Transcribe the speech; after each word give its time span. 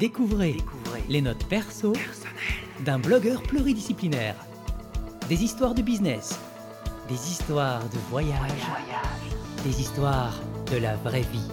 Découvrez, 0.00 0.56
les 1.10 1.20
notes 1.20 1.44
perso 1.44 1.92
d'un 2.86 2.98
blogueur 2.98 3.42
pluridisciplinaire. 3.42 4.34
Des 5.28 5.44
histoires 5.44 5.74
de 5.74 5.82
business, 5.82 6.40
des 7.06 7.30
histoires 7.30 7.82
de 7.82 7.98
voyage, 8.08 8.62
des 9.62 9.78
histoires 9.78 10.40
de 10.72 10.78
la 10.78 10.96
vraie 10.96 11.20
vie. 11.20 11.46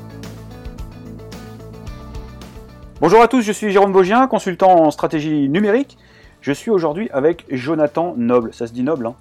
Bonjour 3.01 3.21
à 3.21 3.27
tous, 3.27 3.41
je 3.41 3.51
suis 3.51 3.69
Jérôme 3.69 3.91
Baugien, 3.91 4.27
consultant 4.27 4.85
en 4.85 4.91
stratégie 4.91 5.49
numérique. 5.49 5.97
Je 6.39 6.53
suis 6.53 6.71
aujourd'hui 6.71 7.09
avec 7.11 7.43
Jonathan 7.49 8.13
Noble. 8.15 8.53
Ça 8.53 8.65
se 8.65 8.71
dit 8.71 8.83
Noble, 8.83 9.07
hein? 9.07 9.15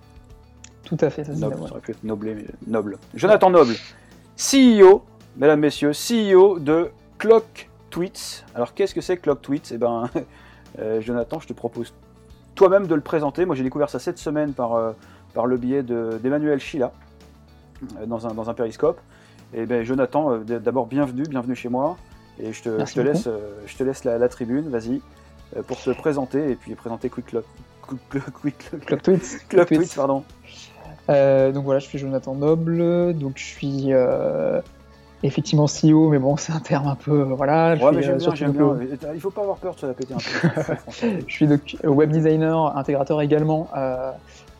Tout 0.84 0.98
à 1.00 1.10
fait, 1.10 1.24
ça 1.24 1.32
se 1.32 1.38
dit 1.38 1.42
Noble, 1.42 1.56
Noble. 1.56 1.66
ça 1.66 1.72
aurait 1.72 1.80
pu 1.80 1.90
être 1.90 2.04
mais 2.04 2.44
Noble. 2.68 2.96
Jonathan 3.12 3.50
Noble, 3.50 3.74
CEO, 4.36 5.02
mesdames, 5.36 5.58
messieurs, 5.58 5.90
CEO 5.90 6.60
de 6.60 6.92
Clock 7.18 7.68
Tweets. 7.96 8.44
Alors 8.54 8.74
qu'est-ce 8.74 8.94
que 8.94 9.00
c'est 9.00 9.16
Clock 9.16 9.40
Tweets? 9.40 9.72
Eh 9.72 9.78
ben, 9.78 10.10
euh, 10.78 11.00
Jonathan, 11.00 11.40
je 11.40 11.48
te 11.48 11.54
propose 11.54 11.94
toi-même 12.54 12.86
de 12.86 12.94
le 12.94 13.00
présenter. 13.00 13.46
Moi, 13.46 13.56
j'ai 13.56 13.62
découvert 13.62 13.88
ça 13.88 13.98
cette 13.98 14.18
semaine 14.18 14.52
par, 14.52 14.74
euh, 14.74 14.92
par 15.32 15.46
le 15.46 15.56
biais 15.56 15.82
de- 15.82 16.18
d'Emmanuel 16.22 16.60
Chila 16.60 16.92
euh, 17.98 18.04
dans, 18.04 18.26
un, 18.26 18.34
dans 18.34 18.50
un 18.50 18.54
périscope. 18.54 19.00
Et 19.54 19.64
ben, 19.64 19.82
Jonathan, 19.82 20.36
d'abord, 20.38 20.84
bienvenue, 20.86 21.22
bienvenue 21.22 21.54
chez 21.54 21.70
moi. 21.70 21.96
Et 22.38 22.52
je 22.52 22.62
te, 22.64 22.84
je 22.84 22.92
te 22.92 23.00
laisse, 23.00 23.28
je 23.66 23.76
te 23.76 23.82
laisse 23.82 24.04
la, 24.04 24.18
la 24.18 24.28
tribune, 24.28 24.68
vas-y, 24.68 25.00
pour 25.66 25.80
te 25.80 25.88
présenter 25.90 26.50
et 26.50 26.54
puis 26.54 26.74
présenter 26.74 27.08
Quick 27.08 27.26
Clock. 27.26 27.44
Clock 28.10 28.40
Tweets. 28.42 28.70
Clock 28.84 29.02
Tweets. 29.02 29.46
Tweets, 29.48 29.94
pardon. 29.96 30.22
Euh, 31.08 31.52
donc 31.52 31.64
voilà, 31.64 31.78
je 31.80 31.86
suis 31.86 31.98
Jonathan 31.98 32.34
Noble, 32.34 33.14
donc 33.16 33.38
je 33.38 33.44
suis 33.44 33.92
euh, 33.92 34.60
effectivement 35.26 35.66
CEO, 35.66 36.08
mais 36.08 36.18
bon, 36.18 36.36
c'est 36.36 36.52
un 36.52 36.60
terme 36.60 36.86
un 36.86 36.94
peu, 36.94 37.20
euh, 37.20 37.24
voilà. 37.24 37.76
je 37.76 37.82
Ouais, 37.82 37.88
suis, 37.88 37.96
mais 37.96 38.02
j'aime 38.02 38.14
euh, 38.14 38.18
bien, 38.18 38.34
j'aime 38.34 38.52
bien. 38.52 38.76
Il 39.14 39.20
faut 39.20 39.30
pas 39.30 39.42
avoir 39.42 39.56
peur 39.58 39.74
de 39.74 39.80
se 39.80 39.86
la 39.86 39.94
péter 39.94 40.14
un 40.14 40.16
peu. 40.18 40.74
Je 41.26 41.32
suis 41.32 41.46
donc 41.46 41.76
web 41.84 42.10
designer, 42.10 42.76
intégrateur 42.76 43.20
également 43.20 43.68
euh, 43.76 44.10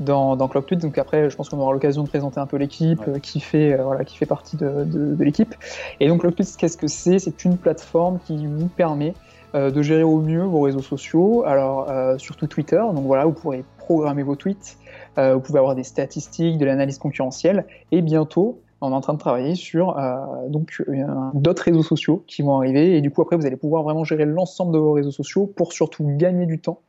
dans, 0.00 0.36
dans. 0.36 0.48
Donc 0.48 0.98
après, 0.98 1.30
je 1.30 1.36
pense 1.36 1.48
qu'on 1.48 1.58
aura 1.58 1.72
l'occasion 1.72 2.02
de 2.02 2.08
présenter 2.08 2.40
un 2.40 2.46
peu 2.46 2.56
l'équipe 2.56 3.00
Ouais. 3.06 3.14
euh, 3.14 3.18
qui 3.18 3.40
fait 3.40 3.72
euh, 3.78 3.82
voilà 3.84 4.04
qui 4.04 4.16
fait 4.16 4.26
partie 4.26 4.56
de, 4.56 4.84
de- 4.84 5.14
de 5.14 5.24
l'équipe. 5.24 5.54
Et 6.00 6.08
donc 6.08 6.20
ClockTweet, 6.20 6.56
qu'est-ce 6.56 6.76
que 6.76 6.86
c'est? 6.88 7.18
C'est 7.18 7.44
une 7.44 7.56
plateforme 7.56 8.18
qui 8.26 8.46
vous 8.46 8.68
permet 8.68 9.14
de 9.54 9.80
gérer 9.82 10.02
au 10.02 10.20
mieux 10.20 10.42
vos 10.42 10.60
réseaux 10.60 10.82
sociaux. 10.82 11.42
Alors 11.46 11.88
surtout 12.18 12.46
Twitter. 12.46 12.76
Donc 12.94 13.04
voilà, 13.06 13.24
vous 13.24 13.32
pourrez 13.32 13.64
programmer 13.78 14.22
vos 14.22 14.36
tweets. 14.36 14.76
vous 15.16 15.40
pouvez 15.40 15.58
avoir 15.58 15.74
des 15.74 15.84
statistiques, 15.84 16.58
de 16.58 16.66
l'analyse 16.66 16.98
concurrentielle. 16.98 17.64
Et 17.90 18.02
bientôt, 18.02 18.60
on 18.86 18.92
est 18.92 18.94
en 18.94 19.00
train 19.00 19.14
de 19.14 19.18
travailler 19.18 19.54
sur 19.54 19.98
euh, 19.98 20.48
donc 20.48 20.82
euh, 20.88 21.04
d'autres 21.34 21.62
réseaux 21.62 21.82
sociaux 21.82 22.24
qui 22.26 22.42
vont 22.42 22.56
arriver 22.56 22.96
et 22.96 23.00
du 23.00 23.10
coup 23.10 23.22
après 23.22 23.36
vous 23.36 23.46
allez 23.46 23.56
pouvoir 23.56 23.82
vraiment 23.82 24.04
gérer 24.04 24.24
l'ensemble 24.24 24.72
de 24.72 24.78
vos 24.78 24.92
réseaux 24.92 25.10
sociaux 25.10 25.46
pour 25.46 25.72
surtout 25.72 26.04
gagner 26.16 26.46
du 26.46 26.60
temps 26.60 26.80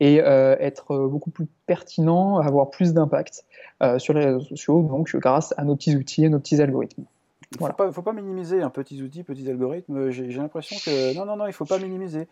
et 0.00 0.20
euh, 0.20 0.56
être 0.58 1.06
beaucoup 1.06 1.30
plus 1.30 1.46
pertinent, 1.66 2.38
avoir 2.38 2.70
plus 2.70 2.92
d'impact 2.92 3.44
euh, 3.82 3.98
sur 3.98 4.12
les 4.14 4.24
réseaux 4.24 4.40
sociaux 4.40 4.82
donc 4.82 5.14
grâce 5.16 5.54
à 5.56 5.64
nos 5.64 5.76
petits 5.76 5.96
outils 5.96 6.24
et 6.24 6.28
nos 6.28 6.40
petits 6.40 6.60
algorithmes. 6.60 7.04
Il 7.52 7.58
Voilà. 7.58 7.74
faut 7.74 7.84
pas, 7.84 7.92
faut 7.92 8.02
pas 8.02 8.12
minimiser 8.12 8.62
un 8.62 8.70
petits 8.70 9.00
outils, 9.02 9.22
petits 9.22 9.48
algorithmes. 9.48 10.10
J'ai 10.10 10.30
j'ai 10.30 10.38
l'impression 10.40 10.76
que 10.84 11.16
non, 11.16 11.24
non, 11.24 11.36
non, 11.36 11.46
il 11.46 11.52
faut 11.52 11.66
pas 11.66 11.78
minimiser. 11.78 12.26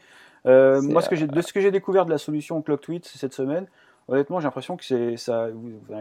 Moi, 0.45 1.01
ce 1.01 1.09
que 1.09 1.15
j'ai, 1.15 1.29
de 1.29 1.41
ce 1.41 1.53
que 1.53 1.61
j'ai 1.61 1.71
découvert 1.71 2.05
de 2.05 2.11
la 2.11 2.19
solution 2.19 2.61
Clock 2.61 2.81
Tweet 2.81 3.05
cette 3.07 3.33
semaine, 3.33 3.67
honnêtement, 4.13 4.39
j'ai 4.41 4.45
l'impression 4.45 4.77
que 4.77 4.85
c'est 4.85 5.17
ça. 5.17 5.49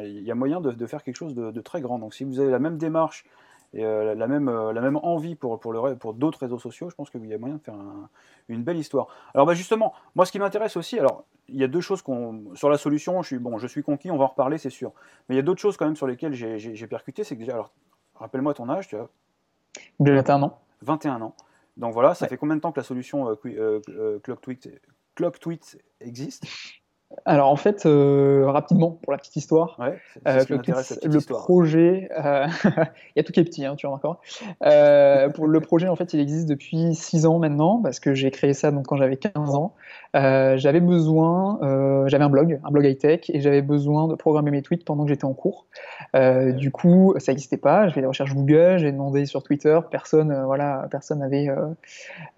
Il 0.04 0.22
y 0.24 0.32
a 0.32 0.36
moyen 0.36 0.62
de, 0.62 0.72
de 0.72 0.86
faire 0.88 1.04
quelque 1.04 1.16
chose 1.18 1.34
de, 1.34 1.52
de 1.52 1.62
très 1.62 1.82
grand. 1.82 1.98
Donc, 2.00 2.14
si 2.14 2.24
vous 2.24 2.40
avez 2.40 2.52
la 2.52 2.60
même 2.60 2.78
démarche 2.78 3.26
et 3.74 3.86
euh, 3.86 4.14
la 4.16 4.28
même 4.28 4.50
euh, 4.50 4.74
la 4.74 4.82
même 4.82 4.98
envie 4.98 5.36
pour 5.36 5.60
pour 5.60 5.72
le 5.74 5.80
ré- 5.80 5.96
pour 5.96 6.14
d'autres 6.14 6.40
réseaux 6.40 6.60
sociaux, 6.60 6.90
je 6.90 6.96
pense 6.96 7.10
qu'il 7.10 7.26
y 7.26 7.34
a 7.34 7.38
moyen 7.38 7.56
de 7.56 7.62
faire 7.62 7.74
un- 7.76 8.10
une 8.50 8.64
belle 8.64 8.78
histoire. 8.78 9.08
Alors, 9.34 9.46
bah, 9.48 9.54
justement, 9.54 9.94
moi, 10.16 10.26
ce 10.26 10.32
qui 10.32 10.40
m'intéresse 10.40 10.78
aussi, 10.78 11.00
alors. 11.00 11.24
Il 11.54 11.58
y 11.60 11.66
a 11.66 11.68
deux 11.68 11.82
choses 11.82 12.02
qu'on 12.02 12.56
sur 12.56 12.70
la 12.70 12.78
solution. 12.78 13.22
Je 13.24 13.28
suis 13.28 13.38
bon, 13.38 13.58
je 13.58 13.68
suis 13.68 13.84
conquis. 13.84 14.10
On 14.10 14.18
va 14.18 14.24
en 14.24 14.28
reparler, 14.28 14.58
c'est 14.58 14.70
sûr. 14.70 14.94
Mais 15.28 15.36
il 15.36 15.38
y 15.38 15.40
a 15.40 15.42
d'autres 15.42 15.60
choses 15.60 15.76
quand 15.76 15.84
même 15.86 15.98
sur 15.98 16.08
lesquelles 16.08 16.32
j'ai, 16.34 16.60
j'ai- 16.60 16.76
j'ai 16.76 16.88
percuté. 16.88 17.26
C'est 17.26 17.36
que 17.36 17.42
déjà, 17.42 17.54
alors, 17.54 17.72
rappelle-moi 18.16 18.54
ton 18.54 18.70
âge. 18.70 18.88
Tu 18.88 18.96
as 18.96 19.10
Déjà 20.00 20.24
un 20.34 20.44
an. 20.44 20.58
21 20.82 21.22
ans. 21.22 21.36
Donc 21.76 21.94
voilà, 21.94 22.14
ça 22.14 22.24
Ouais. 22.26 22.30
fait 22.30 22.38
combien 22.38 22.56
de 22.56 22.62
temps 22.62 22.72
que 22.72 22.80
la 22.80 22.86
solution 22.86 23.30
euh, 23.30 23.82
euh, 23.90 24.20
Clock 25.16 25.40
Tweet 25.40 25.78
existe? 26.00 26.46
Alors 27.26 27.50
en 27.50 27.56
fait, 27.56 27.86
euh, 27.86 28.46
rapidement 28.48 28.92
pour 29.02 29.12
la 29.12 29.18
petite 29.18 29.36
histoire, 29.36 29.78
Ouais, 29.80 29.98
Euh, 30.28 30.44
le, 30.50 30.56
m'intéresse, 30.56 30.90
la 30.90 30.96
petite 30.98 31.12
le 31.14 31.20
histoire. 31.20 31.42
projet, 31.42 32.10
euh, 32.18 32.48
il 32.66 33.18
y 33.18 33.20
a 33.20 33.24
tout 33.24 33.32
qui 33.32 33.40
est 33.40 33.44
petit, 33.44 33.66
hein, 33.66 33.76
tu 33.76 33.86
vois 33.88 33.96
encore. 33.96 34.22
Pour 35.34 35.48
le 35.48 35.60
projet, 35.60 35.88
en 35.88 35.96
fait, 35.96 36.14
il 36.14 36.20
existe 36.20 36.48
depuis 36.48 36.96
6 36.96 37.26
ans 37.26 37.40
maintenant, 37.40 37.82
parce 37.82 38.00
que 38.00 38.14
j'ai 38.14 38.32
créé 38.32 38.54
ça 38.54 38.72
donc 38.72 38.88
quand 38.88 38.98
j'avais 38.98 39.18
15 39.18 39.56
ans. 39.56 39.74
J'avais 40.14 40.80
besoin, 40.80 41.60
j'avais 42.08 42.24
un 42.24 42.30
blog, 42.30 42.60
un 42.64 42.72
blog 42.72 42.86
high 42.86 42.98
tech, 42.98 43.30
et 43.30 43.40
j'avais 43.40 43.62
besoin 43.62 44.08
de 44.08 44.16
programmer 44.16 44.52
mes 44.52 44.62
tweets 44.62 44.86
pendant 44.86 45.04
que 45.04 45.10
j'étais 45.10 45.26
en 45.26 45.34
cours. 45.34 45.68
Du 46.14 46.72
coup, 46.72 47.14
ça 47.18 47.32
n'existait 47.32 47.58
pas. 47.58 47.88
Je 47.88 47.94
fais 47.94 48.02
des 48.02 48.08
recherches 48.08 48.34
Google, 48.34 48.78
j'ai 48.78 48.92
demandé 48.92 49.26
sur 49.26 49.44
Twitter, 49.44 49.80
personne, 49.92 50.44
voilà, 50.46 50.88
personne 50.90 51.20
n'avait 51.20 51.50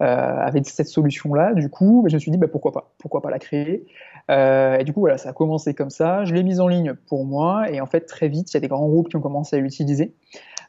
avait 0.00 0.62
cette 0.64 0.88
solution-là. 0.88 1.54
Du 1.54 1.70
coup, 1.70 2.04
je 2.08 2.14
me 2.14 2.18
suis 2.18 2.30
dit, 2.30 2.38
bah, 2.38 2.48
pourquoi 2.48 2.72
pas, 2.72 2.90
pourquoi 2.98 3.22
pas 3.22 3.30
la 3.30 3.38
créer. 3.38 3.86
Euh, 4.30 4.78
et 4.78 4.84
du 4.84 4.92
coup, 4.92 5.00
voilà, 5.00 5.18
ça 5.18 5.30
a 5.30 5.32
commencé 5.32 5.74
comme 5.74 5.90
ça. 5.90 6.24
Je 6.24 6.34
l'ai 6.34 6.42
mise 6.42 6.60
en 6.60 6.68
ligne 6.68 6.94
pour 6.94 7.24
moi, 7.24 7.70
et 7.70 7.80
en 7.80 7.86
fait, 7.86 8.02
très 8.02 8.28
vite, 8.28 8.52
il 8.52 8.54
y 8.54 8.58
a 8.58 8.60
des 8.60 8.68
grands 8.68 8.88
groupes 8.88 9.08
qui 9.08 9.16
ont 9.16 9.20
commencé 9.20 9.56
à 9.56 9.60
l'utiliser. 9.60 10.14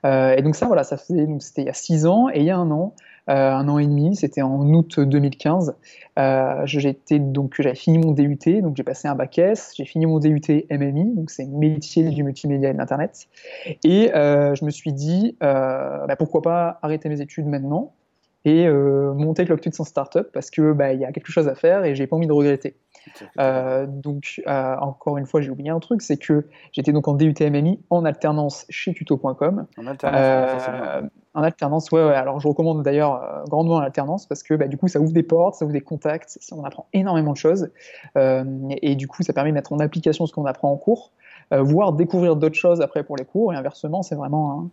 Euh, 0.05 0.35
et 0.35 0.41
donc 0.41 0.55
ça, 0.55 0.67
voilà, 0.67 0.83
ça 0.83 0.97
c'était 0.97 1.25
il 1.57 1.66
y 1.66 1.69
a 1.69 1.73
six 1.73 2.05
ans, 2.05 2.27
et 2.31 2.39
il 2.39 2.45
y 2.45 2.51
a 2.51 2.57
un 2.57 2.69
an, 2.69 2.93
euh, 3.29 3.51
un 3.51 3.67
an 3.67 3.79
et 3.79 3.88
demi, 3.88 4.16
c'était 4.16 4.41
en 4.41 4.61
août 4.73 4.99
2015. 4.99 5.75
Euh, 6.19 6.61
j'étais 6.66 7.21
j'avais 7.57 7.75
fini 7.75 7.97
mon 7.97 8.11
DUT, 8.11 8.61
donc 8.61 8.75
j'ai 8.77 8.83
passé 8.83 9.07
un 9.07 9.16
bac 9.16 9.38
S, 9.39 9.73
j'ai 9.75 9.85
fini 9.85 10.05
mon 10.05 10.19
DUT 10.19 10.66
MMI, 10.69 11.16
donc 11.16 11.31
c'est 11.31 11.45
métier 11.45 12.09
du 12.09 12.23
multimédia 12.23 12.69
et 12.69 12.73
de 12.73 12.77
l'internet. 12.77 13.27
Et 13.83 14.11
je 14.13 14.66
me 14.66 14.69
suis 14.69 14.93
dit, 14.93 15.37
bah, 15.41 16.16
pourquoi 16.19 16.41
pas 16.41 16.79
arrêter 16.81 17.09
mes 17.09 17.22
études 17.22 17.47
maintenant 17.47 17.93
et 18.47 18.69
monter 18.69 19.45
Clocktweet 19.45 19.73
sans 19.73 19.85
startup 19.85 20.27
parce 20.31 20.51
que 20.51 20.72
bah, 20.73 20.93
il 20.93 20.99
y 20.99 21.05
a 21.05 21.11
quelque 21.11 21.31
chose 21.31 21.47
à 21.47 21.55
faire 21.55 21.83
et 21.83 21.95
j'ai 21.95 22.05
pas 22.05 22.16
envie 22.16 22.27
de 22.27 22.33
regretter. 22.33 22.75
Euh, 23.39 23.85
donc, 23.88 24.41
euh, 24.47 24.75
encore 24.77 25.17
une 25.17 25.25
fois, 25.25 25.41
j'ai 25.41 25.49
oublié 25.49 25.69
un 25.69 25.79
truc, 25.79 26.01
c'est 26.01 26.17
que 26.17 26.47
j'étais 26.71 26.91
donc 26.91 27.07
en 27.07 27.13
DUT 27.13 27.35
MMI 27.39 27.79
en 27.89 28.05
alternance 28.05 28.66
chez 28.69 28.93
tuto.com. 28.93 29.66
En 29.77 29.88
alternance. 29.88 30.21
Euh, 30.21 31.01
en 31.33 31.43
alternance, 31.43 31.91
ouais, 31.91 32.03
ouais. 32.03 32.13
Alors, 32.13 32.39
je 32.39 32.47
recommande 32.47 32.83
d'ailleurs 32.83 33.21
euh, 33.21 33.43
grandement 33.45 33.79
l'alternance 33.79 34.25
parce 34.25 34.43
que 34.43 34.53
bah, 34.53 34.67
du 34.67 34.77
coup, 34.77 34.88
ça 34.88 34.99
ouvre 34.99 35.13
des 35.13 35.23
portes, 35.23 35.55
ça 35.55 35.66
ouvre 35.66 35.73
des 35.73 35.81
contacts, 35.81 36.39
on 36.51 36.63
apprend 36.63 36.88
énormément 36.93 37.33
de 37.33 37.38
choses. 37.38 37.69
Et, 38.16 38.95
du 38.95 39.07
coup, 39.07 39.23
ça 39.23 39.33
permet 39.33 39.49
de 39.49 39.55
mettre 39.55 39.73
en 39.73 39.79
application 39.79 40.25
ce 40.25 40.33
qu'on 40.33 40.45
apprend 40.45 40.72
en 40.72 40.77
cours, 40.77 41.11
voire 41.51 41.94
découvrir 41.94 42.35
d'autres 42.35 42.56
choses 42.56 42.81
après 42.81 43.03
pour 43.03 43.17
les 43.17 43.25
cours. 43.25 43.53
Et 43.53 43.56
inversement, 43.56 44.01
c'est 44.03 44.16
vraiment 44.16 44.69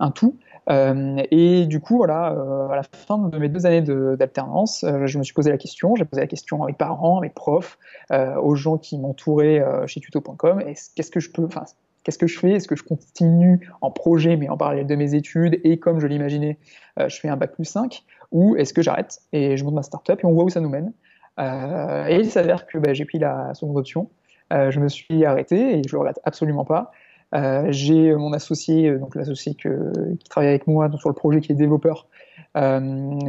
un, 0.00 0.10
tout. 0.10 0.36
Euh, 0.68 1.22
et 1.30 1.66
du 1.66 1.80
coup, 1.80 1.96
voilà, 1.98 2.32
euh, 2.32 2.68
à 2.68 2.76
la 2.76 2.82
fin 2.82 3.18
de 3.18 3.38
mes 3.38 3.48
deux 3.48 3.66
années 3.66 3.82
d'alternance, 3.82 4.84
euh, 4.84 5.06
je 5.06 5.18
me 5.18 5.22
suis 5.22 5.34
posé 5.34 5.50
la 5.50 5.58
question. 5.58 5.94
J'ai 5.94 6.04
posé 6.04 6.20
la 6.20 6.26
question 6.26 6.62
à 6.64 6.66
mes 6.66 6.72
parents, 6.72 7.18
à 7.18 7.20
mes 7.20 7.28
profs, 7.28 7.78
euh, 8.10 8.34
aux 8.36 8.56
gens 8.56 8.76
qui 8.78 8.98
m'entouraient 8.98 9.60
euh, 9.60 9.86
chez 9.86 10.00
tuto.com. 10.00 10.62
Qu'est-ce 10.94 11.10
que 11.10 11.20
je 11.20 11.30
peux, 11.30 11.44
enfin, 11.44 11.64
qu'est-ce 12.02 12.18
que 12.18 12.26
je 12.26 12.38
fais? 12.38 12.52
Est-ce 12.52 12.68
que 12.68 12.76
je 12.76 12.82
continue 12.82 13.68
en 13.80 13.90
projet, 13.90 14.36
mais 14.36 14.48
en 14.48 14.56
parallèle 14.56 14.86
de 14.86 14.96
mes 14.96 15.14
études? 15.14 15.60
Et 15.62 15.78
comme 15.78 16.00
je 16.00 16.06
l'imaginais, 16.06 16.58
euh, 16.98 17.08
je 17.08 17.18
fais 17.20 17.28
un 17.28 17.36
bac 17.36 17.52
plus 17.54 17.64
5 17.64 18.04
Ou 18.32 18.56
est-ce 18.56 18.74
que 18.74 18.82
j'arrête 18.82 19.20
et 19.32 19.56
je 19.56 19.64
monte 19.64 19.74
ma 19.74 19.82
startup 19.82 20.18
et 20.20 20.26
on 20.26 20.32
voit 20.32 20.44
où 20.44 20.48
ça 20.48 20.60
nous 20.60 20.68
mène? 20.68 20.92
Euh, 21.38 22.06
Et 22.06 22.16
il 22.16 22.30
s'avère 22.30 22.66
que 22.66 22.78
bah, 22.78 22.92
j'ai 22.92 23.04
pris 23.04 23.18
la 23.18 23.54
seconde 23.54 23.76
option. 23.76 24.08
Euh, 24.52 24.70
je 24.70 24.80
me 24.80 24.88
suis 24.88 25.24
arrêté 25.24 25.78
et 25.78 25.82
je 25.86 25.92
le 25.92 25.98
regrette 25.98 26.20
absolument 26.24 26.64
pas. 26.64 26.92
Euh, 27.34 27.66
j'ai 27.70 28.14
mon 28.14 28.32
associé, 28.32 28.88
euh, 28.88 28.98
donc 28.98 29.14
l'associé 29.16 29.54
qui 29.54 30.28
travaille 30.28 30.48
avec 30.50 30.66
moi 30.66 30.88
sur 30.98 31.08
le 31.08 31.14
projet, 31.14 31.40
qui 31.40 31.52
est 31.52 31.56
développeur, 31.56 32.06
euh, 32.56 32.80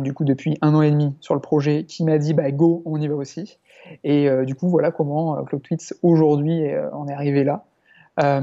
du 0.01 0.13
coup 0.13 0.23
depuis 0.23 0.57
un 0.61 0.75
an 0.75 0.81
et 0.81 0.91
demi 0.91 1.15
sur 1.19 1.33
le 1.33 1.41
projet, 1.41 1.83
qui 1.85 2.03
m'a 2.03 2.17
dit 2.17 2.33
bah 2.33 2.51
go, 2.51 2.83
on 2.85 3.01
y 3.01 3.07
va 3.07 3.15
aussi. 3.15 3.59
Et 4.03 4.29
euh, 4.29 4.45
du 4.45 4.55
coup 4.55 4.69
voilà 4.69 4.91
comment 4.91 5.37
euh, 5.37 5.43
ClockTweets 5.43 5.93
aujourd'hui 6.03 6.69
euh, 6.69 6.91
en 6.91 7.07
est 7.07 7.13
arrivé 7.13 7.43
là. 7.43 7.65
Euh, 8.19 8.41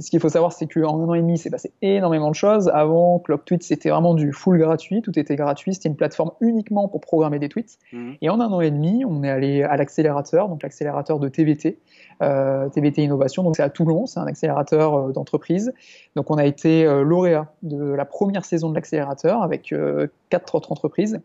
ce 0.00 0.10
qu'il 0.10 0.18
faut 0.20 0.28
savoir, 0.28 0.52
c'est 0.52 0.66
qu'en 0.66 1.00
un 1.00 1.08
an 1.08 1.14
et 1.14 1.20
demi, 1.20 1.38
c'est 1.38 1.50
passé 1.50 1.72
énormément 1.80 2.30
de 2.30 2.34
choses. 2.34 2.68
Avant, 2.68 3.20
ClockTweets, 3.20 3.62
c'était 3.62 3.90
vraiment 3.90 4.14
du 4.14 4.32
full 4.32 4.58
gratuit, 4.58 5.00
tout 5.00 5.16
était 5.18 5.36
gratuit, 5.36 5.74
c'était 5.74 5.88
une 5.88 5.96
plateforme 5.96 6.32
uniquement 6.40 6.88
pour 6.88 7.00
programmer 7.00 7.38
des 7.38 7.48
tweets. 7.48 7.78
Mhm. 7.92 8.16
Et 8.20 8.30
en 8.30 8.40
un 8.40 8.50
an 8.50 8.60
et 8.60 8.70
demi, 8.70 9.04
on 9.04 9.22
est 9.22 9.30
allé 9.30 9.62
à 9.62 9.76
l'accélérateur, 9.76 10.48
donc 10.48 10.62
l'accélérateur 10.62 11.20
de 11.20 11.28
TVT, 11.28 11.78
euh, 12.22 12.68
TVT 12.68 13.02
Innovation, 13.04 13.42
donc 13.44 13.56
c'est 13.56 13.62
à 13.62 13.70
Toulon, 13.70 14.06
c'est 14.06 14.18
un 14.18 14.26
accélérateur 14.26 14.94
euh, 14.94 15.12
d'entreprise. 15.12 15.72
Donc 16.16 16.30
on 16.30 16.36
a 16.36 16.44
été 16.44 16.84
euh, 16.84 17.02
lauréat 17.02 17.52
de 17.62 17.92
la 17.92 18.04
première 18.04 18.44
saison 18.44 18.70
de 18.70 18.74
l'accélérateur 18.74 19.42
avec 19.42 19.72
euh, 19.72 20.08
quatre 20.30 20.54
autres 20.54 20.72
entreprises. 20.72 21.20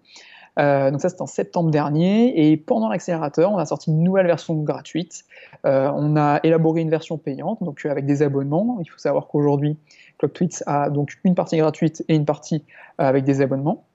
Euh, 0.57 0.91
donc 0.91 1.01
ça, 1.01 1.09
c'était 1.09 1.21
en 1.21 1.27
septembre 1.27 1.71
dernier. 1.71 2.49
Et 2.51 2.57
pendant 2.57 2.89
l'accélérateur, 2.89 3.51
on 3.51 3.57
a 3.57 3.65
sorti 3.65 3.91
une 3.91 4.03
nouvelle 4.03 4.27
version 4.27 4.55
gratuite. 4.55 5.25
Euh, 5.65 5.91
on 5.93 6.15
a 6.15 6.39
élaboré 6.43 6.81
une 6.81 6.89
version 6.89 7.17
payante, 7.17 7.61
donc 7.63 7.85
euh, 7.85 7.91
avec 7.91 8.05
des 8.05 8.21
abonnements. 8.21 8.77
Il 8.81 8.89
faut 8.89 8.97
savoir 8.97 9.27
qu'aujourd'hui, 9.27 9.77
ClockTweets 10.17 10.63
a 10.65 10.89
donc 10.89 11.17
une 11.23 11.35
partie 11.35 11.57
gratuite 11.57 12.03
et 12.07 12.15
une 12.15 12.25
partie 12.25 12.63
avec 12.97 13.23
des 13.23 13.41
abonnements. 13.41 13.85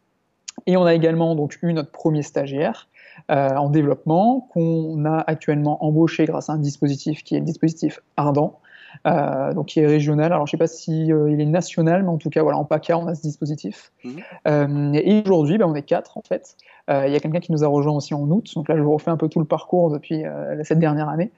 Et 0.66 0.76
on 0.76 0.84
a 0.84 0.94
également 0.94 1.34
donc 1.34 1.58
eu 1.62 1.72
notre 1.72 1.90
premier 1.90 2.22
stagiaire 2.22 2.88
en 3.28 3.68
développement 3.68 4.48
qu'on 4.52 5.04
a 5.04 5.24
actuellement 5.26 5.84
embauché 5.84 6.24
grâce 6.24 6.50
à 6.50 6.54
un 6.54 6.58
dispositif 6.58 7.24
qui 7.24 7.34
est 7.34 7.40
le 7.40 7.44
dispositif 7.44 8.00
Ardent, 8.16 8.60
euh, 9.06 9.52
donc 9.52 9.66
qui 9.66 9.80
est 9.80 9.86
régional. 9.86 10.32
Alors 10.32 10.46
je 10.46 10.50
ne 10.50 10.58
sais 10.58 10.58
pas 10.58 10.66
si 10.66 11.12
euh, 11.12 11.30
il 11.30 11.40
est 11.40 11.46
national, 11.46 12.02
mais 12.02 12.08
en 12.08 12.18
tout 12.18 12.30
cas 12.30 12.42
voilà 12.42 12.58
en 12.58 12.64
PACA 12.64 12.98
on 12.98 13.06
a 13.06 13.14
ce 13.14 13.22
dispositif. 13.22 13.92
Mhm. 14.04 14.16
Euh, 14.48 14.92
et 14.94 15.22
aujourd'hui 15.26 15.58
ben, 15.58 15.66
on 15.66 15.74
est 15.74 15.82
quatre 15.82 16.18
en 16.18 16.22
fait. 16.22 16.56
Il 16.88 17.12
y 17.12 17.16
a 17.16 17.20
quelqu'un 17.20 17.40
qui 17.40 17.52
nous 17.52 17.64
a 17.64 17.68
rejoint 17.68 17.94
aussi 17.94 18.12
en 18.12 18.28
août. 18.28 18.52
Donc 18.54 18.68
là 18.68 18.76
je 18.76 18.82
vous 18.82 18.92
refais 18.92 19.10
un 19.10 19.16
peu 19.16 19.28
tout 19.28 19.38
le 19.38 19.46
parcours 19.46 19.90
depuis 19.90 20.24
cette 20.64 20.80
dernière 20.80 21.08
année, 21.08 21.30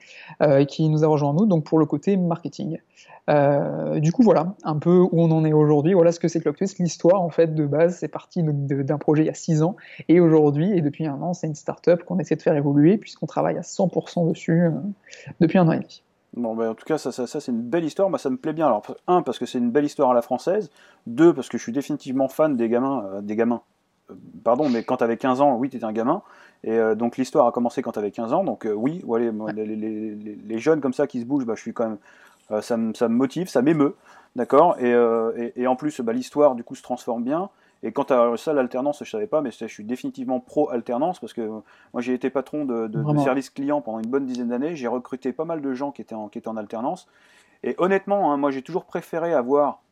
qui 0.67 0.89
nous 0.89 1.05
a 1.05 1.07
rejoint 1.07 1.29
en 1.29 1.37
août. 1.37 1.47
Donc 1.47 1.63
pour 1.63 1.79
le 1.79 1.85
côté 1.85 2.17
marketing. 2.17 2.79
du 3.29 4.11
coup 4.11 4.23
voilà 4.23 4.55
un 4.63 4.77
peu 4.77 4.97
où 4.99 5.09
on 5.13 5.31
en 5.31 5.45
est 5.45 5.53
aujourd'hui. 5.53 5.93
Voilà 5.93 6.11
ce 6.11 6.19
que 6.19 6.27
c'est 6.27 6.41
ClockTwist. 6.41 6.79
L'histoire 6.79 7.21
en 7.21 7.29
fait 7.29 7.53
de 7.53 7.65
base 7.65 7.97
c'est 7.99 8.09
parti 8.09 8.43
d'un 8.43 8.97
projet 8.97 9.23
il 9.23 9.27
y 9.27 9.29
a 9.29 9.35
six 9.35 9.61
ans 9.61 9.77
et 10.09 10.19
aujourd'hui 10.19 10.75
et 10.75 10.81
depuis 10.81 11.05
un 11.05 11.21
an 11.21 11.33
c'est 11.33 11.47
une 11.47 11.55
start-up 11.55 12.03
qu'on 12.03 12.17
essaie 12.17 12.35
de 12.35 12.41
faire 12.41 12.55
évoluer 12.55 12.97
puisqu'on 12.97 13.27
travaille 13.27 13.57
à 13.57 13.61
100% 13.61 14.27
dessus 14.27 14.63
depuis 15.39 15.59
un 15.59 15.69
an 15.69 15.73
et 15.73 15.79
demi. 15.79 16.01
Bon, 16.35 16.53
ben, 16.53 16.69
en 16.69 16.75
tout 16.75 16.85
cas, 16.85 16.97
ça, 16.97 17.11
ça, 17.11 17.27
c'est 17.27 17.51
une 17.51 17.61
belle 17.61 17.85
histoire. 17.85 18.09
Moi, 18.09 18.19
ça 18.19 18.29
me 18.29 18.37
plaît 18.37 18.53
bien. 18.53 18.65
Alors, 18.65 18.83
un, 19.07 19.21
parce 19.21 19.39
que 19.39 19.45
c'est 19.45 19.57
une 19.57 19.71
belle 19.71 19.85
histoire 19.85 20.11
à 20.11 20.13
la 20.13 20.21
française. 20.21 20.69
Deux, 21.07 21.33
parce 21.33 21.47
que 21.47 21.57
je 21.57 21.63
suis 21.63 21.71
définitivement 21.71 22.27
fan 22.27 22.57
des 22.57 22.67
gamins. 22.67 23.05
Euh, 23.05 23.21
des 23.21 23.37
gamins. 23.37 23.61
Euh, 24.11 24.15
pardon, 24.43 24.67
mais 24.69 24.83
quand 24.83 24.97
tu 24.97 25.03
avais 25.05 25.15
15 25.15 25.39
ans, 25.39 25.55
oui, 25.55 25.69
tu 25.69 25.77
étais 25.77 25.85
un 25.85 25.93
gamin. 25.93 26.21
Et 26.65 26.71
euh, 26.73 26.93
donc, 26.93 27.15
l'histoire 27.17 27.47
a 27.47 27.51
commencé 27.53 27.81
quand 27.81 27.93
tu 27.93 27.99
avais 27.99 28.11
15 28.11 28.33
ans. 28.33 28.43
Donc, 28.43 28.67
oui, 28.69 29.01
les, 29.55 30.59
jeunes 30.59 30.81
comme 30.81 30.93
ça 30.93 31.07
qui 31.07 31.21
se 31.21 31.25
bougent, 31.25 31.45
bah, 31.45 31.55
je 31.55 31.61
suis 31.61 31.73
quand 31.73 31.87
même. 31.87 32.61
ça, 32.61 32.75
me, 32.75 32.93
ça 32.93 33.07
me 33.07 33.15
motive, 33.15 33.47
ça 33.47 33.61
m'émeut. 33.61 33.95
D'accord? 34.35 34.75
Et, 34.79 34.91
et, 34.91 35.61
et, 35.61 35.67
en 35.67 35.77
plus, 35.77 36.01
bah, 36.01 36.11
l'histoire, 36.11 36.55
du 36.55 36.65
coup, 36.65 36.75
se 36.75 36.83
transforme 36.83 37.23
bien. 37.23 37.49
Et 37.85 37.91
quant 37.91 38.03
à 38.03 38.35
ça, 38.35 38.51
l'alternance, 38.51 39.03
je 39.03 39.09
savais 39.09 39.27
pas, 39.27 39.41
mais 39.41 39.51
je 39.51 39.67
suis 39.67 39.83
définitivement 39.83 40.39
pro-alternance 40.39 41.19
parce 41.19 41.33
que 41.33 41.41
moi 41.93 42.01
j'ai 42.01 42.15
été 42.15 42.31
patron 42.31 42.65
de, 42.65 42.89
service 43.23 43.51
client 43.51 43.79
pendant 43.79 43.99
une 43.99 44.09
bonne 44.09 44.25
dizaine 44.25 44.47
d'années. 44.47 44.75
J'ai 44.75 44.87
recruté 44.87 45.31
pas 45.33 45.45
mal 45.45 45.61
de 45.61 45.73
gens 45.75 45.91
qui 45.91 46.01
étaient 46.01 46.15
en, 46.15 46.27
qui 46.27 46.39
étaient 46.39 46.47
en 46.47 46.57
alternance. 46.57 47.07
Et 47.63 47.75
honnêtement, 47.77 48.33
hein, 48.33 48.37
moi 48.37 48.49
j'ai 48.49 48.63
toujours 48.63 48.85
préféré 48.85 49.33
avoir 49.33 49.83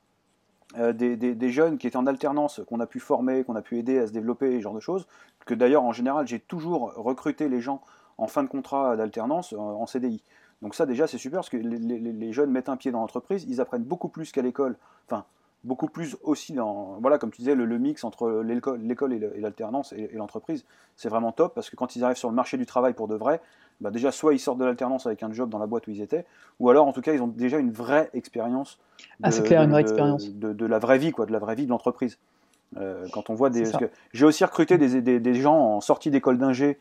euh, 0.80 0.92
des, 0.92 1.50
jeunes 1.52 1.78
qui 1.78 1.86
étaient 1.86 1.98
en 1.98 2.08
alternance, 2.08 2.62
qu'on 2.68 2.80
a 2.80 2.88
pu 2.88 3.00
former, 3.00 3.44
qu'on 3.44 3.56
a 3.56 3.62
pu 3.62 3.78
aider 3.78 4.00
à 4.00 4.08
se 4.08 4.12
développer, 4.12 4.58
ce 4.58 4.62
genre 4.62 4.74
de 4.74 4.80
choses. 4.80 5.06
Que 5.46 5.54
d'ailleurs, 5.54 5.84
en 5.84 5.94
général, 5.94 6.28
j'ai 6.28 6.40
toujours 6.40 6.94
recruté 6.96 7.48
les 7.48 7.62
gens 7.62 7.80
en 8.18 8.26
fin 8.26 8.42
de 8.42 8.48
contrat 8.50 8.98
d'alternance 8.98 9.54
en 9.54 9.86
CDI. 9.86 10.24
Donc 10.64 10.74
ça 10.74 10.88
déjà 10.88 11.06
c'est 11.06 11.18
super 11.20 11.40
parce 11.40 11.50
que 11.50 11.58
les, 11.58 11.78
les, 11.78 12.34
jeunes 12.34 12.50
mettent 12.50 12.70
un 12.70 12.78
pied 12.78 12.90
dans 12.90 13.02
l'entreprise, 13.02 13.46
ils 13.48 13.62
apprennent 13.62 13.84
beaucoup 13.84 14.08
plus 14.08 14.32
qu'à 14.32 14.42
l'école. 14.42 14.78
Enfin, 15.08 15.26
beaucoup 15.64 15.88
plus 15.88 16.18
aussi 16.24 16.54
dans, 16.54 16.98
voilà, 17.02 17.18
comme 17.18 17.32
tu 17.32 17.42
disais, 17.42 17.56
le, 17.56 17.80
mix 17.80 18.04
entre 18.04 18.44
l'école 18.44 19.14
et 19.14 19.40
l'alternance 19.40 19.94
et, 19.94 20.10
l'entreprise, 20.14 20.66
c'est 20.96 21.10
vraiment 21.10 21.32
top 21.32 21.56
parce 21.56 21.70
que 21.70 21.76
quand 21.76 21.96
ils 21.96 22.04
arrivent 22.04 22.18
sur 22.18 22.30
le 22.30 22.36
marché 22.36 22.58
du 22.58 22.66
travail 22.66 22.94
pour 22.94 23.08
de 23.08 23.16
vrai, 23.16 23.42
bah 23.82 23.90
déjà 23.90 24.12
soit 24.12 24.34
ils 24.34 24.40
sortent 24.40 24.60
de 24.60 24.66
l'alternance 24.66 25.08
avec 25.08 25.24
un 25.24 25.32
job 25.32 25.50
dans 25.50 25.60
la 25.60 25.66
boîte 25.66 25.88
où 25.88 25.92
ils 25.92 26.02
étaient, 26.02 26.26
ou 26.60 26.70
alors 26.70 26.88
en 26.88 26.94
tout 26.94 27.02
cas 27.02 27.14
ils 27.14 27.22
ont 27.22 27.28
déjà 27.28 27.60
une 27.60 27.72
vraie 27.72 28.10
expérience. 28.14 28.80
Ah, 29.22 29.32
c'est 29.32 29.44
clair, 29.44 29.64
une 29.64 29.72
vraie 29.72 29.82
expérience. 29.82 30.30
De, 30.30 30.66
la 30.66 30.80
vraie 30.80 30.98
vie, 30.98 31.12
quoi, 31.12 31.26
de 31.26 31.32
la 31.32 31.40
vraie 31.40 31.56
vie 31.56 31.66
de 31.66 31.70
l'entreprise. 31.70 32.18
Euh, 32.78 33.08
quand 33.14 33.30
on 33.30 33.36
voit 33.36 33.50
des, 33.50 33.66
j'ai 34.14 34.26
aussi 34.26 34.44
recruté 34.44 34.78
des, 34.78 35.02
des, 35.02 35.20
des 35.20 35.34
gens 35.36 35.58
en 35.58 35.82
sortie 35.82 36.10
d'école 36.10 36.38
d'ingé 36.38 36.80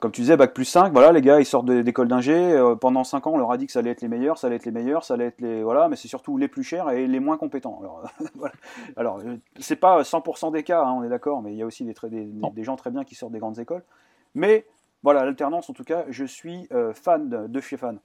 comme 0.00 0.12
tu 0.12 0.20
disais, 0.20 0.36
bac 0.36 0.52
plus 0.52 0.64
5, 0.64 0.92
voilà, 0.92 1.12
les 1.12 1.22
gars, 1.22 1.40
ils 1.40 1.46
sortent 1.46 1.66
d'école 1.66 2.08
d'ingé. 2.08 2.34
Euh, 2.34 2.74
pendant 2.74 3.04
5 3.04 3.26
ans, 3.26 3.32
on 3.34 3.38
leur 3.38 3.50
a 3.50 3.56
dit 3.56 3.66
que 3.66 3.72
ça 3.72 3.78
allait 3.78 3.90
être 3.90 4.02
les 4.02 4.08
meilleurs, 4.08 4.36
ça 4.36 4.46
allait 4.46 4.56
être 4.56 4.66
les 4.66 4.72
meilleurs, 4.72 5.04
ça 5.04 5.14
allait 5.14 5.26
être 5.26 5.40
les. 5.40 5.62
Voilà, 5.62 5.88
mais 5.88 5.96
c'est 5.96 6.08
surtout 6.08 6.36
les 6.36 6.48
plus 6.48 6.62
chers 6.62 6.90
et 6.90 7.06
les 7.06 7.20
moins 7.20 7.38
compétents. 7.38 7.78
Alors, 7.80 8.02
voilà. 8.34 8.54
Alors 8.96 9.18
euh, 9.20 9.36
c'est 9.58 9.76
pas 9.76 10.02
100% 10.02 10.52
des 10.52 10.62
cas, 10.64 10.82
hein, 10.84 10.92
on 10.92 11.04
est 11.04 11.08
d'accord, 11.08 11.40
mais 11.40 11.52
il 11.52 11.56
y 11.56 11.62
a 11.62 11.66
aussi 11.66 11.84
des, 11.84 11.94
des, 12.52 12.64
gens 12.64 12.76
très 12.76 12.90
bien 12.90 13.04
qui 13.04 13.14
sortent 13.14 13.32
des 13.32 13.38
grandes 13.38 13.58
écoles. 13.58 13.84
Mais 14.34 14.66
voilà, 15.02 15.24
l'alternance, 15.24 15.70
en 15.70 15.72
tout 15.72 15.84
cas, 15.84 16.04
je 16.10 16.24
suis 16.24 16.66
euh, 16.72 16.92
fan 16.92 17.28
de, 17.48 17.60
chez 17.60 17.76
fan. 17.76 17.98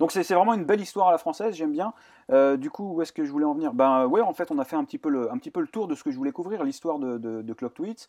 Donc 0.00 0.10
c'est 0.10 0.28
vraiment 0.34 0.54
une 0.54 0.64
belle 0.64 0.80
histoire 0.80 1.08
à 1.08 1.12
la 1.12 1.18
française, 1.18 1.54
j'aime 1.54 1.70
bien. 1.70 1.92
du 2.56 2.70
coup, 2.70 2.94
où 2.94 3.02
est-ce 3.02 3.12
que 3.12 3.24
je 3.24 3.30
voulais 3.30 3.44
en 3.44 3.54
venir? 3.54 3.72
Ben 3.72 4.06
ouais, 4.06 4.20
en 4.20 4.32
fait, 4.32 4.50
on 4.50 4.58
a 4.58 4.64
fait 4.64 4.74
un 4.74 4.84
petit 4.84 4.98
peu 4.98 5.10
le, 5.10 5.30
un 5.30 5.38
petit 5.38 5.52
peu 5.52 5.60
le 5.60 5.68
tour 5.68 5.86
de 5.86 5.94
ce 5.94 6.02
que 6.02 6.10
je 6.10 6.16
voulais 6.16 6.32
couvrir, 6.32 6.64
l'histoire 6.64 6.98
de, 6.98 7.18
de, 7.18 7.42
de 7.42 7.52
Clock 7.52 7.74
Tweets. 7.74 8.08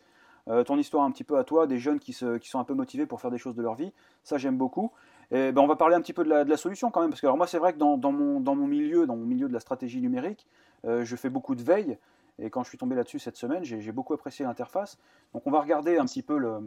Euh, 0.50 0.64
ton 0.64 0.78
histoire 0.78 1.04
un 1.04 1.12
petit 1.12 1.24
peu 1.24 1.38
à 1.38 1.44
toi, 1.44 1.68
des 1.68 1.80
jeunes 1.80 2.00
qui, 2.00 2.12
sont 2.12 2.60
un 2.60 2.64
peu 2.64 2.74
motivés 2.74 3.06
pour 3.06 3.22
faire 3.22 3.32
des 3.32 3.38
choses 3.38 3.56
de 3.56 3.62
leur 3.62 3.76
vie. 3.76 3.94
Ça, 4.24 4.38
j'aime 4.38 4.58
beaucoup. 4.58 4.92
Et 5.32 5.52
ben, 5.52 5.62
on 5.62 5.68
va 5.68 5.76
parler 5.76 5.96
un 5.96 6.02
petit 6.02 6.14
peu 6.14 6.24
de 6.24 6.30
la, 6.30 6.58
solution 6.58 6.92
quand 6.92 7.02
même, 7.02 7.10
parce 7.10 7.22
que 7.22 7.28
alors 7.28 7.38
moi, 7.38 7.48
c'est 7.48 7.58
vrai 7.58 7.74
que 7.74 7.78
dans, 7.78 7.98
mon, 8.12 8.68
milieu, 8.68 9.08
dans 9.08 9.16
mon 9.16 9.26
milieu 9.26 9.48
de 9.48 9.54
la 9.54 9.62
stratégie 9.62 10.02
numérique, 10.02 10.46
euh, 10.86 11.06
je 11.06 11.16
fais 11.16 11.30
beaucoup 11.30 11.56
de 11.56 11.64
veille. 11.64 11.98
Et 12.40 12.50
quand 12.50 12.64
je 12.64 12.70
suis 12.70 12.78
tombé 12.78 12.96
là-dessus 12.96 13.20
cette 13.20 13.38
semaine, 13.38 13.64
j'ai 13.64 13.92
beaucoup 13.92 14.14
apprécié 14.14 14.44
l'interface. 14.44 14.98
Donc 15.34 15.48
on 15.48 15.52
va 15.52 15.62
regarder 15.62 15.98
un 15.98 16.06
petit 16.06 16.24
peu 16.24 16.38
le. 16.38 16.60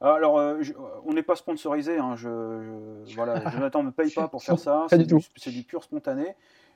Alors, 0.00 0.38
euh, 0.38 0.60
on 1.06 1.14
n'est 1.14 1.22
pas 1.22 1.36
sponsorisé. 1.36 1.96
Hein, 1.98 2.16
je, 2.16 3.14
voilà, 3.14 3.48
Jonathan 3.50 3.80
ne 3.80 3.86
me 3.86 3.92
paye 3.92 4.10
pas 4.10 4.28
pour 4.28 4.42
faire 4.42 4.58
ça. 4.58 4.86
C'est 4.90 4.98
du, 4.98 5.16
du, 5.46 5.62
pur 5.62 5.82
spontané. 5.84 6.34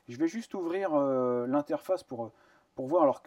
Je 0.09 0.17
vais 0.17 0.29
juste 0.29 0.55
ouvrir 0.55 0.97
l'interface 1.47 2.03
pour, 2.03 2.31
pour 2.75 2.87
voir, 2.87 3.03
alors, 3.03 3.23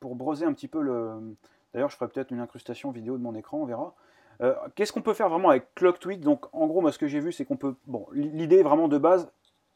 pour 0.00 0.14
brosser 0.14 0.44
un 0.44 0.52
petit 0.52 0.68
peu 0.68 0.82
le, 0.82 1.36
D'ailleurs, 1.72 1.90
je 1.90 1.96
ferai 1.96 2.08
peut-être 2.08 2.30
une 2.30 2.40
incrustation 2.40 2.90
vidéo 2.90 3.16
de 3.16 3.22
mon 3.22 3.34
écran, 3.34 3.58
on 3.58 3.64
verra. 3.64 3.94
Euh, 4.40 4.54
qu'est-ce 4.74 4.92
qu'on 4.92 5.02
peut 5.02 5.14
faire 5.14 5.28
vraiment 5.28 5.50
avec 5.50 5.74
Clock 5.74 5.98
Tweet? 5.98 6.20
Donc, 6.20 6.46
en 6.52 6.66
gros, 6.66 6.80
moi, 6.80 6.92
ce 6.92 6.98
que 6.98 7.06
j'ai 7.06 7.20
vu, 7.20 7.32
c'est 7.32 7.44
qu'on 7.44 7.56
peut. 7.56 7.74
Bon, 7.86 8.06
l'idée 8.12 8.62
vraiment 8.62 8.88
de 8.88 8.98
base, 8.98 9.30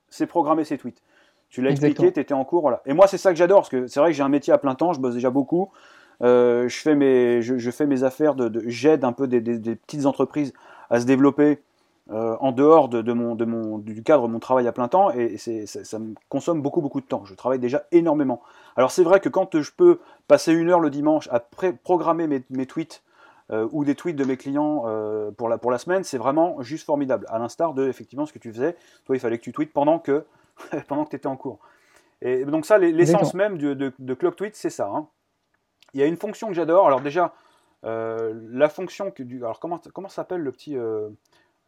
c'est 0.08 0.26
programmer 0.26 0.64
ses 0.64 0.78
tweets. 0.78 1.02
Tu 1.48 1.62
l'as 1.62 1.70
expliqué, 1.70 2.12
tu 2.12 2.20
étais 2.20 2.34
en 2.34 2.44
cours, 2.44 2.62
voilà. 2.62 2.82
Et 2.86 2.92
moi, 2.92 3.06
c'est 3.06 3.18
ça 3.18 3.30
que 3.30 3.36
j'adore, 3.36 3.60
parce 3.60 3.68
que 3.68 3.86
c'est 3.86 4.00
vrai 4.00 4.10
que 4.10 4.16
j'ai 4.16 4.22
un 4.22 4.28
métier 4.28 4.52
à 4.52 4.58
plein 4.58 4.74
temps, 4.74 4.92
je 4.92 5.00
bosse 5.00 5.14
déjà 5.14 5.30
beaucoup. 5.30 5.70
Euh, 6.22 6.68
je, 6.68 6.76
fais 6.78 6.94
mes, 6.94 7.42
je, 7.42 7.70
fais 7.70 7.86
mes 7.86 8.02
affaires, 8.02 8.34
de, 8.34 8.62
j'aide 8.66 9.04
un 9.04 9.12
peu 9.12 9.28
des, 9.28 9.40
petites 9.76 10.06
entreprises 10.06 10.52
à 10.90 11.00
se 11.00 11.06
développer 11.06 11.60
euh, 12.12 12.36
en 12.38 12.52
dehors 12.52 12.88
de, 12.88 13.12
mon, 13.12 13.34
de 13.34 13.44
mon, 13.44 13.78
du 13.78 14.00
cadre 14.04 14.28
de 14.28 14.32
mon 14.32 14.38
travail 14.38 14.68
à 14.68 14.72
plein 14.72 14.86
temps, 14.86 15.10
et 15.10 15.38
c'est, 15.38 15.66
ça, 15.66 15.98
me 15.98 16.14
consomme 16.28 16.62
beaucoup, 16.62 16.80
beaucoup 16.80 17.00
de 17.00 17.06
temps. 17.06 17.24
Je 17.24 17.34
travaille 17.34 17.58
déjà 17.58 17.84
énormément. 17.90 18.42
Alors 18.76 18.92
c'est 18.92 19.02
vrai 19.02 19.18
que 19.18 19.28
quand 19.28 19.60
je 19.60 19.72
peux 19.72 19.98
passer 20.28 20.52
une 20.52 20.70
heure 20.70 20.78
le 20.78 20.90
dimanche 20.90 21.28
à 21.32 21.40
programmer 21.40 22.28
mes, 22.48 22.66
tweets 22.66 23.02
euh, 23.50 23.68
ou 23.72 23.84
des 23.84 23.96
tweets 23.96 24.14
de 24.14 24.22
mes 24.22 24.36
clients 24.36 24.84
euh, 24.86 25.32
pour, 25.32 25.48
la, 25.48 25.58
pour 25.58 25.72
la 25.72 25.78
semaine, 25.78 26.04
c'est 26.04 26.16
vraiment 26.16 26.62
juste 26.62 26.86
formidable. 26.86 27.26
À 27.28 27.40
l'instar 27.40 27.74
de 27.74 27.88
effectivement 27.88 28.24
ce 28.24 28.32
que 28.32 28.38
tu 28.38 28.52
faisais, 28.52 28.76
toi 29.04 29.16
il 29.16 29.18
fallait 29.18 29.38
que 29.38 29.42
tu 29.42 29.52
tweets 29.52 29.72
pendant 29.72 29.98
que, 29.98 30.24
pendant 30.86 31.04
que 31.06 31.10
tu 31.10 31.16
étais 31.16 31.26
en 31.26 31.36
cours. 31.36 31.58
Et 32.22 32.44
donc 32.44 32.66
ça, 32.66 32.78
l'essence 32.78 33.34
même 33.34 33.58
de, 33.58 33.74
de, 33.74 34.14
Clock 34.14 34.36
Tweet, 34.36 34.54
c'est 34.54 34.70
ça. 34.70 34.88
Hein. 34.94 35.08
Il 35.92 35.98
y 35.98 36.04
a 36.04 36.06
une 36.06 36.16
fonction 36.16 36.46
que 36.46 36.54
j'adore. 36.54 36.86
Alors 36.86 37.00
déjà, 37.00 37.34
la 37.82 38.68
fonction 38.68 39.10
que 39.10 39.24
du, 39.24 39.38
alors 39.38 39.58
comment 39.58 39.80
comment 39.92 40.08
s'appelle 40.08 40.40
le 40.40 40.52
petit 40.52 40.76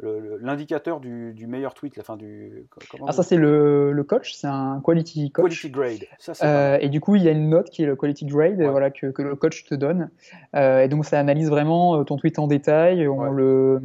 l'indicateur 0.01 1.01
du, 1.01 1.47
meilleur 1.47 1.75
tweet, 1.75 1.97
la 1.97 2.05
fin 2.05 2.17
du. 2.17 2.67
ah, 3.07 3.13
ça, 3.13 3.23
c'est 3.23 3.37
le, 3.37 4.05
coach, 4.09 4.33
c'est 4.33 4.47
un 4.47 4.81
quality 4.85 5.31
coach. 5.31 5.63
Quality 5.63 5.71
grade. 5.71 6.07
Euh, 6.43 6.79
et 6.81 6.89
du 6.89 7.01
coup, 7.01 7.17
il 7.17 7.23
y 7.23 7.29
a 7.29 7.33
une 7.33 7.49
note 7.49 7.69
qui 7.71 7.83
est 7.83 7.87
le 7.87 7.97
quality 7.97 8.27
grade 8.27 8.63
voilà, 8.63 8.91
que, 8.91 9.07
le 9.07 9.35
coach 9.35 9.65
te 9.65 9.75
donne. 9.75 10.11
Euh, 10.55 10.83
et 10.83 10.89
donc, 10.89 11.05
ça 11.05 11.19
analyse 11.19 11.51
vraiment 11.51 11.99
euh, 11.99 12.05
ton 12.05 12.17
tweet 12.17 12.39
en 12.39 12.47
détail. 12.47 13.09
On, 13.09 13.31
le, 13.31 13.83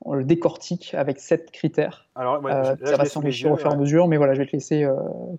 on 0.00 0.14
le 0.14 0.24
décortique 0.24 0.94
avec 0.94 1.20
sept 1.20 1.52
critères. 1.52 2.08
Alors, 2.16 2.42
ça 2.82 2.96
va 2.96 3.04
s'enrichir 3.04 3.52
au 3.52 3.56
fur 3.56 3.70
et 3.70 3.74
à 3.74 3.76
mesure, 3.76 4.08
mais 4.08 4.16
voilà, 4.16 4.34
je 4.34 4.40
vais 4.40 4.46
te 4.46 4.52
laisser 4.52 4.86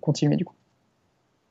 continuer 0.00 0.36
du 0.36 0.46
coup. 0.46 0.56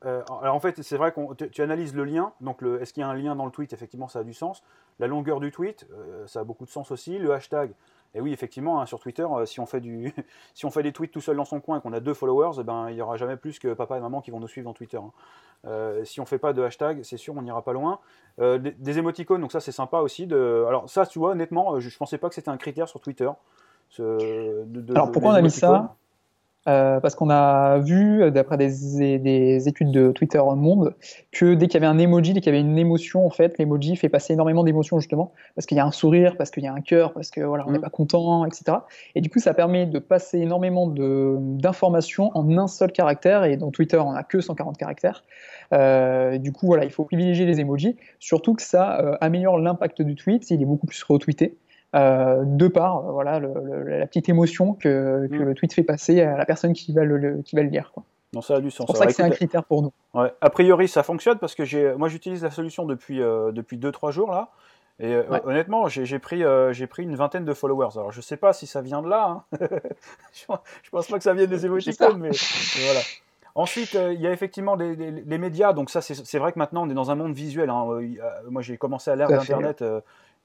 alors 0.01 0.55
en 0.55 0.59
fait, 0.59 0.81
c'est 0.81 0.97
vrai 0.97 1.11
que 1.11 1.45
tu 1.45 1.61
analyses 1.61 1.93
le 1.93 2.03
lien. 2.03 2.33
Donc, 2.41 2.63
est-ce 2.81 2.93
qu'il 2.93 3.01
y 3.01 3.03
a 3.03 3.09
un 3.09 3.15
lien 3.15 3.35
dans 3.35 3.45
le 3.45 3.51
tweet? 3.51 3.73
Effectivement, 3.73 4.07
ça 4.07 4.19
a 4.19 4.23
du 4.23 4.33
sens. 4.33 4.63
La 4.97 5.05
longueur 5.05 5.39
du 5.39 5.51
tweet, 5.51 5.87
ça 6.25 6.39
a 6.39 6.43
beaucoup 6.43 6.65
de 6.65 6.71
sens 6.71 6.89
aussi. 6.89 7.19
Le 7.19 7.31
hashtag, 7.31 7.71
et 8.15 8.21
oui, 8.21 8.31
effectivement, 8.31 8.81
hein, 8.81 8.85
sur 8.85 8.99
Twitter, 8.99 9.27
euh, 9.29 9.45
si, 9.45 9.59
on 9.59 9.65
fait 9.65 9.81
du, 9.81 10.13
si 10.53 10.65
on 10.65 10.71
fait 10.71 10.83
des 10.83 10.93
tweets 10.93 11.11
tout 11.11 11.21
seul 11.21 11.35
dans 11.35 11.45
son 11.45 11.59
coin 11.59 11.77
et 11.77 11.81
qu'on 11.81 11.91
a 11.91 11.99
deux 11.99 12.13
followers, 12.13 12.57
eh 12.59 12.63
ben, 12.63 12.89
il 12.89 12.95
n'y 12.95 13.01
aura 13.01 13.17
jamais 13.17 13.35
plus 13.35 13.59
que 13.59 13.73
papa 13.73 13.97
et 13.97 13.99
maman 13.99 14.21
qui 14.21 14.31
vont 14.31 14.39
nous 14.39 14.47
suivre 14.47 14.65
dans 14.65 14.73
Twitter. 14.73 14.97
Hein. 14.97 15.11
Euh, 15.67 16.05
si 16.05 16.21
on 16.21 16.25
fait 16.25 16.37
pas 16.37 16.53
de 16.53 16.61
hashtag, 16.61 17.03
c'est 17.03 17.17
sûr, 17.17 17.35
on 17.35 17.41
n'ira 17.41 17.61
pas 17.61 17.73
loin. 17.73 17.99
Euh, 18.39 18.57
des, 18.57 18.99
émoticônes, 18.99 19.41
donc 19.41 19.51
ça 19.51 19.59
c'est 19.59 19.73
sympa 19.73 19.99
aussi. 19.99 20.27
De... 20.27 20.63
Alors 20.67 20.89
ça, 20.89 21.05
tu 21.05 21.19
vois, 21.19 21.31
honnêtement, 21.31 21.79
je, 21.79 21.87
ne 21.87 21.97
pensais 21.97 22.17
pas 22.17 22.29
que 22.29 22.35
c'était 22.35 22.49
un 22.49 22.57
critère 22.57 22.87
sur 22.87 23.01
Twitter. 23.01 23.29
Alors 23.99 25.11
pourquoi 25.11 25.31
on 25.31 25.35
a 25.35 25.41
mis 25.41 25.51
ça 25.51 25.95
euh, 26.67 26.99
parce 26.99 27.15
qu'on 27.15 27.29
a 27.29 27.79
vu, 27.79 28.31
d'après 28.31 28.57
des, 28.57 29.67
études 29.67 29.91
de 29.91 30.11
Twitter 30.11 30.41
Monde, 30.55 30.95
que 31.31 31.53
dès 31.53 31.67
qu'il 31.67 31.81
y 31.81 31.85
avait 31.85 31.93
un 31.93 31.97
emoji, 31.97 32.33
dès 32.33 32.41
qu'il 32.41 32.53
y 32.53 32.57
avait 32.57 32.65
une 32.65 32.77
émotion, 32.77 33.25
en 33.25 33.29
fait, 33.29 33.57
l'emoji 33.57 33.95
fait 33.95 34.09
passer 34.09 34.33
énormément 34.33 34.63
d'émotions, 34.63 34.99
justement, 34.99 35.33
parce 35.55 35.65
qu'il 35.65 35.77
y 35.77 35.79
a 35.79 35.85
un 35.85 35.91
sourire, 35.91 36.35
parce 36.37 36.51
qu'il 36.51 36.63
y 36.63 36.67
a 36.67 36.73
un 36.73 36.81
cœur, 36.81 37.13
parce 37.13 37.31
que 37.31 37.41
voilà, 37.41 37.65
on 37.67 37.71
n'est 37.71 37.77
mm. 37.77 37.81
pas 37.81 37.89
content, 37.89 38.45
etc. 38.45 38.77
Et 39.15 39.21
du 39.21 39.29
coup, 39.29 39.39
ça 39.39 39.53
permet 39.53 39.85
de 39.85 39.99
passer 39.99 40.39
énormément 40.39 40.87
d'informations 40.87 42.31
en 42.33 42.57
un 42.57 42.67
seul 42.67 42.91
caractère, 42.91 43.43
et 43.43 43.57
dans 43.57 43.71
Twitter, 43.71 43.97
on 43.97 44.13
n'a 44.13 44.23
que 44.23 44.41
140 44.41 44.77
caractères. 44.77 45.23
Euh, 45.73 46.37
du 46.37 46.51
coup, 46.51 46.67
voilà, 46.67 46.85
il 46.85 46.91
faut 46.91 47.03
privilégier 47.03 47.45
les 47.45 47.59
emojis, 47.59 47.97
surtout 48.19 48.53
que 48.53 48.61
ça 48.61 48.99
euh, 48.99 49.17
améliore 49.21 49.57
l'impact 49.57 50.01
du 50.01 50.15
tweet, 50.15 50.49
il 50.51 50.61
est 50.61 50.65
beaucoup 50.65 50.87
plus 50.87 51.01
retweeté. 51.03 51.57
Euh, 51.95 52.43
de 52.45 52.67
par 52.67 53.01
voilà, 53.03 53.39
la 53.39 54.05
petite 54.07 54.27
émotion 54.27 54.73
que, 54.73 55.27
mm. 55.29 55.35
le 55.35 55.53
tweet 55.53 55.73
fait 55.73 55.83
passer 55.83 56.21
à 56.21 56.37
la 56.37 56.45
personne 56.45 56.73
qui 56.73 56.91
va 56.93 57.03
le, 57.03 57.41
qui 57.43 57.55
va 57.55 57.63
le 57.63 57.69
lire. 57.69 57.91
Quoi. 57.93 58.03
Non, 58.35 58.41
ça 58.41 58.55
a 58.55 58.59
du 58.59 58.69
sens. 58.69 58.79
C'est 58.79 58.93
pour 58.93 58.97
ça 58.97 59.05
que 59.05 59.13
c'est 59.13 59.23
un 59.23 59.29
critère 59.29 59.63
pour 59.63 59.81
nous. 59.81 59.93
Ouais. 60.13 60.31
A 60.41 60.49
priori, 60.49 60.89
ça 60.89 61.03
fonctionne 61.03 61.37
parce 61.39 61.55
que 61.55 61.63
j'ai, 61.63 61.95
moi, 61.95 62.09
j'utilise 62.09 62.43
la 62.43 62.51
solution 62.51 62.85
depuis 62.85 63.21
euh, 63.21 63.53
depuis 63.53 63.77
deux 63.77 63.93
trois 63.93 64.11
jours 64.11 64.29
là. 64.29 64.49
Et 64.99 65.13
euh, 65.13 65.23
honnêtement, 65.45 65.87
j'ai 65.89 66.19
pris, 66.19 66.43
euh, 66.43 66.71
j'ai 66.71 66.87
pris 66.87 67.03
une 67.03 67.15
vingtaine 67.15 67.43
de 67.43 67.53
followers. 67.53 67.89
Alors, 67.95 68.11
je 68.11 68.21
sais 68.21 68.37
pas 68.37 68.53
si 68.53 68.65
ça 68.65 68.81
vient 68.81 69.01
de 69.01 69.09
là. 69.09 69.43
Hein. 69.51 69.57
je 70.33 70.89
pense 70.89 71.07
pas 71.07 71.17
que 71.17 71.23
ça 71.23 71.33
vienne 71.33 71.49
des 71.49 71.65
émoticônes, 71.65 72.17
mais, 72.17 72.29
mais, 72.29 72.83
voilà. 72.85 73.01
Ensuite, 73.55 73.93
il 73.93 74.21
y 74.21 74.27
a 74.27 74.31
effectivement 74.31 74.75
les, 74.75 75.37
médias. 75.37 75.73
Donc 75.73 75.89
ça, 75.89 76.01
c'est 76.01 76.39
vrai 76.39 76.51
que 76.51 76.59
maintenant, 76.59 76.85
on 76.85 76.89
est 76.89 76.93
dans 76.93 77.11
un 77.11 77.15
monde 77.15 77.33
visuel. 77.33 77.69
Hein. 77.69 77.85
Moi, 78.49 78.61
j'ai 78.61 78.77
commencé 78.77 79.11
à 79.11 79.15
l'ère 79.15 79.29
d'Internet. 79.29 79.83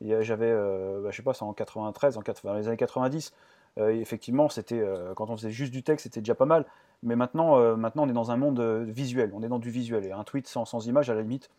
J'avais, 0.01 0.53
bah, 0.53 1.11
je 1.11 1.17
sais 1.17 1.23
pas, 1.23 1.35
c'est 1.35 1.45
en 1.45 1.53
93, 1.53 2.17
en 2.17 2.23
dans 2.45 2.55
les 2.55 2.69
années 2.69 2.77
90. 2.77 3.33
effectivement, 3.79 4.49
c'était 4.49 4.83
quand 5.15 5.31
on 5.31 5.37
faisait 5.37 5.51
juste 5.51 5.73
du 5.73 5.83
texte, 5.83 6.05
c'était 6.05 6.21
déjà 6.21 6.35
pas 6.35 6.47
mal. 6.47 6.65
Mais 7.03 7.17
maintenant, 7.17 7.77
maintenant, 7.77 8.05
on 8.05 8.09
est 8.09 8.15
dans 8.15 8.31
un 8.31 8.37
monde 8.37 8.61
visuel. 8.89 9.31
On 9.35 9.43
est 9.43 9.49
dans 9.49 9.59
du 9.59 9.71
visuel. 9.71 10.05
Et 10.05 10.13
un 10.13 10.25
tweet 10.25 10.47
sans, 10.47 10.65
sans 10.65 10.87
image, 10.87 11.11
à 11.11 11.15
la 11.15 11.23
limite, 11.23 11.51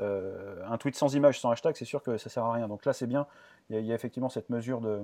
euh, 0.00 0.56
un 0.68 0.76
tweet 0.76 0.94
sans 0.96 1.14
image, 1.14 1.40
sans 1.40 1.50
hashtag, 1.50 1.74
c'est 1.76 1.84
sûr 1.84 2.02
que 2.02 2.16
ça 2.16 2.28
sert 2.28 2.44
à 2.44 2.52
rien. 2.52 2.68
Donc 2.68 2.84
là, 2.84 2.92
c'est 2.92 3.06
bien. 3.06 3.26
Il 3.70 3.80
y, 3.80 3.92
a, 3.92 3.94
effectivement 3.94 4.28
cette 4.28 4.50
mesure 4.50 4.80
de. 4.80 5.00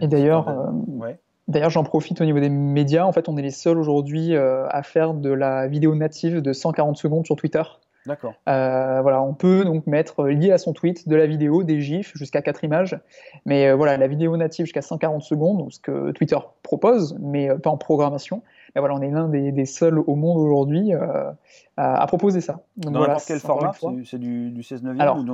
Et 0.00 0.08
d'ailleurs, 0.08 0.48
euh, 0.48 1.12
D'ailleurs, 1.46 1.70
j'en 1.70 1.84
profite 1.84 2.20
au 2.20 2.24
niveau 2.24 2.40
des 2.40 2.48
médias. 2.48 3.04
En 3.04 3.12
fait, 3.12 3.28
on 3.28 3.36
est 3.36 3.42
les 3.42 3.50
seuls 3.50 3.78
aujourd'hui 3.78 4.34
euh, 4.34 4.66
à 4.68 4.82
faire 4.82 5.12
de 5.12 5.30
la 5.30 5.66
vidéo 5.68 5.94
native 5.94 6.40
de 6.40 6.52
140 6.52 6.96
secondes 6.96 7.26
sur 7.26 7.36
Twitter. 7.36 7.62
D'accord. 8.06 8.34
voilà, 8.46 9.22
on 9.22 9.34
peut 9.34 9.64
donc 9.64 9.86
mettre 9.86 10.26
lié 10.26 10.52
à 10.52 10.58
son 10.58 10.72
tweet 10.72 11.08
de 11.08 11.16
la 11.16 11.26
vidéo, 11.26 11.62
des 11.62 11.80
gifs 11.80 12.12
jusqu'à 12.16 12.42
4 12.42 12.64
images. 12.64 12.98
Mais 13.46 13.72
voilà, 13.72 13.96
la 13.96 14.06
vidéo 14.06 14.36
native 14.36 14.66
jusqu'à 14.66 14.82
140 14.82 15.22
secondes, 15.22 15.72
ce 15.72 15.80
que 15.80 16.10
Twitter 16.12 16.36
propose, 16.62 17.16
mais 17.20 17.48
pas 17.62 17.70
en 17.70 17.76
programmation. 17.76 18.42
Et 18.76 18.80
voilà, 18.80 18.94
on 18.94 19.00
est 19.00 19.10
l'un 19.10 19.28
des, 19.28 19.66
seuls 19.66 19.98
au 19.98 20.14
monde 20.14 20.38
aujourd'hui 20.38 20.92
à, 21.76 22.06
proposer 22.06 22.40
ça. 22.40 22.60
Donc, 22.76 22.92
Dans 22.92 23.00
n'importe 23.00 23.24
quel 23.26 23.40
format 23.40 23.72
C'est 24.04 24.18
du, 24.18 24.50
du 24.50 24.62
16 24.62 24.82
9 24.82 25.00
Alors, 25.00 25.24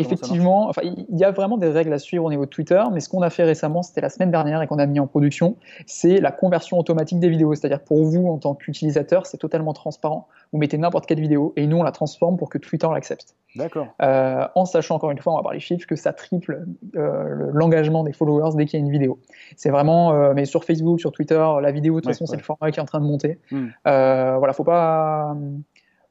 Effectivement, 0.00 0.68
enfin, 0.68 0.82
il 0.84 1.18
y 1.18 1.24
a 1.24 1.30
vraiment 1.30 1.56
des 1.56 1.68
règles 1.68 1.92
à 1.92 1.98
suivre 1.98 2.24
au 2.24 2.30
niveau 2.30 2.44
de 2.44 2.50
Twitter, 2.50 2.82
mais 2.92 3.00
ce 3.00 3.08
qu'on 3.08 3.22
a 3.22 3.30
fait 3.30 3.44
récemment, 3.44 3.82
c'était 3.82 4.00
la 4.00 4.10
semaine 4.10 4.30
dernière 4.30 4.62
et 4.62 4.66
qu'on 4.66 4.78
a 4.78 4.86
mis 4.86 5.00
en 5.00 5.06
production, 5.06 5.56
c'est 5.86 6.20
la 6.20 6.30
conversion 6.30 6.78
automatique 6.78 7.20
des 7.20 7.28
vidéos. 7.28 7.54
C'est-à-dire 7.54 7.80
pour 7.80 8.04
vous, 8.04 8.28
en 8.28 8.38
tant 8.38 8.54
qu'utilisateur, 8.54 9.26
c'est 9.26 9.38
totalement 9.38 9.72
transparent. 9.72 10.28
Vous 10.52 10.58
mettez 10.58 10.78
n'importe 10.78 11.06
quelle 11.06 11.20
vidéo 11.20 11.52
et 11.56 11.66
nous, 11.66 11.78
on 11.78 11.82
la 11.82 11.92
transforme 11.92 12.36
pour 12.36 12.48
que 12.48 12.58
Twitter 12.58 12.86
l'accepte. 12.92 13.34
D'accord. 13.56 13.88
Euh, 14.02 14.46
en 14.54 14.64
sachant 14.64 14.96
encore 14.96 15.10
une 15.10 15.18
fois, 15.18 15.32
on 15.32 15.36
va 15.36 15.42
parler 15.42 15.60
chiffres, 15.60 15.86
que 15.86 15.96
ça 15.96 16.12
triple 16.12 16.66
euh, 16.96 17.50
l'engagement 17.52 18.04
des 18.04 18.12
followers 18.12 18.56
dès 18.56 18.66
qu'il 18.66 18.78
y 18.78 18.82
a 18.82 18.84
une 18.84 18.92
vidéo. 18.92 19.18
C'est 19.56 19.70
vraiment, 19.70 20.12
euh, 20.12 20.32
mais 20.34 20.44
sur 20.44 20.64
Facebook, 20.64 21.00
sur 21.00 21.12
Twitter, 21.12 21.44
la 21.60 21.72
vidéo, 21.72 21.96
de 21.96 22.00
toute 22.00 22.10
façon, 22.10 22.26
c'est 22.26 22.36
le 22.36 22.42
format 22.42 22.70
qui 22.70 22.78
est 22.78 22.82
en 22.82 22.86
train 22.86 23.00
de 23.00 23.06
monter. 23.06 23.38
Hmm. 23.50 23.68
voilà, 23.84 24.52
faut 24.52 24.64
pas, 24.64 25.34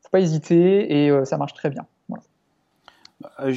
faut 0.02 0.10
pas 0.12 0.20
hésiter 0.20 1.06
et 1.06 1.26
ça 1.26 1.38
marche 1.38 1.54
très 1.54 1.70
bien. 1.70 1.86
Euh, 2.12 2.16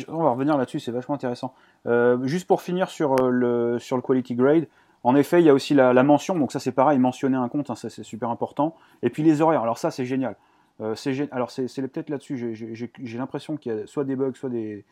on 0.09 0.23
va 0.23 0.31
revenir 0.31 0.57
là-dessus, 0.57 0.81
c'est 0.81 0.91
vachement 0.91 1.15
intéressant. 1.15 1.55
Euh, 1.87 2.19
juste 2.27 2.47
pour 2.47 2.63
finir 2.63 2.91
sur 2.91 3.21
euh, 3.21 3.31
le, 3.31 3.79
sur 3.79 3.97
le 3.97 4.03
quality 4.03 4.35
grade, 4.35 4.67
en 5.03 5.17
effet, 5.17 5.41
il 5.41 5.47
y 5.47 5.49
a 5.49 5.55
aussi 5.55 5.75
la, 5.75 6.03
mention, 6.03 6.39
donc 6.39 6.53
ça 6.53 6.61
c'est 6.61 6.73
pareil, 6.73 6.99
mentionner 6.99 7.37
un 7.37 7.49
compte, 7.49 7.71
hein, 7.71 7.75
ça 7.75 7.89
c'est 7.89 8.03
super 8.03 8.29
important. 8.29 8.77
Et 9.03 9.11
puis 9.11 9.23
les 9.23 9.41
horaires, 9.41 9.63
alors 9.63 9.79
ça 9.79 9.91
c'est 9.91 10.05
génial. 10.05 10.37
alors 11.31 11.51
c'est 11.51 11.83
peut-être 11.89 12.11
là-dessus, 12.11 12.55
j'ai 12.55 13.19
l'impression 13.19 13.57
qu'il 13.57 13.75
y 13.75 13.81
a 13.81 13.87
soit 13.87 14.05
des 14.05 14.17
bugs, 14.17 14.35
soit 14.35 14.51
des... 14.51 14.85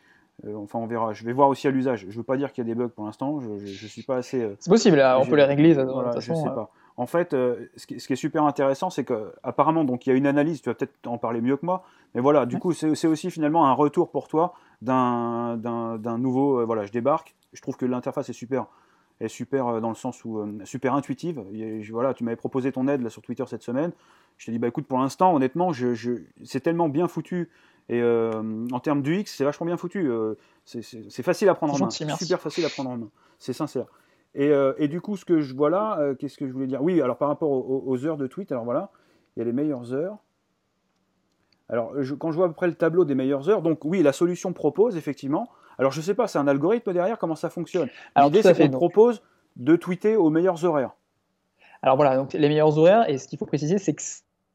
enfin 0.55 0.79
on 0.79 0.87
verra, 0.87 1.13
je 1.13 1.25
vais 1.25 1.33
voir 1.35 1.51
aussi 1.51 1.69
à 1.69 1.71
l'usage. 1.71 2.01
Je 2.01 2.07
ne 2.07 2.13
veux 2.13 2.23
pas 2.23 2.39
dire 2.39 2.53
qu'il 2.53 2.67
y 2.67 2.71
a 2.71 2.73
des 2.73 2.79
bugs 2.79 2.89
pour 2.89 3.05
l'instant, 3.05 3.41
je 3.41 3.51
ne 3.51 3.89
suis 3.89 4.03
pas 4.03 4.17
assez... 4.17 4.49
c'est 4.61 4.71
possible, 4.71 5.03
on 5.19 5.27
peut 5.27 5.37
les 5.37 5.45
régler, 5.45 5.75
de 5.75 5.83
toute 5.83 6.15
façon. 6.15 6.35
Je 6.35 6.49
sais 6.49 6.55
pas. 6.55 6.71
En 6.99 7.07
fait, 7.07 7.33
euh, 7.33 7.67
ce, 7.77 7.87
qui, 7.87 7.95
est 7.95 8.17
super 8.17 8.43
intéressant, 8.43 8.91
c'est 8.91 9.05
qu'apparemment, 9.05 9.85
donc 9.85 10.05
il 10.05 10.11
y 10.11 10.13
a 10.13 10.17
une 10.17 10.27
analyse, 10.27 10.61
tu 10.61 10.69
vas 10.69 10.75
peut-être 10.75 11.07
en 11.07 11.17
parler 11.17 11.41
mieux 11.41 11.57
que 11.57 11.65
moi, 11.65 11.85
mais 12.13 12.21
voilà, 12.21 12.45
du 12.45 12.59
coup, 12.59 12.73
c'est 12.73 13.07
aussi 13.07 13.31
finalement 13.31 13.67
un 13.67 13.73
retour 13.73 14.11
pour 14.11 14.27
toi 14.27 14.55
d'un 14.83 15.57
nouveau, 16.19 16.59
euh, 16.59 16.65
voilà, 16.65 16.87
je 16.87 16.91
débarque, 16.91 17.37
je 17.53 17.63
trouve 17.63 17.77
que 17.77 17.87
l'interface 17.87 18.29
est 18.31 18.33
super, 18.33 18.67
est 19.21 19.29
super 19.29 19.69
euh, 19.69 19.81
dans 19.81 19.91
le 19.91 19.95
sens 19.95 20.25
où, 20.25 20.45
super 20.65 20.95
intuitive, 20.95 21.41
voilà, 21.93 22.15
tu 22.15 22.25
m'avais 22.25 22.37
proposé 22.37 22.73
ton 22.73 22.89
aide 22.89 23.03
là, 23.03 23.11
sur 23.11 23.23
Twitter 23.23 23.45
cette 23.47 23.63
semaine, 23.63 23.93
je 24.37 24.47
t'ai 24.47 24.53
dit, 24.53 24.59
bah 24.59 24.67
écoute, 24.67 24.89
pour 24.89 24.99
l'instant, 24.99 25.33
honnêtement, 25.33 25.73
je, 25.73 25.95
c'est 26.43 26.61
tellement 26.61 26.89
bien 26.89 27.07
foutu, 27.07 27.49
et 27.89 28.03
en 28.03 28.81
termes 28.81 29.03
du 29.03 29.19
X, 29.19 29.37
c'est 29.37 29.45
vachement 29.45 29.67
bien 29.67 29.77
foutu, 29.77 30.11
c'est 30.65 31.23
facile 31.23 31.49
à 31.49 31.55
prendre 31.55 31.75
en 31.75 31.79
main, 31.79 31.91
super 31.91 32.41
facile 32.41 32.65
à 32.65 32.71
prendre 32.71 32.91
en 32.91 32.97
main, 32.97 33.11
c'est 33.39 33.53
sincère. 33.53 33.87
Euh, 34.37 34.75
et, 34.79 34.89
du 34.89 35.01
coup, 35.01 35.17
ce 35.17 35.25
que 35.25 35.41
je 35.41 35.55
vois 35.55 35.71
là, 35.71 35.99
euh, 36.01 36.15
qu'est-ce 36.15 36.37
que 36.37 36.47
je 36.47 36.53
voulais 36.53 36.67
dire? 36.67 36.83
Oui, 36.83 37.01
alors 37.01 37.17
par 37.17 37.29
rapport 37.29 37.51
aux, 37.51 38.05
heures 38.05 38.17
de 38.17 38.27
tweet, 38.27 38.53
alors 38.53 38.65
voilà, 38.65 38.91
il 39.37 39.41
y 39.41 39.43
a 39.43 39.45
les 39.45 39.53
meilleures 39.53 39.93
heures. 39.93 40.19
Alors, 41.69 41.93
quand 42.19 42.31
je 42.31 42.37
vois 42.37 42.47
à 42.47 42.49
peu 42.49 42.55
près 42.55 42.67
le 42.67 42.75
tableau 42.75 43.05
des 43.05 43.15
meilleures 43.15 43.49
heures, 43.49 43.63
donc 43.63 43.85
oui, 43.85 44.03
la 44.03 44.13
solution 44.13 44.53
propose 44.53 44.97
effectivement. 44.97 45.49
Alors, 45.79 45.93
je 45.93 45.99
ne 45.99 46.05
sais 46.05 46.15
pas, 46.15 46.27
c'est 46.27 46.39
un 46.39 46.49
algorithme 46.49 46.93
derrière, 46.93 47.19
comment 47.19 47.35
ça 47.35 47.51
fonctionne? 47.51 47.89
L'idée, 48.17 48.43
c'est 48.43 48.55
qu'on 48.55 48.71
propose 48.71 49.23
de 49.57 49.77
tweeter 49.77 50.17
aux 50.17 50.31
meilleures 50.31 50.65
horaires. 50.65 50.93
Alors 51.83 51.97
voilà, 51.97 52.17
donc 52.17 52.33
les 52.33 52.49
meilleurs 52.49 52.77
horaires, 52.79 53.09
et 53.09 53.19
ce 53.19 53.29
qu'il 53.29 53.39
faut 53.39 53.47
préciser, 53.47 53.79
c'est 53.79 53.95
que 53.95 54.03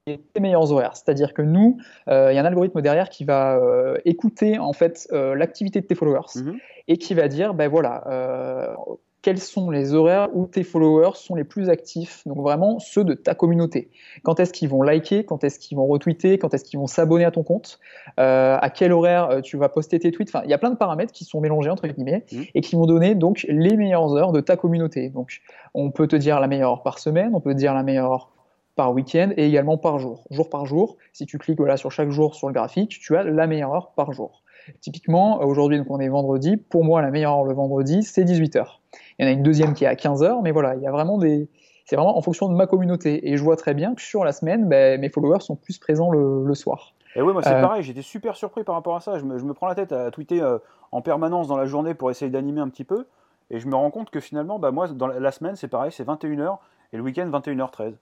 les 0.08 0.20
meilleurs 0.42 0.72
horaires. 0.72 0.96
C'est-à-dire 0.96 1.34
que 1.34 1.42
nous, 1.42 1.78
euh, 2.10 2.32
il 2.32 2.36
y 2.36 2.38
a 2.38 2.42
un 2.42 2.46
algorithme 2.46 2.82
derrière 2.82 3.10
qui 3.10 3.24
va 3.24 3.62
écouter 4.06 4.60
en 4.60 4.74
fait 4.74 5.08
l'activité 5.12 5.82
de 5.82 5.86
tes 5.86 5.96
followers 5.96 6.36
mhm. 6.36 6.58
et 6.88 6.98
qui 6.98 7.14
va 7.14 7.28
dire, 7.28 7.54
ben 7.54 7.70
voilà, 7.70 8.76
quels 9.24 9.40
sont 9.40 9.72
les 9.72 9.94
horaires 9.94 10.28
où 10.34 10.46
tes 10.48 10.64
followers 10.64 11.16
sont 11.16 11.34
les 11.34 11.46
plus 11.46 11.70
actifs, 11.70 12.28
donc 12.28 12.40
vraiment 12.40 12.78
ceux 12.80 13.06
de 13.06 13.14
ta 13.14 13.34
communauté. 13.34 13.90
Quand 14.22 14.42
est-ce 14.42 14.52
qu'ils 14.52 14.68
vont 14.68 14.82
liker, 14.82 15.24
quand 15.24 15.46
est-ce 15.46 15.60
qu'ils 15.60 15.78
vont 15.78 15.88
retweeter, 15.88 16.38
quand 16.38 16.54
est-ce 16.54 16.66
qu'ils 16.66 16.78
vont 16.78 16.88
s'abonner 16.88 17.24
à 17.24 17.32
ton 17.32 17.42
compte, 17.42 17.80
euh, 18.20 18.58
à 18.62 18.70
quel 18.70 18.92
horaire 18.92 19.30
euh, 19.30 19.42
tu 19.42 19.56
vas 19.56 19.70
poster 19.70 19.98
tes 19.98 20.12
tweets. 20.12 20.30
Enfin, 20.30 20.42
il 20.44 20.52
y 20.52 20.54
a 20.54 20.58
plein 20.58 20.72
de 20.72 20.76
paramètres 20.76 21.14
qui 21.14 21.24
sont 21.24 21.40
mélangés 21.40 21.70
entre 21.70 21.88
guillemets 21.88 22.26
mmh. 22.32 22.42
et 22.54 22.62
qui 22.62 22.76
vont 22.76 22.86
donner 22.86 23.16
donc 23.16 23.46
les 23.48 23.78
meilleures 23.78 24.14
heures 24.14 24.34
de 24.34 24.42
ta 24.42 24.58
communauté. 24.58 25.10
Donc, 25.10 25.42
on 25.74 25.90
peut 25.90 26.08
te 26.08 26.18
dire 26.18 26.42
la 26.42 26.48
meilleure 26.48 26.72
heure 26.72 26.84
par 26.84 27.00
semaine, 27.00 27.32
on 27.34 27.40
peut 27.40 27.54
te 27.54 27.58
dire 27.58 27.74
la 27.74 27.84
meilleure 27.84 28.12
heure 28.12 28.30
par 28.76 28.94
week-end 28.94 29.30
et 29.38 29.48
également 29.48 29.78
par 29.78 30.00
jour. 30.00 30.26
Jour 30.32 30.50
par 30.50 30.66
jour, 30.66 30.98
si 31.14 31.26
tu 31.26 31.38
cliques 31.38 31.60
voilà, 31.60 31.78
sur 31.78 31.92
chaque 31.92 32.10
jour 32.10 32.36
sur 32.36 32.48
le 32.48 32.54
graphique, 32.54 32.90
tu 32.90 33.16
as 33.16 33.24
la 33.24 33.48
meilleure 33.48 33.74
heure 33.74 33.92
par 33.96 34.12
jour. 34.12 34.44
Typiquement, 34.82 35.42
aujourd'hui, 35.42 35.78
donc 35.78 35.88
on 35.90 36.00
est 36.00 36.10
vendredi, 36.10 36.58
pour 36.58 36.84
moi, 36.84 37.02
la 37.02 37.12
meilleure 37.12 37.34
heure 37.34 37.44
le 37.44 37.54
vendredi, 37.54 38.04
c'est 38.04 38.24
18h. 38.24 38.80
Il 39.18 39.26
y 39.26 39.28
en 39.28 39.32
a 39.32 39.34
une 39.34 39.44
deuxième 39.44 39.74
qui 39.74 39.84
est 39.84 39.88
à 39.88 39.96
15h, 39.96 40.42
mais 40.44 40.52
voilà, 40.52 40.76
il 40.76 40.82
y 40.82 40.88
a 40.88 40.92
vraiment 40.92 41.18
des. 41.18 41.50
C'est 41.86 41.96
vraiment 41.96 42.18
en 42.18 42.22
fonction 42.22 42.48
de 42.48 42.56
ma 42.56 42.66
communauté. 42.66 43.30
Et 43.30 43.38
je 43.38 43.44
vois 43.44 43.58
très 43.58 43.74
bien 43.74 43.94
que 43.94 44.02
sur 44.02 44.24
la 44.24 44.32
semaine, 44.32 44.70
ben, 44.70 45.00
mes 45.00 45.10
followers 45.10 45.42
sont 45.42 45.56
plus 45.56 45.78
présents 45.78 46.12
le, 46.12 46.54
soir. 46.56 46.94
Et 47.16 47.22
oui, 47.22 47.34
moi 47.34 47.44
c'est 47.44 47.54
euh, 47.54 47.62
pareil, 47.62 47.84
j'étais 47.84 48.02
super 48.02 48.36
surpris 48.36 48.64
par 48.64 48.76
rapport 48.76 48.96
à 48.96 49.02
ça. 49.02 49.20
Je 49.20 49.26
me, 49.26 49.54
prends 49.54 49.68
la 49.68 49.76
tête 49.76 49.92
à 49.92 50.10
tweeter 50.10 50.42
euh, 50.42 50.58
en 50.92 51.02
permanence 51.02 51.48
dans 51.48 51.58
la 51.58 51.66
journée 51.66 51.94
pour 51.94 52.10
essayer 52.10 52.32
d'animer 52.32 52.62
un 52.62 52.70
petit 52.70 52.86
peu. 52.86 53.06
Et 53.52 53.60
je 53.60 53.68
me 53.68 53.76
rends 53.76 53.92
compte 53.92 54.10
que 54.10 54.20
finalement, 54.20 54.58
bah, 54.60 54.72
moi, 54.72 54.88
dans 54.88 55.08
la 55.08 55.32
semaine, 55.32 55.56
c'est 55.56 55.68
pareil, 55.68 55.92
c'est 55.92 56.08
21h 56.08 56.58
et 56.94 56.98
le 56.98 57.04
week-end, 57.04 57.30
21h13. 57.30 57.96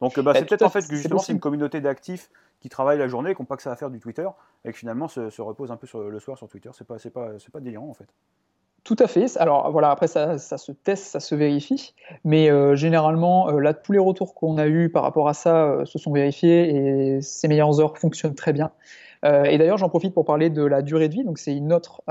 Donc 0.00 0.18
bah, 0.20 0.32
c'est 0.34 0.44
peut-être 0.44 0.62
en 0.62 0.68
fait 0.68 0.86
que 0.86 0.94
justement 0.94 1.18
c'est 1.18 1.32
une 1.32 1.40
communauté 1.40 1.80
d'actifs 1.80 2.30
qui 2.60 2.68
travaillent 2.68 2.98
la 2.98 3.08
journée, 3.08 3.34
qui 3.34 3.42
n'ont 3.42 3.46
pas 3.46 3.56
que 3.56 3.62
ça 3.62 3.72
à 3.72 3.76
faire 3.76 3.90
du 3.90 4.00
Twitter, 4.00 4.28
et 4.64 4.72
qui 4.72 4.78
finalement 4.78 5.08
se, 5.08 5.30
se 5.30 5.42
reposent 5.42 5.70
un 5.70 5.76
peu 5.76 5.86
sur, 5.86 6.00
le 6.00 6.20
soir 6.20 6.38
sur 6.38 6.48
Twitter. 6.48 6.70
C'est 6.72 6.86
pas, 6.86 6.96
pas, 7.12 7.30
pas 7.52 7.60
délirant 7.60 7.88
en 7.88 7.94
fait. 7.94 8.08
Tout 8.88 8.96
à 9.00 9.06
fait. 9.06 9.36
Alors 9.36 9.70
voilà, 9.70 9.90
après 9.90 10.06
ça, 10.06 10.38
ça 10.38 10.56
se 10.56 10.72
teste, 10.72 11.04
ça 11.04 11.20
se 11.20 11.34
vérifie, 11.34 11.92
mais 12.24 12.50
euh, 12.50 12.74
généralement 12.74 13.50
euh, 13.50 13.60
là 13.60 13.74
tous 13.74 13.92
les 13.92 13.98
retours 13.98 14.34
qu'on 14.34 14.56
a 14.56 14.66
eus 14.66 14.88
par 14.88 15.02
rapport 15.02 15.28
à 15.28 15.34
ça 15.34 15.66
euh, 15.66 15.84
se 15.84 15.98
sont 15.98 16.10
vérifiés 16.10 16.70
et 16.74 17.20
ces 17.20 17.48
meilleures 17.48 17.80
heures 17.80 17.98
fonctionnent 17.98 18.34
très 18.34 18.54
bien. 18.54 18.70
et 19.24 19.58
d'ailleurs, 19.58 19.76
j'en 19.76 19.90
profite 19.90 20.14
pour 20.14 20.24
parler 20.24 20.48
de 20.48 20.62
la 20.64 20.80
durée 20.80 21.10
de 21.10 21.14
vie. 21.14 21.24
Donc, 21.24 21.38
c'est 21.38 21.54
une 21.54 21.72
autre, 21.72 22.02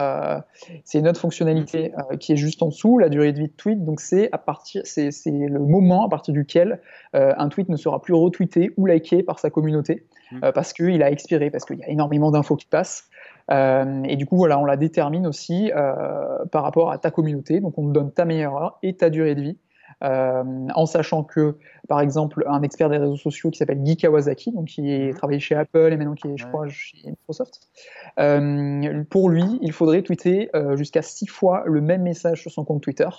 c'est 0.84 1.00
une 1.00 1.08
autre 1.08 1.22
fonctionnalité 1.22 1.94
qui 2.20 2.34
est 2.34 2.36
juste 2.36 2.62
en 2.62 2.68
dessous. 2.68 3.00
La 3.00 3.10
durée 3.10 3.32
de 3.32 3.40
vie 3.40 3.48
de 3.48 3.54
tweet, 3.54 3.84
donc 3.84 4.02
c'est 4.02 4.30
à 4.34 4.38
partir, 4.38 4.82
c'est, 4.84 5.12
c'est 5.12 5.32
le 5.32 5.58
moment 5.58 6.06
à 6.06 6.10
partir 6.10 6.34
duquel 6.34 6.82
un 7.14 7.48
tweet 7.48 7.70
ne 7.70 7.78
sera 7.78 8.02
plus 8.02 8.14
retweeté 8.14 8.72
ou 8.76 8.86
liké 8.86 9.24
par 9.24 9.40
sa 9.40 9.50
communauté 9.50 10.06
mmh. 10.34 10.52
parce 10.54 10.74
qu'il 10.74 11.02
a 11.02 11.10
expiré, 11.10 11.50
parce 11.50 11.64
qu'il 11.64 11.80
y 11.80 11.84
a 11.84 11.90
énormément 11.90 12.30
d'infos 12.30 12.58
qui 12.58 12.68
passent. 12.68 13.10
Euh, 13.50 14.04
et 14.04 14.16
du 14.16 14.26
coup, 14.26 14.38
voilà, 14.38 14.60
on 14.60 14.66
la 14.66 14.78
détermine 14.78 15.26
aussi 15.26 15.72
euh, 15.76 16.46
par 16.52 16.64
rapport 16.64 16.92
à 16.92 16.98
ta 16.98 17.12
communauté. 17.12 17.60
Donc, 17.60 17.78
on 17.78 17.88
te 17.88 17.94
donne 17.94 18.12
ta 18.12 18.26
meilleure 18.26 18.58
heure 18.58 18.80
et 18.84 18.96
ta 18.96 19.10
durée 19.10 19.36
de 19.36 19.42
vie. 19.42 19.58
Euh, 20.04 20.44
en 20.76 20.86
sachant 20.86 21.24
que, 21.24 21.58
par 21.88 22.02
exemple, 22.02 22.44
un 22.48 22.62
expert 22.62 22.90
des 22.90 22.98
réseaux 22.98 23.16
sociaux 23.16 23.50
qui 23.50 23.58
s'appelle 23.58 23.82
Guy 23.82 23.98
Kawasaki, 23.98 24.52
donc 24.52 24.66
qui 24.66 24.92
est, 24.92 25.08
mhm. 25.08 25.16
travaillé 25.16 25.40
chez 25.40 25.56
Apple 25.56 25.92
et 25.92 25.98
maintenant 25.98 26.14
qui 26.14 26.28
est, 26.28 26.38
je 26.38 26.46
crois, 26.46 26.68
chez 26.68 26.98
Microsoft, 27.06 27.62
pour 29.10 29.30
lui, 29.30 29.60
il 29.62 29.72
faudrait 29.72 30.04
tweeter 30.04 30.52
jusqu'à 30.76 31.02
six 31.02 31.28
fois 31.28 31.64
le 31.66 31.82
même 31.82 32.04
message 32.04 32.42
sur 32.42 32.52
son 32.52 32.64
compte 32.64 32.84
Twitter. 32.84 33.10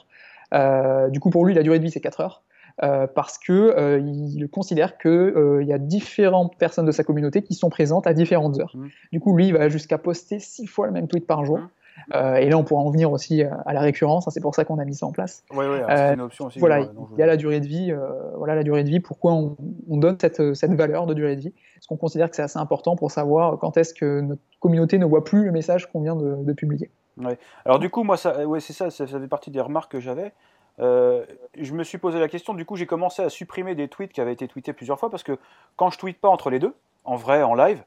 Du 0.52 1.20
coup, 1.20 1.30
pour 1.30 1.44
lui, 1.46 1.54
la 1.54 1.62
durée 1.62 1.78
de 1.78 1.84
vie, 1.84 1.90
c'est 1.90 2.00
4 2.00 2.20
heures. 2.20 2.44
Euh, 2.84 3.08
parce 3.12 3.38
que 3.38 3.52
euh, 3.52 3.98
il 3.98 4.48
considère 4.48 4.98
qu'il 4.98 5.10
euh, 5.10 5.64
y 5.64 5.72
a 5.72 5.78
différentes 5.78 6.56
personnes 6.58 6.86
de 6.86 6.92
sa 6.92 7.02
communauté 7.02 7.42
qui 7.42 7.54
sont 7.54 7.70
présentes 7.70 8.06
à 8.06 8.14
différentes 8.14 8.60
heures. 8.60 8.72
Mmh. 8.76 8.86
Du 9.12 9.20
coup, 9.20 9.36
lui, 9.36 9.48
il 9.48 9.52
va 9.52 9.68
jusqu'à 9.68 9.98
poster 9.98 10.38
six 10.38 10.66
fois 10.66 10.86
le 10.86 10.92
même 10.92 11.08
tweet 11.08 11.26
par 11.26 11.44
jour. 11.44 11.58
Mmh. 11.58 11.68
Euh, 12.14 12.36
et 12.36 12.48
là, 12.48 12.56
on 12.56 12.62
pourra 12.62 12.82
en 12.82 12.90
venir 12.90 13.10
aussi 13.10 13.42
à 13.42 13.72
la 13.72 13.80
récurrence. 13.80 14.28
Hein, 14.28 14.30
c'est 14.32 14.40
pour 14.40 14.54
ça 14.54 14.64
qu'on 14.64 14.78
a 14.78 14.84
mis 14.84 14.94
ça 14.94 15.06
en 15.06 15.10
place. 15.10 15.42
Oui, 15.50 15.64
oui, 15.68 15.78
c'est 15.88 16.14
une 16.14 16.20
option 16.20 16.46
aussi. 16.46 16.60
Voilà, 16.60 16.78
il 16.82 17.18
y 17.18 17.22
a 17.22 17.26
la 17.26 17.36
durée 17.36 17.58
de 17.58 17.66
vie. 17.66 17.92
voilà, 18.36 18.54
la 18.54 18.62
durée 18.62 18.84
de 18.84 18.90
vie. 18.90 19.00
Pourquoi 19.00 19.32
on, 19.32 19.56
donne 19.96 20.16
cette, 20.20 20.54
cette, 20.54 20.74
valeur 20.74 21.06
de 21.06 21.14
durée 21.14 21.34
de 21.34 21.40
vie 21.40 21.54
Parce 21.74 21.88
qu'on 21.88 21.96
considère 21.96 22.30
que 22.30 22.36
c'est 22.36 22.42
assez 22.42 22.60
important 22.60 22.94
pour 22.94 23.10
savoir 23.10 23.58
quand 23.58 23.76
est-ce 23.76 23.92
que 23.92 24.20
notre 24.20 24.42
communauté 24.60 24.98
ne 24.98 25.04
voit 25.04 25.24
plus 25.24 25.44
le 25.44 25.50
message 25.50 25.90
qu'on 25.90 26.02
vient 26.02 26.14
de, 26.14 26.44
de 26.44 26.52
publier. 26.52 26.92
Ouais. 27.16 27.36
Alors 27.64 27.80
du 27.80 27.90
coup, 27.90 28.04
moi, 28.04 28.16
ça, 28.16 28.46
ouais, 28.46 28.60
c'est 28.60 28.72
ça, 28.72 28.90
ça, 28.90 29.08
ça 29.08 29.18
fait 29.18 29.26
partie 29.26 29.50
des 29.50 29.60
remarques 29.60 29.90
que 29.90 29.98
j'avais. 29.98 30.32
Euh, 30.80 31.24
je 31.58 31.72
me 31.74 31.82
suis 31.82 31.98
posé 31.98 32.18
la 32.20 32.28
question, 32.28 32.54
du 32.54 32.64
coup 32.64 32.76
j'ai 32.76 32.86
commencé 32.86 33.22
à 33.22 33.30
supprimer 33.30 33.74
des 33.74 33.88
tweets 33.88 34.12
qui 34.12 34.20
avaient 34.20 34.32
été 34.32 34.46
tweetés 34.46 34.72
plusieurs 34.72 34.98
fois 34.98 35.10
parce 35.10 35.22
que 35.22 35.38
quand 35.76 35.90
je 35.90 35.98
tweete 35.98 36.20
pas 36.20 36.28
entre 36.28 36.50
les 36.50 36.58
deux, 36.58 36.74
en 37.04 37.16
vrai, 37.16 37.42
en 37.42 37.54
live, 37.54 37.82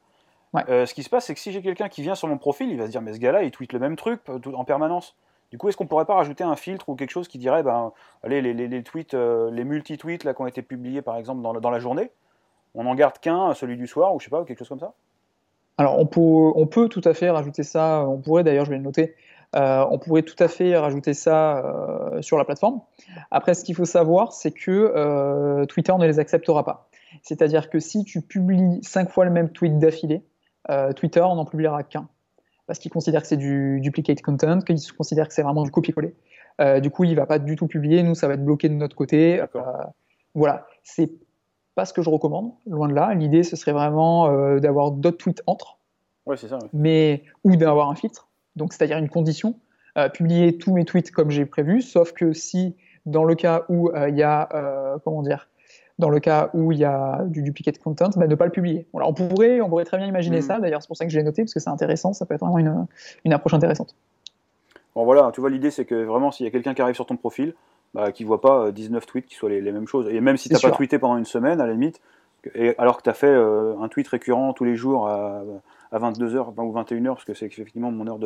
euh, 0.68 0.84
ce 0.84 0.92
qui 0.92 1.02
se 1.02 1.08
passe 1.08 1.26
c'est 1.26 1.34
que 1.34 1.40
si 1.40 1.52
j'ai 1.52 1.62
quelqu'un 1.62 1.88
qui 1.88 2.02
vient 2.02 2.14
sur 2.14 2.28
mon 2.28 2.36
profil, 2.36 2.70
il 2.70 2.76
va 2.76 2.86
se 2.86 2.90
dire 2.90 3.00
mais 3.00 3.14
ce 3.14 3.18
gars-là 3.18 3.42
il 3.44 3.50
tweet 3.50 3.72
le 3.72 3.78
même 3.78 3.96
truc 3.96 4.20
euh, 4.28 4.38
en 4.54 4.64
permanence. 4.64 5.16
Du 5.50 5.58
coup 5.58 5.68
est-ce 5.68 5.76
qu'on 5.76 5.86
pourrait 5.86 6.04
pas 6.04 6.14
rajouter 6.14 6.44
un 6.44 6.56
filtre 6.56 6.88
ou 6.88 6.94
quelque 6.94 7.10
chose 7.10 7.28
qui 7.28 7.38
dirait 7.38 7.62
ben 7.62 7.92
allez 8.22 8.42
les, 8.42 8.54
les, 8.54 8.82
tweets, 8.82 9.14
les 9.14 9.64
multi-tweets 9.64 10.24
là 10.24 10.34
qui 10.34 10.42
ont 10.42 10.46
été 10.46 10.62
publiés 10.62 11.02
par 11.02 11.16
exemple 11.16 11.42
dans, 11.42 11.54
dans 11.54 11.70
la 11.70 11.78
journée, 11.78 12.10
on 12.74 12.86
en 12.86 12.94
garde 12.94 13.18
qu'un, 13.18 13.54
celui 13.54 13.76
du 13.76 13.86
soir 13.86 14.14
ou 14.14 14.20
je 14.20 14.24
sais 14.24 14.30
pas 14.30 14.44
quelque 14.44 14.58
chose 14.58 14.68
comme 14.68 14.80
ça? 14.80 14.94
Alors 15.78 15.98
on 15.98 16.06
peut, 16.06 16.20
on 16.20 16.66
peut 16.66 16.88
tout 16.88 17.02
à 17.04 17.14
fait 17.14 17.30
rajouter 17.30 17.62
ça, 17.62 18.04
on 18.06 18.18
pourrait 18.18 18.44
d'ailleurs 18.44 18.66
je 18.66 18.70
vais 18.70 18.76
le 18.76 18.82
noter, 18.82 19.14
euh, 19.54 19.84
on 19.90 19.98
pourrait 19.98 20.22
tout 20.22 20.40
à 20.42 20.48
fait 20.48 20.76
rajouter 20.76 21.12
ça 21.12 21.58
euh, 21.58 22.22
sur 22.22 22.38
la 22.38 22.44
plateforme. 22.44 22.80
Après, 23.30 23.54
ce 23.54 23.64
qu'il 23.64 23.74
faut 23.74 23.84
savoir, 23.84 24.32
c'est 24.32 24.50
que 24.50 24.70
euh, 24.70 25.66
Twitter 25.66 25.92
ne 25.98 26.06
les 26.06 26.18
acceptera 26.18 26.64
pas. 26.64 26.88
C'est-à-dire 27.22 27.68
que 27.68 27.78
si 27.78 28.04
tu 28.04 28.22
publies 28.22 28.78
cinq 28.82 29.10
fois 29.10 29.24
le 29.26 29.30
même 29.30 29.50
tweet 29.50 29.78
d'affilée, 29.78 30.22
Twitter 30.96 31.20
n'en 31.20 31.44
publiera 31.44 31.82
qu'un. 31.82 32.08
Parce 32.66 32.78
qu'il 32.78 32.90
considère 32.90 33.22
que 33.22 33.28
c'est 33.28 33.36
du 33.36 33.80
duplicate 33.80 34.22
content, 34.22 34.60
qu'il 34.60 34.78
considère 34.96 35.26
que 35.28 35.34
c'est 35.34 35.42
vraiment 35.42 35.64
du 35.64 35.70
copier-coller. 35.70 36.14
du 36.80 36.90
coup, 36.90 37.04
il 37.04 37.10
ne 37.10 37.16
va 37.16 37.26
pas 37.26 37.38
du 37.38 37.56
tout 37.56 37.66
publier. 37.66 38.02
Nous, 38.02 38.14
ça 38.14 38.28
va 38.28 38.34
être 38.34 38.44
bloqué 38.44 38.68
de 38.68 38.74
notre 38.74 38.96
côté. 38.96 39.42
voilà. 40.34 40.66
C'est 40.84 41.10
pas 41.74 41.84
ce 41.84 41.92
que 41.92 42.00
je 42.00 42.08
recommande, 42.08 42.52
loin 42.66 42.88
de 42.88 42.94
là. 42.94 43.12
L'idée, 43.12 43.42
ce 43.42 43.56
serait 43.56 43.72
vraiment 43.72 44.56
d'avoir 44.58 44.92
d'autres 44.92 45.18
tweets 45.18 45.42
entre. 45.46 45.78
Ouais, 46.24 46.36
c'est 46.38 46.48
ça. 46.48 46.60
Mais, 46.72 47.24
ou 47.44 47.56
d'avoir 47.56 47.90
un 47.90 47.94
filtre 47.94 48.28
donc 48.56 48.72
c'est-à-dire 48.72 48.98
une 48.98 49.08
condition, 49.08 49.54
euh, 49.98 50.08
publier 50.08 50.56
tous 50.56 50.72
mes 50.72 50.84
tweets 50.84 51.10
comme 51.10 51.30
j'ai 51.30 51.44
prévu, 51.44 51.82
sauf 51.82 52.12
que 52.12 52.32
si 52.32 52.74
dans 53.04 53.24
le 53.24 53.34
cas 53.34 53.64
où 53.68 53.90
euh, 53.90 54.08
il 54.08 54.16
y 54.16 54.22
a, 54.22 54.48
euh, 54.54 54.96
comment 55.04 55.22
dire, 55.22 55.48
dans 55.98 56.08
le 56.08 56.18
cas 56.18 56.50
où 56.54 56.72
il 56.72 56.78
y 56.78 56.84
a 56.84 57.22
du 57.26 57.42
duplicate 57.42 57.78
content, 57.78 58.08
bah, 58.16 58.26
ne 58.26 58.34
pas 58.34 58.46
le 58.46 58.52
publier. 58.52 58.86
Voilà, 58.92 59.08
on, 59.08 59.12
pourrait, 59.12 59.60
on 59.60 59.68
pourrait 59.68 59.84
très 59.84 59.98
bien 59.98 60.06
imaginer 60.06 60.38
mm. 60.38 60.42
ça, 60.42 60.60
d'ailleurs 60.60 60.82
c'est 60.82 60.88
pour 60.88 60.96
ça 60.96 61.04
que 61.04 61.10
je 61.10 61.18
l'ai 61.18 61.24
noté, 61.24 61.42
parce 61.42 61.52
que 61.52 61.60
c'est 61.60 61.70
intéressant, 61.70 62.12
ça 62.12 62.24
peut 62.24 62.34
être 62.34 62.40
vraiment 62.40 62.58
une, 62.58 62.86
une 63.24 63.32
approche 63.32 63.54
intéressante. 63.54 63.94
Bon 64.94 65.04
voilà, 65.04 65.30
tu 65.34 65.40
vois 65.40 65.50
l'idée 65.50 65.70
c'est 65.70 65.84
que 65.84 66.04
vraiment 66.04 66.30
s'il 66.30 66.44
y 66.44 66.48
a 66.48 66.52
quelqu'un 66.52 66.74
qui 66.74 66.82
arrive 66.82 66.94
sur 66.94 67.06
ton 67.06 67.16
profil, 67.16 67.54
bah, 67.94 68.12
qui 68.12 68.22
ne 68.22 68.28
voit 68.28 68.40
pas 68.40 68.72
19 68.72 69.04
tweets 69.04 69.26
qui 69.26 69.34
soient 69.34 69.50
les, 69.50 69.72
mêmes 69.72 69.86
choses, 69.88 70.08
et 70.08 70.20
même 70.20 70.38
si 70.38 70.48
tu 70.48 70.54
n'as 70.54 70.60
pas 70.60 70.70
tweeté 70.70 70.98
pendant 70.98 71.18
une 71.18 71.26
semaine, 71.26 71.60
à 71.60 71.66
la 71.66 71.72
limite, 71.72 72.00
et 72.54 72.74
alors 72.78 72.96
que 72.96 73.02
tu 73.02 73.10
as 73.10 73.14
fait 73.14 73.34
un 73.34 73.88
tweet 73.88 74.08
récurrent 74.08 74.54
tous 74.54 74.64
les 74.64 74.74
jours 74.74 75.06
à, 75.08 75.42
à 75.92 75.98
22h 75.98 76.54
ou 76.56 76.72
21h, 76.72 77.06
parce 77.06 77.24
que 77.24 77.34
c'est 77.34 77.46
effectivement 77.46 77.92
mon 77.92 78.06
heure 78.08 78.18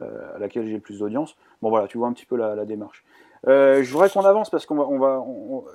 euh, 0.00 0.36
à 0.36 0.38
laquelle 0.38 0.66
j'ai 0.66 0.74
le 0.74 0.80
plus 0.80 1.00
d'audience. 1.00 1.36
Bon 1.60 1.70
voilà, 1.70 1.86
tu 1.86 1.98
vois 1.98 2.08
un 2.08 2.12
petit 2.12 2.26
peu 2.26 2.36
la, 2.36 2.64
démarche. 2.64 3.04
Euh, 3.46 3.82
je 3.82 3.92
voudrais 3.92 4.08
qu'on 4.08 4.24
avance 4.24 4.50
parce 4.50 4.66
qu'on 4.66 4.98
va, 4.98 5.24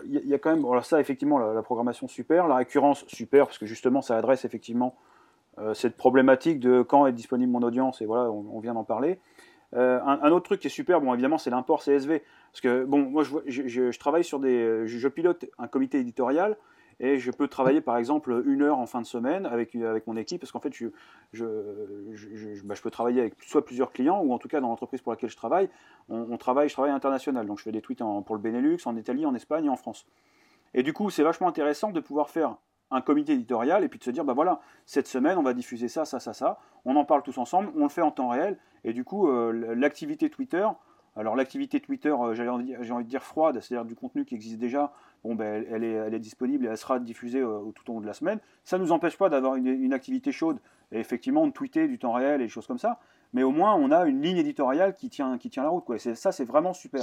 il 0.05 0.27
y 0.27 0.33
a 0.33 0.39
quand 0.39 0.49
même, 0.49 0.65
alors 0.65 0.85
ça 0.85 0.99
effectivement 0.99 1.37
la, 1.37 1.61
programmation 1.61 2.07
super, 2.07 2.47
la 2.47 2.55
récurrence 2.55 3.05
super 3.07 3.45
parce 3.45 3.57
que 3.57 3.65
justement 3.65 4.01
ça 4.01 4.17
adresse 4.17 4.45
effectivement 4.45 4.95
euh, 5.59 5.73
cette 5.73 5.97
problématique 5.97 6.59
de 6.59 6.81
quand 6.81 7.05
est 7.07 7.11
disponible 7.11 7.51
mon 7.51 7.61
audience 7.61 8.01
et 8.01 8.05
voilà, 8.05 8.31
on, 8.31 8.59
vient 8.59 8.73
d'en 8.73 8.85
parler. 8.85 9.19
un, 9.73 10.31
autre 10.31 10.45
truc 10.45 10.61
qui 10.61 10.67
est 10.67 10.71
super, 10.71 11.01
bon 11.01 11.13
évidemment 11.13 11.37
c'est 11.37 11.49
l'import 11.49 11.83
CSV 11.83 12.23
parce 12.53 12.61
que 12.61 12.85
bon 12.85 13.01
moi 13.01 13.23
je 13.23 13.97
travaille 13.99 14.23
sur 14.23 14.39
des, 14.39 14.87
je, 14.87 15.07
pilote 15.09 15.45
un 15.59 15.67
comité 15.67 15.99
éditorial 15.99 16.57
et 16.99 17.19
je 17.19 17.31
peux 17.31 17.47
travailler 17.47 17.81
par 17.81 17.97
exemple 17.97 18.43
une 18.45 18.63
heure 18.63 18.79
en 18.79 18.87
fin 18.87 19.01
de 19.01 19.05
semaine 19.05 19.45
avec, 19.45 19.75
avec 19.75 20.07
mon 20.07 20.17
équipe 20.17 20.41
parce 20.41 20.51
qu'en 20.51 20.59
fait 20.59 20.73
je, 20.73 20.87
je, 21.31 21.45
je, 22.13 22.63
bah, 22.63 22.73
je, 22.73 22.81
peux 22.81 22.89
travailler 22.89 23.21
avec 23.21 23.35
soit 23.43 23.63
plusieurs 23.63 23.91
clients 23.91 24.21
ou 24.21 24.33
en 24.33 24.39
tout 24.39 24.47
cas 24.47 24.61
dans 24.61 24.69
l'entreprise 24.69 25.01
pour 25.01 25.11
laquelle 25.11 25.29
je 25.29 25.35
travaille, 25.35 25.69
on, 26.09 26.37
travaille, 26.37 26.69
je 26.69 26.73
travaille 26.73 26.91
international 26.91 27.45
donc 27.45 27.59
je 27.59 27.63
fais 27.63 27.71
des 27.71 27.81
tweets 27.81 28.01
pour 28.25 28.35
le 28.35 28.41
Benelux, 28.41 28.79
en 28.85 28.95
Italie, 28.95 29.25
en 29.25 29.35
Espagne 29.35 29.65
et 29.65 29.69
en 29.69 29.75
France. 29.75 30.07
Et 30.73 30.81
du 30.81 30.93
coup 30.93 31.09
c'est 31.09 31.23
vachement 31.23 31.47
intéressant 31.47 31.91
de 31.91 31.99
pouvoir 31.99 32.29
faire 32.29 32.55
un 32.89 33.01
comité 33.01 33.33
éditorial 33.33 33.83
et 33.83 33.89
puis 33.89 33.99
de 33.99 34.03
se 34.03 34.11
dire 34.11 34.23
bah 34.23 34.33
voilà 34.33 34.59
cette 34.85 35.07
semaine 35.07 35.37
on 35.37 35.43
va 35.43 35.53
diffuser 35.53 35.89
ça 35.89 36.03
ça 36.05 36.19
ça 36.19 36.33
ça. 36.33 36.59
On 36.85 36.95
en 36.95 37.05
parle 37.05 37.21
tous 37.21 37.37
ensemble 37.37 37.71
on 37.75 37.83
le 37.83 37.89
fait 37.89 38.01
en 38.01 38.11
temps 38.11 38.29
réel. 38.29 38.57
Et 38.83 38.93
du 38.93 39.03
coup 39.03 39.29
euh, 39.29 39.75
l'activité 39.75 40.31
Twitter 40.31 40.67
alors 41.17 41.35
l'activité 41.35 41.79
Twitter, 41.79 42.09
euh, 42.09 42.33
j'ai 42.35 42.47
envie, 42.47 42.73
de 42.73 43.09
dire 43.09 43.23
froide, 43.23 43.59
c'est-à-dire 43.59 43.85
du 43.85 43.95
contenu 43.95 44.23
qui 44.23 44.35
existe 44.35 44.59
déjà, 44.59 44.93
bon, 45.23 45.33
ben, 45.33 45.65
elle, 45.69 45.83
est, 45.83 45.91
elle, 45.91 46.13
est, 46.13 46.19
disponible 46.19 46.65
et 46.65 46.69
elle 46.69 46.77
sera 46.77 46.99
diffusée 46.99 47.41
euh, 47.41 47.59
tout 47.73 47.89
au 47.89 47.95
long 47.95 48.01
de 48.01 48.05
la 48.05 48.13
semaine. 48.13 48.39
Ça 48.63 48.77
ne 48.77 48.83
nous 48.83 48.91
empêche 48.91 49.17
pas 49.17 49.27
d'avoir 49.29 49.55
une, 49.55 49.93
activité 49.93 50.31
chaude 50.31 50.59
et 50.91 50.99
effectivement 50.99 51.47
de 51.47 51.51
tweeter 51.51 51.87
du 51.87 51.97
temps 51.97 52.13
réel 52.13 52.41
et 52.41 52.45
des 52.45 52.49
choses 52.49 52.67
comme 52.67 52.77
ça, 52.77 52.99
mais 53.33 53.41
au 53.41 53.51
moins 53.51 53.75
on 53.75 53.91
a 53.91 54.05
une 54.05 54.21
ligne 54.21 54.37
éditoriale 54.37 54.93
qui 54.95 55.09
tient, 55.09 55.37
qui 55.39 55.49
tient 55.49 55.63
la 55.63 55.69
route. 55.69 55.85
Quoi. 55.85 55.97
Ça, 55.97 56.31
c'est 56.31 56.45
vraiment 56.45 56.73
super. 56.73 57.01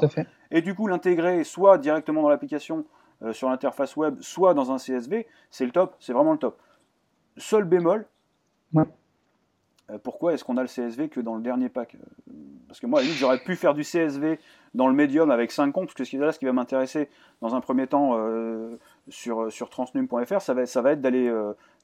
Et 0.51 0.63
du 0.63 0.75
coup, 0.75 0.87
l'intégrer 0.87 1.43
soit 1.43 1.79
directement 1.79 2.23
dans 2.23 2.29
l'application 2.29 2.85
euh, 3.23 3.33
sur 3.33 3.51
l'interface 3.51 3.97
web, 3.97 4.17
soit 4.21 4.55
dans 4.55 4.71
un 4.71 4.77
CSV, 4.77 5.27
c'est 5.51 5.67
le 5.67 5.73
top, 5.73 5.97
c'est 5.99 6.13
vraiment 6.13 6.33
le 6.33 6.39
top. 6.39 6.61
Seul 7.37 7.65
bémol, 7.65 8.07
euh, 9.91 9.99
pourquoi 10.03 10.33
est-ce 10.33 10.45
qu'on 10.45 10.57
a 10.57 10.63
le 10.63 10.69
CSV 10.69 11.09
que 11.09 11.21
dans 11.21 11.35
le 11.35 11.43
dernier 11.43 11.69
pack 11.69 11.97
Parce 12.75 12.81
que 12.81 12.87
moi, 12.89 13.03
à 13.03 13.05
j'aurais 13.05 13.39
pu 13.39 13.55
faire 13.55 13.73
du 13.73 13.83
CSV 13.83 14.41
dans 14.75 14.89
le 14.89 14.95
médium 14.95 15.31
avec 15.31 15.53
5 15.53 15.71
comptes, 15.71 15.95
parce 15.97 16.11
que 16.11 16.17
là, 16.17 16.33
ce 16.33 16.41
qui 16.41 16.45
va 16.45 16.53
m'intéresser 16.53 17.09
dans 17.41 17.55
un 17.55 17.61
premier 17.61 17.87
temps 17.87 18.15
euh, 18.15 18.81
sur, 19.09 19.53
sur 19.53 19.71
transnum.fr, 19.71 20.41
ça 20.41 20.55
va, 20.55 20.67
ça 20.67 20.83
va 20.83 20.91
être 20.91 21.01
d'aller 21.01 21.33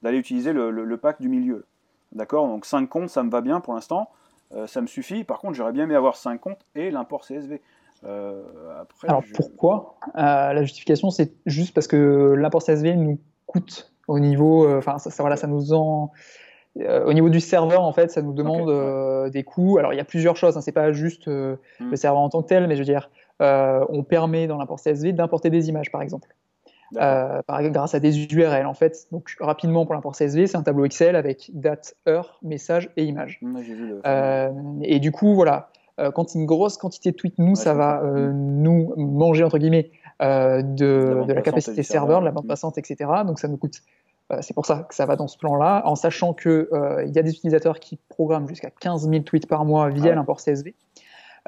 d'aller 0.01 0.17
utiliser 0.17 0.51
le, 0.51 0.97
pack 0.97 1.21
du 1.21 1.29
milieu. 1.29 1.63
D'accord? 2.11 2.45
Donc 2.45 2.65
5 2.65 2.89
comptes, 2.89 3.09
ça 3.09 3.23
me 3.23 3.29
va 3.29 3.39
bien 3.39 3.61
pour 3.61 3.73
l'instant, 3.73 4.09
ça 4.67 4.81
me 4.81 4.87
suffit. 4.87 5.23
Par 5.23 5.39
contre, 5.39 5.53
j'aurais 5.53 5.71
bien 5.71 5.85
aimé 5.85 5.95
avoir 5.95 6.17
5 6.17 6.41
comptes 6.41 6.65
et 6.75 6.91
l'import 6.91 7.21
CSV. 7.21 7.61
après, 8.03 9.07
Alors 9.07 9.23
pourquoi? 9.33 9.95
La 10.13 10.61
justification, 10.61 11.09
c'est 11.09 11.31
juste 11.45 11.73
parce 11.73 11.87
que 11.87 12.35
l'import 12.37 12.63
CSV 12.65 12.97
nous 12.97 13.17
coûte 13.45 13.93
au 14.09 14.19
niveau. 14.19 14.69
Enfin, 14.75 14.99
ça, 14.99 15.23
voilà, 15.23 15.37
ça 15.37 15.47
nous 15.47 15.71
en 15.71 16.11
euh, 16.79 17.05
au 17.05 17.13
niveau 17.13 17.29
du 17.29 17.39
serveur, 17.39 17.81
en 17.81 17.91
fait, 17.91 18.11
ça 18.11 18.21
nous 18.21 18.33
demande 18.33 18.69
euh, 18.69 19.29
des 19.29 19.43
coûts. 19.43 19.77
Alors, 19.77 19.93
il 19.93 19.97
y 19.97 19.99
a 19.99 20.05
plusieurs 20.05 20.37
choses. 20.37 20.57
Hein. 20.57 20.61
C'est 20.61 20.71
pas 20.71 20.91
juste 20.93 21.27
euh, 21.27 21.57
hmm. 21.79 21.89
le 21.89 21.95
serveur 21.95 22.21
en 22.21 22.29
tant 22.29 22.41
que 22.41 22.47
tel, 22.47 22.67
mais 22.67 22.75
je 22.75 22.79
veux 22.79 22.85
dire, 22.85 23.09
on 23.39 24.03
permet 24.03 24.47
dans 24.47 24.57
l'import 24.57 24.79
CSV 24.79 25.13
d'importer 25.13 25.49
des 25.49 25.69
images, 25.69 25.91
par 25.91 26.01
exemple. 26.01 26.29
par, 26.93 27.63
grâce 27.69 27.95
à 27.95 27.99
des 27.99 28.25
URL 28.25 28.67
en 28.67 28.75
fait. 28.75 29.07
Donc 29.11 29.35
rapidement 29.39 29.85
pour 29.85 29.95
l'import 29.95 30.15
CSV, 30.15 30.45
c'est 30.45 30.57
un 30.57 30.61
tableau 30.61 30.85
Excel 30.85 31.15
avec 31.15 31.49
date, 31.53 31.95
heure, 32.07 32.37
message 32.43 32.91
et 32.97 33.03
image. 33.03 33.41
et 34.83 34.99
du 34.99 35.11
coup, 35.11 35.33
voilà, 35.33 35.69
quand 36.13 36.35
une 36.35 36.45
grosse 36.45 36.77
quantité 36.77 37.11
de 37.11 37.15
tweets, 37.15 37.39
nous, 37.39 37.55
ça 37.55 37.73
va 37.73 38.03
nous 38.03 38.93
manger 38.95 39.43
entre 39.43 39.57
guillemets 39.57 39.89
de, 40.19 41.23
la, 41.27 41.41
capacité 41.41 41.81
serveur, 41.81 42.19
de 42.19 42.25
la 42.25 42.31
bande 42.31 42.47
passante, 42.47 42.77
etc. 42.77 43.09
Donc 43.25 43.39
ça 43.39 43.47
nous 43.47 43.57
coûte 43.57 43.81
c'est 44.41 44.53
pour 44.53 44.65
ça 44.65 44.85
que 44.87 44.95
ça 44.95 45.05
va 45.05 45.15
dans 45.15 45.27
ce 45.27 45.37
plan-là, 45.37 45.81
en 45.85 45.95
sachant 45.95 46.33
qu'il 46.33 46.67
euh, 46.71 47.05
y 47.05 47.19
a 47.19 47.21
des 47.21 47.31
utilisateurs 47.31 47.79
qui 47.79 47.99
programment 48.09 48.47
jusqu'à 48.47 48.69
15 48.69 49.09
000 49.09 49.23
tweets 49.23 49.47
par 49.47 49.65
mois 49.65 49.89
via 49.89 50.15
l'import 50.15 50.37
CSV. 50.37 50.73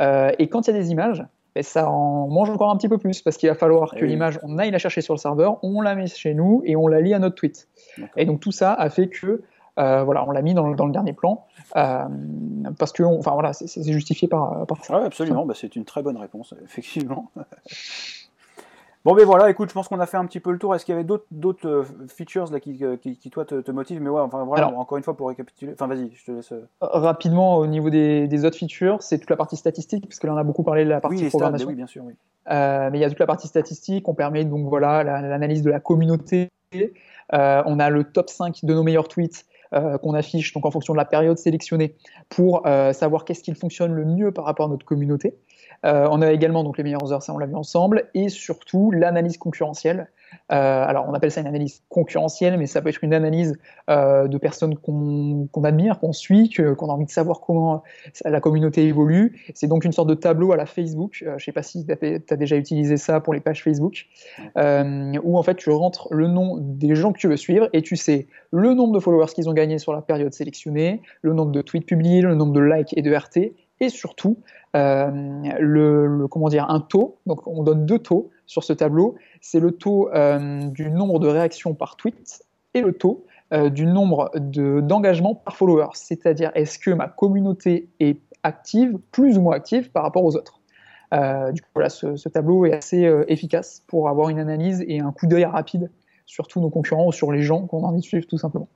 Euh, 0.01 0.31
et 0.39 0.49
quand 0.49 0.67
il 0.67 0.73
y 0.73 0.75
a 0.75 0.79
des 0.79 0.91
images, 0.91 1.25
ben, 1.55 1.63
ça 1.63 1.89
en 1.89 2.27
mange 2.27 2.49
encore 2.49 2.71
un 2.71 2.77
petit 2.77 2.89
peu 2.89 2.97
plus, 2.97 3.21
parce 3.21 3.37
qu'il 3.37 3.47
va 3.47 3.55
falloir 3.55 3.93
que 3.95 4.03
l'image, 4.03 4.39
on 4.43 4.57
aille 4.57 4.71
la 4.71 4.79
chercher 4.79 5.01
sur 5.01 5.13
le 5.13 5.19
serveur, 5.19 5.59
on 5.63 5.81
la 5.81 5.95
met 5.95 6.07
chez 6.07 6.33
nous 6.33 6.61
et 6.65 6.75
on 6.75 6.87
la 6.87 6.99
lit 6.99 7.13
à 7.13 7.19
notre 7.19 7.35
tweet. 7.35 7.69
Et 8.17 8.25
donc 8.25 8.39
tout 8.39 8.51
ça 8.51 8.73
a 8.73 8.89
fait 8.89 9.07
que 9.07 9.43
voilà, 9.77 10.25
on 10.27 10.31
l'a 10.31 10.41
mis 10.41 10.53
dans 10.53 10.67
le, 10.67 10.91
dernier 10.91 11.13
plan 11.13 11.45
parce 11.73 12.91
que 12.91 13.03
enfin 13.03 13.31
voilà, 13.31 13.53
c'est 13.53 13.83
justifié 13.83 14.27
par, 14.27 14.65
par 14.65 14.83
ça. 14.83 14.99
Oui, 14.99 15.05
absolument, 15.05 15.45
bah, 15.45 15.53
c'est 15.55 15.75
une 15.75 15.85
très 15.85 16.01
bonne 16.01 16.17
réponse, 16.17 16.55
effectivement. 16.65 17.29
Bon, 19.05 19.15
ben 19.15 19.25
voilà, 19.25 19.49
écoute, 19.49 19.67
je 19.67 19.73
pense 19.73 19.89
qu'on 19.89 19.99
a 19.99 20.05
fait 20.05 20.15
un 20.15 20.25
petit 20.25 20.39
peu 20.39 20.51
le 20.51 20.57
tour. 20.57 20.73
Est-ce 20.73 20.85
qu'il 20.85 20.95
y 20.95 20.97
avait 20.97 21.07
d'autres 21.29 21.67
euh, 21.67 21.83
features 22.07 22.49
là, 22.49 22.61
qui, 22.61 22.77
euh, 22.85 22.95
qui, 22.95 23.17
qui 23.17 23.29
toi, 23.29 23.43
te, 23.43 23.69
motivent? 23.71 24.01
Mais 24.01 24.09
ouais, 24.09 24.21
enfin, 24.21 24.45
voilà, 24.45 24.69
encore 24.69 24.97
une 24.97 25.03
fois, 25.03 25.17
pour 25.17 25.27
récapituler. 25.27 25.73
Enfin, 25.73 25.87
vas-y, 25.87 26.09
je 26.15 26.25
te 26.25 26.31
laisse. 26.31 26.53
Euh. 26.53 26.65
Rapidement, 26.79 27.57
au 27.57 27.67
niveau 27.67 27.89
des, 27.89 28.29
des 28.29 28.45
autres 28.45 28.55
features, 28.55 29.03
c'est 29.03 29.19
toute 29.19 29.29
la 29.29 29.35
partie 29.35 29.57
statistique, 29.57 30.07
parce 30.07 30.19
que 30.19 30.27
là, 30.27 30.33
on 30.33 30.37
a 30.37 30.43
beaucoup 30.45 30.63
parlé 30.63 30.85
de 30.85 30.89
la 30.89 31.01
partie 31.01 31.23
oui, 31.23 31.29
programmation. 31.29 31.67
oui, 31.67 31.75
bien 31.75 31.87
sûr, 31.87 32.03
oui. 32.05 32.13
mais 32.47 32.91
il 32.93 32.99
y 32.99 33.03
a 33.03 33.09
toute 33.09 33.19
la 33.19 33.25
partie 33.25 33.47
statistique. 33.47 34.07
On 34.07 34.13
permet 34.13 34.45
donc, 34.45 34.69
voilà, 34.69 35.03
l'analyse 35.03 35.63
de 35.63 35.69
la 35.69 35.81
communauté. 35.81 36.49
on 37.33 37.79
a 37.79 37.89
le 37.89 38.05
top 38.05 38.29
5 38.29 38.63
de 38.63 38.73
nos 38.73 38.83
meilleurs 38.83 39.09
tweets. 39.09 39.45
qu'on 40.01 40.13
affiche 40.13 40.53
donc 40.53 40.65
en 40.65 40.71
fonction 40.71 40.93
de 40.93 40.97
la 40.97 41.05
période 41.05 41.37
sélectionnée 41.37 41.95
pour 42.29 42.63
savoir 42.93 43.25
qu'est-ce 43.25 43.43
qui 43.43 43.53
fonctionne 43.53 43.91
le 43.91 44.05
mieux 44.05 44.31
par 44.31 44.45
rapport 44.45 44.67
à 44.67 44.69
notre 44.69 44.85
communauté. 44.85 45.35
Euh, 45.85 46.07
on 46.11 46.21
a 46.21 46.31
également 46.31 46.63
donc 46.63 46.77
les 46.77 46.83
meilleures 46.83 47.11
heures, 47.11 47.23
ça 47.23 47.33
on 47.33 47.37
l'a 47.37 47.45
vu 47.45 47.55
ensemble, 47.55 48.09
et 48.13 48.29
surtout 48.29 48.91
l'analyse 48.91 49.37
concurrentielle 49.37 50.09
Euh, 50.51 50.85
alors, 50.87 51.05
on 51.07 51.13
appelle 51.13 51.29
ça 51.29 51.41
une 51.41 51.47
analyse 51.47 51.83
concurrentielle, 51.89 52.57
mais 52.57 52.65
ça 52.65 52.81
peut 52.81 52.89
être 52.89 53.03
une 53.03 53.13
analyse 53.13 53.55
euh, 53.91 54.27
de 54.27 54.39
personnes 54.39 54.75
qu'on 54.75 55.47
admire, 55.63 55.99
qu'on 55.99 56.11
suit, 56.11 56.49
qu'on 56.49 56.89
a 56.89 56.91
envie 56.91 57.05
de 57.05 57.11
savoir 57.11 57.39
comment 57.39 57.83
la 58.25 58.41
communauté 58.41 58.83
évolue. 58.83 59.43
C'est 59.53 59.67
donc 59.67 59.85
une 59.85 59.91
sorte 59.91 60.09
de 60.09 60.15
tableau 60.15 60.51
à 60.51 60.57
la 60.57 60.65
Facebook. 60.65 61.23
je 61.23 61.29
ne 61.29 61.37
sais 61.37 61.51
pas 61.51 61.61
si 61.61 61.85
tu 61.85 61.93
as, 61.93 62.35
déjà 62.35 62.55
utilisé 62.55 62.97
ça 62.97 63.19
pour 63.19 63.35
les 63.35 63.41
pages 63.41 63.63
Facebook, 63.63 64.07
où 64.55 65.37
en 65.37 65.43
fait 65.43 65.55
tu 65.55 65.69
rentres 65.69 66.07
le 66.09 66.27
nom 66.27 66.57
des 66.59 66.95
gens 66.95 67.13
que 67.13 67.19
tu 67.19 67.27
veux 67.27 67.37
suivre 67.37 67.69
et 67.71 67.83
tu 67.83 67.95
sais 67.95 68.27
le 68.51 68.73
nombre 68.73 68.93
de 68.93 68.99
followers 68.99 69.33
qu'ils 69.33 69.49
ont 69.49 69.53
gagné 69.53 69.77
sur 69.77 69.93
la 69.93 70.01
période 70.01 70.33
sélectionnée, 70.33 71.01
le 71.21 71.33
nombre 71.33 71.51
de 71.51 71.61
tweets 71.61 71.85
publiés, 71.85 72.21
le 72.21 72.35
nombre 72.35 72.53
de 72.53 72.61
likes 72.61 72.95
et 72.97 73.01
de 73.01 73.13
RT, 73.13 73.53
et 73.79 73.89
surtout 73.89 74.37
euh, 74.75 75.11
le, 75.59 76.27
comment 76.27 76.49
dire, 76.49 76.69
un 76.69 76.79
taux. 76.79 77.17
Donc 77.25 77.45
on 77.47 77.63
donne 77.63 77.85
deux 77.85 77.99
taux 77.99 78.31
sur 78.45 78.63
ce 78.63 78.73
tableau. 78.73 79.15
C'est 79.41 79.59
le 79.59 79.71
taux 79.71 80.09
euh, 80.13 80.67
du 80.67 80.89
nombre 80.89 81.19
de 81.19 81.27
réactions 81.27 81.73
par 81.73 81.95
tweet 81.95 82.43
et 82.73 82.81
le 82.81 82.93
taux 82.93 83.25
euh, 83.53 83.69
du 83.69 83.85
nombre 83.85 84.31
d'engagements 84.35 85.35
par 85.35 85.55
follower. 85.55 85.87
C'est-à-dire 85.93 86.51
est-ce 86.55 86.79
que 86.79 86.91
ma 86.91 87.07
communauté 87.07 87.87
est 87.99 88.19
active, 88.43 88.97
plus 89.11 89.37
ou 89.37 89.41
moins 89.41 89.55
active 89.55 89.91
par 89.91 90.03
rapport 90.03 90.23
aux 90.23 90.35
autres? 90.35 90.59
du 91.51 91.61
coup, 91.61 91.69
voilà, 91.75 91.89
ce, 91.91 92.15
ce 92.15 92.27
tableau 92.27 92.65
est 92.65 92.73
assez 92.73 93.07
efficace 93.27 93.83
pour 93.85 94.09
avoir 94.09 94.29
une 94.29 94.39
analyse 94.39 94.83
et 94.87 94.99
un 94.99 95.11
coup 95.11 95.27
d'œil 95.27 95.45
rapide 95.45 95.91
sur 96.25 96.47
tous 96.47 96.59
nos 96.59 96.71
concurrents 96.71 97.05
ou 97.05 97.11
sur 97.11 97.31
les 97.31 97.43
gens 97.43 97.67
qu'on 97.67 97.83
a 97.83 97.87
envie 97.87 97.99
de 97.99 98.03
suivre 98.03 98.25
tout 98.25 98.39
simplement. 98.39 98.67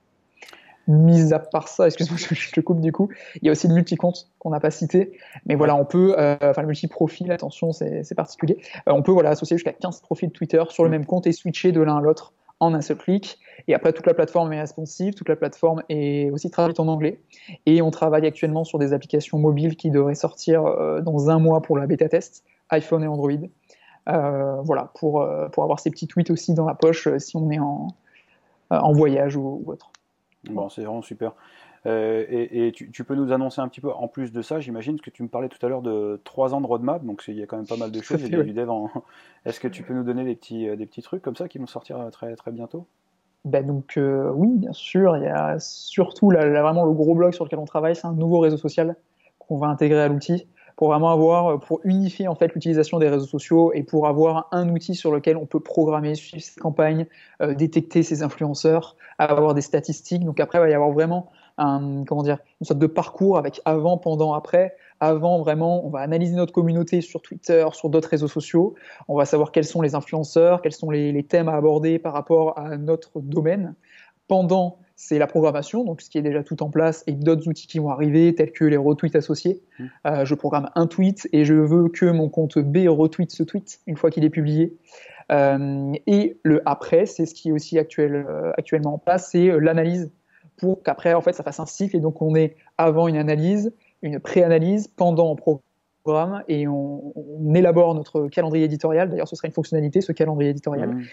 Mis 0.88 1.34
à 1.34 1.38
part 1.38 1.68
ça, 1.68 1.86
excuse-moi, 1.86 2.16
je 2.32 2.50
te 2.50 2.60
coupe 2.60 2.80
du 2.80 2.92
coup, 2.92 3.10
il 3.42 3.44
y 3.44 3.48
a 3.50 3.52
aussi 3.52 3.68
le 3.68 3.74
multi-compte 3.74 4.30
qu'on 4.38 4.48
n'a 4.48 4.58
pas 4.58 4.70
cité, 4.70 5.12
mais 5.44 5.54
voilà, 5.54 5.76
on 5.76 5.84
peut, 5.84 6.14
euh, 6.18 6.34
enfin 6.40 6.62
le 6.62 6.66
multi-profil, 6.66 7.30
attention, 7.30 7.72
c'est 7.72 8.14
particulier, 8.14 8.56
euh, 8.88 8.92
on 8.92 9.02
peut 9.02 9.12
voilà, 9.12 9.28
associer 9.28 9.58
jusqu'à 9.58 9.74
15 9.74 10.00
profils 10.00 10.30
Twitter 10.30 10.62
sur 10.70 10.84
le 10.84 10.88
mm. 10.88 10.92
même 10.92 11.04
compte 11.04 11.26
et 11.26 11.32
switcher 11.32 11.72
de 11.72 11.82
l'un 11.82 11.98
à 11.98 12.00
l'autre 12.00 12.32
en 12.60 12.72
un 12.72 12.80
seul 12.80 12.96
clic. 12.96 13.38
Et 13.68 13.74
après, 13.74 13.92
toute 13.92 14.06
la 14.06 14.14
plateforme 14.14 14.50
est 14.54 14.60
responsive, 14.60 15.12
toute 15.12 15.28
la 15.28 15.36
plateforme 15.36 15.82
est 15.90 16.30
aussi 16.30 16.50
traduite 16.50 16.80
en 16.80 16.88
anglais. 16.88 17.20
Et 17.66 17.82
on 17.82 17.90
travaille 17.90 18.26
actuellement 18.26 18.64
sur 18.64 18.78
des 18.78 18.94
applications 18.94 19.38
mobiles 19.38 19.76
qui 19.76 19.90
devraient 19.90 20.14
sortir 20.14 20.64
euh, 20.64 21.02
dans 21.02 21.28
un 21.28 21.38
mois 21.38 21.60
pour 21.60 21.76
la 21.76 21.86
bêta 21.86 22.08
test, 22.08 22.44
iPhone 22.70 23.04
et 23.04 23.08
Android. 23.08 23.30
voilà, 24.06 24.90
pour, 24.98 25.28
pour 25.52 25.62
avoir 25.62 25.80
ces 25.80 25.90
petits 25.90 26.06
tweets 26.06 26.30
aussi 26.30 26.54
dans 26.54 26.66
la 26.66 26.74
poche 26.74 27.08
si 27.18 27.36
on 27.36 27.50
est 27.50 27.58
en, 27.58 27.88
en 28.70 28.92
voyage 28.92 29.36
ou 29.36 29.62
autre. 29.66 29.92
Bon, 30.44 30.68
c'est 30.68 30.82
vraiment 30.82 31.02
super. 31.02 31.34
Euh, 31.86 32.24
et, 32.28 32.72
tu, 32.72 33.04
peux 33.04 33.14
nous 33.14 33.32
annoncer 33.32 33.60
un 33.60 33.68
petit 33.68 33.80
peu, 33.80 33.90
en 33.92 34.08
plus 34.08 34.32
de 34.32 34.42
ça, 34.42 34.60
j'imagine 34.60 35.00
que 35.00 35.10
tu 35.10 35.22
me 35.22 35.28
parlais 35.28 35.48
tout 35.48 35.64
à 35.64 35.68
l'heure 35.68 35.82
de 35.82 36.20
3 36.24 36.54
ans 36.54 36.60
de 36.60 36.66
roadmap, 36.66 37.04
donc 37.04 37.22
il 37.28 37.34
y 37.34 37.42
a 37.42 37.46
quand 37.46 37.56
même 37.56 37.66
pas 37.66 37.76
mal 37.76 37.90
de 37.90 38.00
choses, 38.00 38.22
il 38.22 38.32
y 38.32 38.34
a 38.34 38.42
du 38.44 38.52
dev 38.52 38.68
Est-ce 39.44 39.60
que 39.60 39.68
tu 39.68 39.82
peux 39.82 39.94
nous 39.94 40.02
donner 40.02 40.24
des 40.24 40.34
petits, 40.34 40.68
euh, 40.68 40.76
des 40.76 40.86
petits 40.86 41.02
trucs 41.02 41.22
comme 41.22 41.36
ça 41.36 41.48
qui 41.48 41.58
vont 41.58 41.66
sortir 41.66 41.98
euh, 41.98 42.10
très, 42.10 42.34
très 42.36 42.50
bientôt? 42.50 42.86
Ben 43.44 43.64
donc 43.64 43.96
oui, 43.96 44.48
bien 44.56 44.72
sûr, 44.72 45.16
il 45.16 45.22
y 45.22 45.28
a 45.28 45.58
surtout 45.60 46.30
là, 46.30 46.46
vraiment 46.48 46.84
le 46.84 46.92
gros 46.92 47.14
bloc 47.14 47.34
sur 47.34 47.44
lequel 47.44 47.60
on 47.60 47.64
travaille, 47.64 47.94
c'est 47.94 48.06
un 48.06 48.12
nouveau 48.12 48.40
réseau 48.40 48.56
social 48.56 48.96
qu'on 49.38 49.56
va 49.56 49.68
intégrer 49.68 50.02
à 50.02 50.08
l'outil 50.08 50.46
pour 50.78 50.88
vraiment 50.88 51.10
avoir, 51.10 51.60
pour 51.60 51.80
unifier 51.84 52.28
en 52.28 52.34
fait 52.34 52.54
l'utilisation 52.54 52.98
des 52.98 53.08
réseaux 53.08 53.26
sociaux 53.26 53.72
et 53.74 53.82
pour 53.82 54.06
avoir 54.06 54.48
un 54.52 54.70
outil 54.70 54.94
sur 54.94 55.12
lequel 55.12 55.36
on 55.36 55.44
peut 55.44 55.60
programmer, 55.60 56.14
suivre 56.14 56.42
ses 56.42 56.58
campagnes, 56.58 57.06
détecter 57.56 58.02
ses 58.02 58.22
influenceurs, 58.22 58.96
avoir 59.18 59.54
des 59.54 59.60
statistiques. 59.60 60.24
Donc 60.24 60.38
après, 60.38 60.58
il 60.58 60.60
va 60.60 60.70
y 60.70 60.74
avoir 60.74 60.92
vraiment 60.92 61.30
comment 61.58 62.22
dire, 62.22 62.38
une 62.60 62.66
sorte 62.66 62.78
de 62.78 62.86
parcours 62.86 63.38
avec 63.38 63.60
avant, 63.64 63.98
pendant, 63.98 64.34
après. 64.34 64.76
Avant, 65.00 65.38
vraiment, 65.38 65.84
on 65.86 65.90
va 65.90 66.00
analyser 66.00 66.34
notre 66.34 66.52
communauté 66.52 67.00
sur 67.00 67.22
Twitter, 67.22 67.66
sur 67.72 67.88
d'autres 67.88 68.08
réseaux 68.08 68.28
sociaux. 68.28 68.74
On 69.06 69.16
va 69.16 69.24
savoir 69.24 69.52
quels 69.52 69.64
sont 69.64 69.80
les 69.80 69.94
influenceurs, 69.94 70.62
quels 70.62 70.72
sont 70.72 70.90
les, 70.90 71.22
thèmes 71.24 71.48
à 71.48 71.54
aborder 71.54 71.98
par 71.98 72.12
rapport 72.12 72.58
à 72.58 72.76
notre 72.76 73.20
domaine. 73.20 73.74
Pendant, 74.28 74.78
c'est 75.00 75.20
la 75.20 75.28
programmation, 75.28 75.84
donc 75.84 76.00
ce 76.02 76.10
qui 76.10 76.18
est 76.18 76.22
déjà 76.22 76.42
tout 76.42 76.60
en 76.60 76.70
place, 76.70 77.04
et 77.06 77.12
d'autres 77.12 77.46
outils 77.46 77.68
qui 77.68 77.78
vont 77.78 77.88
arriver, 77.88 78.34
tels 78.34 78.50
que 78.50 78.64
les 78.64 78.76
retweets 78.76 79.14
associés. 79.14 79.62
Mmh. 79.78 79.84
Euh, 80.06 80.24
je 80.24 80.34
programme 80.34 80.70
un 80.74 80.88
tweet 80.88 81.28
et 81.32 81.44
je 81.44 81.54
veux 81.54 81.88
que 81.88 82.06
mon 82.06 82.28
compte 82.28 82.58
B 82.58 82.88
retweet 82.88 83.30
ce 83.30 83.44
tweet 83.44 83.78
une 83.86 83.96
fois 83.96 84.10
qu'il 84.10 84.24
est 84.24 84.30
publié. 84.30 84.76
Euh, 85.30 85.92
et 86.08 86.36
le 86.42 86.68
après, 86.68 87.06
c'est 87.06 87.26
ce 87.26 87.34
qui 87.34 87.50
est 87.50 87.52
aussi 87.52 87.78
actuel, 87.78 88.26
euh, 88.28 88.50
actuellement 88.58 88.94
en 88.94 88.98
place, 88.98 89.30
c'est 89.30 89.46
l'analyse 89.60 90.10
pour 90.56 90.82
qu'après, 90.82 91.14
en 91.14 91.20
fait, 91.20 91.32
ça 91.32 91.44
fasse 91.44 91.60
un 91.60 91.66
cycle. 91.66 91.94
Et 91.96 92.00
donc, 92.00 92.20
on 92.20 92.34
est 92.34 92.56
avant 92.76 93.06
une 93.06 93.18
analyse, 93.18 93.72
une 94.02 94.18
pré-analyse, 94.18 94.88
pendant 94.88 95.32
un 95.32 95.36
programme, 95.36 96.42
et 96.48 96.66
on, 96.66 97.14
élabore 97.54 97.94
notre 97.94 98.26
calendrier 98.26 98.64
éditorial. 98.64 99.10
D'ailleurs, 99.10 99.28
ce 99.28 99.36
sera 99.36 99.46
une 99.46 99.54
fonctionnalité, 99.54 100.00
ce 100.00 100.10
calendrier 100.10 100.50
éditorial. 100.50 100.88
Mmh. 100.88 101.04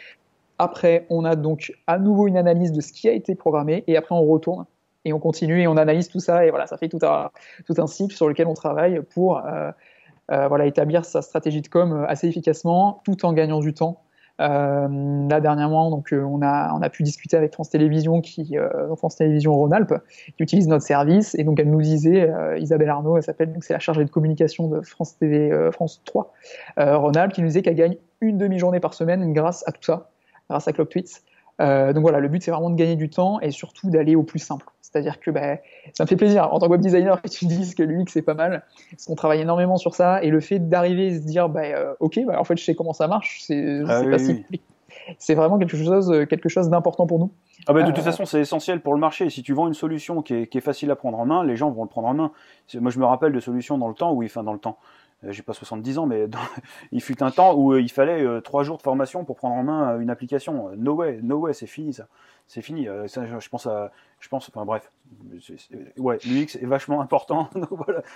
Après, 0.58 1.06
on 1.10 1.26
a 1.26 1.36
donc 1.36 1.74
à 1.88 1.98
nouveau 2.00 2.28
une 2.28 2.38
analyse 2.38 2.72
de 2.72 2.82
ce 2.82 2.94
qui 2.94 3.10
a 3.10 3.12
été 3.12 3.36
programmé, 3.36 3.84
et 3.88 3.98
après, 3.98 4.16
on 4.16 4.26
retourne 4.26 4.66
et 5.04 5.14
on 5.14 5.20
continue 5.20 5.62
et 5.62 5.68
on 5.68 5.78
analyse 5.78 6.10
tout 6.10 6.20
ça. 6.20 6.46
Et 6.46 6.50
voilà, 6.50 6.68
ça 6.68 6.78
fait 6.78 6.90
tout 6.90 7.00
un, 7.04 7.30
tout 7.66 7.76
un 7.78 7.88
cycle 7.88 8.16
sur 8.16 8.28
lequel 8.28 8.48
on 8.48 8.56
travaille 8.56 9.02
pour 9.14 9.42
voilà, 10.30 10.66
établir 10.66 11.06
sa 11.06 11.22
stratégie 11.22 11.62
de 11.62 11.68
com 11.68 12.06
assez 12.08 12.28
efficacement, 12.28 13.02
tout 13.06 13.26
en 13.26 13.34
gagnant 13.34 13.60
du 13.60 13.74
temps 13.74 14.06
euh, 14.42 15.28
là 15.30 15.40
dernièrement, 15.40 15.90
donc 15.90 16.12
euh, 16.12 16.22
on 16.22 16.42
a 16.42 16.74
on 16.74 16.82
a 16.82 16.90
pu 16.90 17.04
discuter 17.04 17.38
avec 17.38 17.54
France 17.54 17.70
Télévisions 17.70 18.20
qui 18.20 18.58
euh, 18.58 18.94
France 18.98 19.16
Télévisions 19.16 19.56
Rhône-Alpes 19.56 19.94
qui 20.36 20.44
utilise 20.44 20.68
notre 20.68 20.84
service 20.84 21.36
et 21.36 21.46
donc 21.46 21.58
elle 21.58 21.70
nous 21.70 21.82
disait 21.82 22.30
Isabelle 22.58 22.90
Arnaud, 22.90 23.16
elle 23.16 23.24
s'appelle 23.24 23.56
c'est 23.62 23.72
la 23.72 23.80
chargée 23.80 24.04
de 24.04 24.10
communication 24.10 24.68
de 24.68 24.82
France 24.82 25.18
TV 25.18 25.70
France 25.72 26.02
3 26.04 26.34
Rhône-Alpes 26.78 27.32
qui 27.32 27.42
nous 27.42 27.48
disait 27.48 27.62
qu'elle 27.62 27.76
gagne 27.76 27.96
une 28.20 28.38
demi-journée 28.38 28.82
par 28.82 28.94
semaine 28.94 29.32
grâce 29.32 29.64
à 29.68 29.72
tout 29.72 29.84
ça, 29.84 30.10
grâce 30.50 30.68
à 30.68 30.74
Clock 30.74 30.90
Tweets. 30.90 31.24
Euh, 31.62 31.94
donc 31.94 32.02
voilà, 32.02 32.20
le 32.20 32.28
but 32.28 32.44
c'est 32.44 32.52
vraiment 32.52 32.70
de 32.70 32.76
gagner 32.76 32.96
du 32.96 33.10
temps 33.10 33.40
et 33.40 33.52
surtout 33.52 33.90
d'aller 33.90 34.16
au 34.16 34.24
plus 34.24 34.40
simple. 34.40 34.66
C'est-à-dire 34.82 35.20
que 35.20 35.32
bah, 35.32 35.58
ça 35.94 36.04
me 36.04 36.08
fait 36.08 36.16
plaisir 36.16 36.54
en 36.54 36.60
tant 36.60 36.68
que 36.68 36.72
web 36.72 36.82
designer 36.82 37.22
que 37.22 37.28
tu 37.30 37.46
dises 37.46 37.76
que 37.76 37.84
l'UX 37.84 38.06
c'est 38.08 38.22
pas 38.22 38.34
mal, 38.34 38.64
parce 38.92 39.06
qu'on 39.06 39.16
travaille 39.16 39.42
énormément 39.42 39.78
sur 39.78 39.96
ça 39.96 40.22
et 40.24 40.30
le 40.30 40.40
fait 40.42 40.60
d'arriver 40.60 41.08
et 41.08 41.16
se 41.16 41.26
dire 41.26 41.50
bah, 41.50 41.64
euh, 41.64 41.94
ok, 42.00 42.20
bah, 42.26 42.40
en 42.40 42.44
fait 42.44 42.58
je 42.58 42.64
sais 42.64 42.76
comment 42.76 42.94
ça 42.94 43.08
marche, 43.08 43.42
c'est 43.46 43.82
ah 43.88 44.04
pas 44.04 44.20
si 44.20 44.44
c'est 45.20 45.36
vraiment 45.36 45.58
quelque 45.58 45.78
chose, 45.78 46.26
quelque 46.30 46.50
chose 46.50 46.70
d'important 46.70 47.06
pour 47.06 47.20
nous. 47.20 47.32
Ah 47.68 47.74
bah, 47.74 47.82
de 47.82 47.88
toute 47.88 48.00
euh, 48.00 48.02
façon, 48.02 48.26
c'est 48.26 48.40
essentiel 48.40 48.82
pour 48.82 48.94
le 48.94 49.00
marché. 49.00 49.30
Si 49.30 49.42
tu 49.42 49.54
vends 49.54 49.68
une 49.68 49.74
solution 49.74 50.22
qui 50.22 50.34
est, 50.34 50.48
qui 50.48 50.58
est, 50.58 50.62
facile 50.62 50.92
à 50.92 50.96
prendre 50.96 51.18
en 51.18 51.26
main, 51.26 51.44
les 51.44 51.56
gens 51.56 51.72
vont 51.72 51.84
le 51.84 51.90
prendre 51.90 52.08
en 52.08 52.14
main. 52.14 52.32
Moi, 52.76 52.92
je 52.92 53.00
me 53.00 53.06
rappelle 53.06 53.32
de 53.32 53.40
solutions 53.40 53.78
dans 53.78 53.88
le 53.88 53.96
temps, 53.96 54.14
oui, 54.14 54.28
enfin 54.28 54.44
dans 54.44 54.54
le 54.54 54.60
temps. 54.60 54.78
Euh, 55.26 55.32
j'ai 55.32 55.44
pas 55.44 55.54
70 55.54 55.98
ans, 55.98 56.06
mais 56.06 56.28
il 56.92 57.02
fut 57.02 57.22
un 57.24 57.32
temps 57.32 57.54
où 57.56 57.74
euh, 57.74 57.82
il 57.82 57.92
fallait 57.92 58.42
3 58.42 58.64
jours 58.64 58.78
de 58.78 58.82
formation 58.82 59.26
pour 59.26 59.36
prendre 59.36 59.56
en 59.56 59.64
main 59.64 60.00
une 60.00 60.10
application. 60.10 60.72
No 60.78 60.94
way, 60.94 61.20
no 61.22 61.38
way, 61.38 61.54
c'est 61.54 61.68
fini 61.68 61.94
ça. 61.94 62.08
C'est 62.48 62.62
fini. 62.62 62.86
je 62.86 63.50
pense 63.50 63.66
à, 63.66 63.92
je 64.20 64.30
bref, 64.66 64.92
ouais, 65.98 66.18
l'UX 66.26 66.56
est 66.56 66.66
vachement 66.66 67.02
important. 67.02 67.50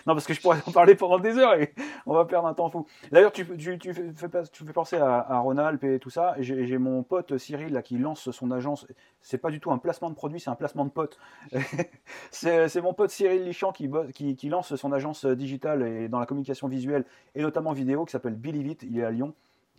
Non, 0.07 0.13
parce 0.13 0.25
que 0.25 0.33
je 0.33 0.41
pourrais 0.41 0.59
en 0.65 0.71
parler 0.71 0.95
pendant 0.95 1.19
des 1.19 1.37
heures 1.37 1.53
et 1.53 1.73
on 2.05 2.13
va 2.13 2.25
perdre 2.25 2.47
un 2.47 2.53
temps 2.53 2.69
fou. 2.69 2.85
D'ailleurs, 3.11 3.31
tu, 3.31 3.45
tu, 3.57 3.77
tu, 3.77 3.93
fais, 3.93 4.11
fais 4.13 4.73
penser 4.73 4.97
à, 4.97 5.19
à 5.19 5.39
Ronald 5.39 5.83
et 5.83 5.99
tout 5.99 6.09
ça. 6.09 6.35
J'ai 6.39 6.77
mon 6.77 7.03
pote 7.03 7.37
Cyril 7.37 7.73
là 7.73 7.81
qui 7.81 7.97
lance 7.97 8.31
son 8.31 8.51
agence. 8.51 8.87
C'est 9.21 9.37
pas 9.37 9.51
du 9.51 9.59
tout 9.59 9.71
un 9.71 9.77
placement 9.77 10.09
de 10.09 10.15
produit, 10.15 10.39
c'est 10.39 10.49
un 10.49 10.55
placement 10.55 10.85
de 10.85 10.89
pote. 10.89 11.19
c'est 12.31 12.81
mon 12.81 12.93
pote 12.93 13.09
Cyril 13.09 13.43
Lichamp 13.43 13.71
qui, 13.73 14.49
lance 14.49 14.75
son 14.75 14.91
agence 14.91 15.25
digitale 15.25 15.83
et 15.83 16.07
dans 16.07 16.19
la 16.19 16.25
communication 16.25 16.67
visuelle 16.67 17.05
et 17.35 17.41
notamment 17.41 17.73
vidéo 17.73 18.05
qui 18.05 18.11
s'appelle 18.11 18.35
Billy. 18.35 18.77
Il 18.83 18.99
est 18.99 19.03
à 19.03 19.11
Lyon. 19.11 19.33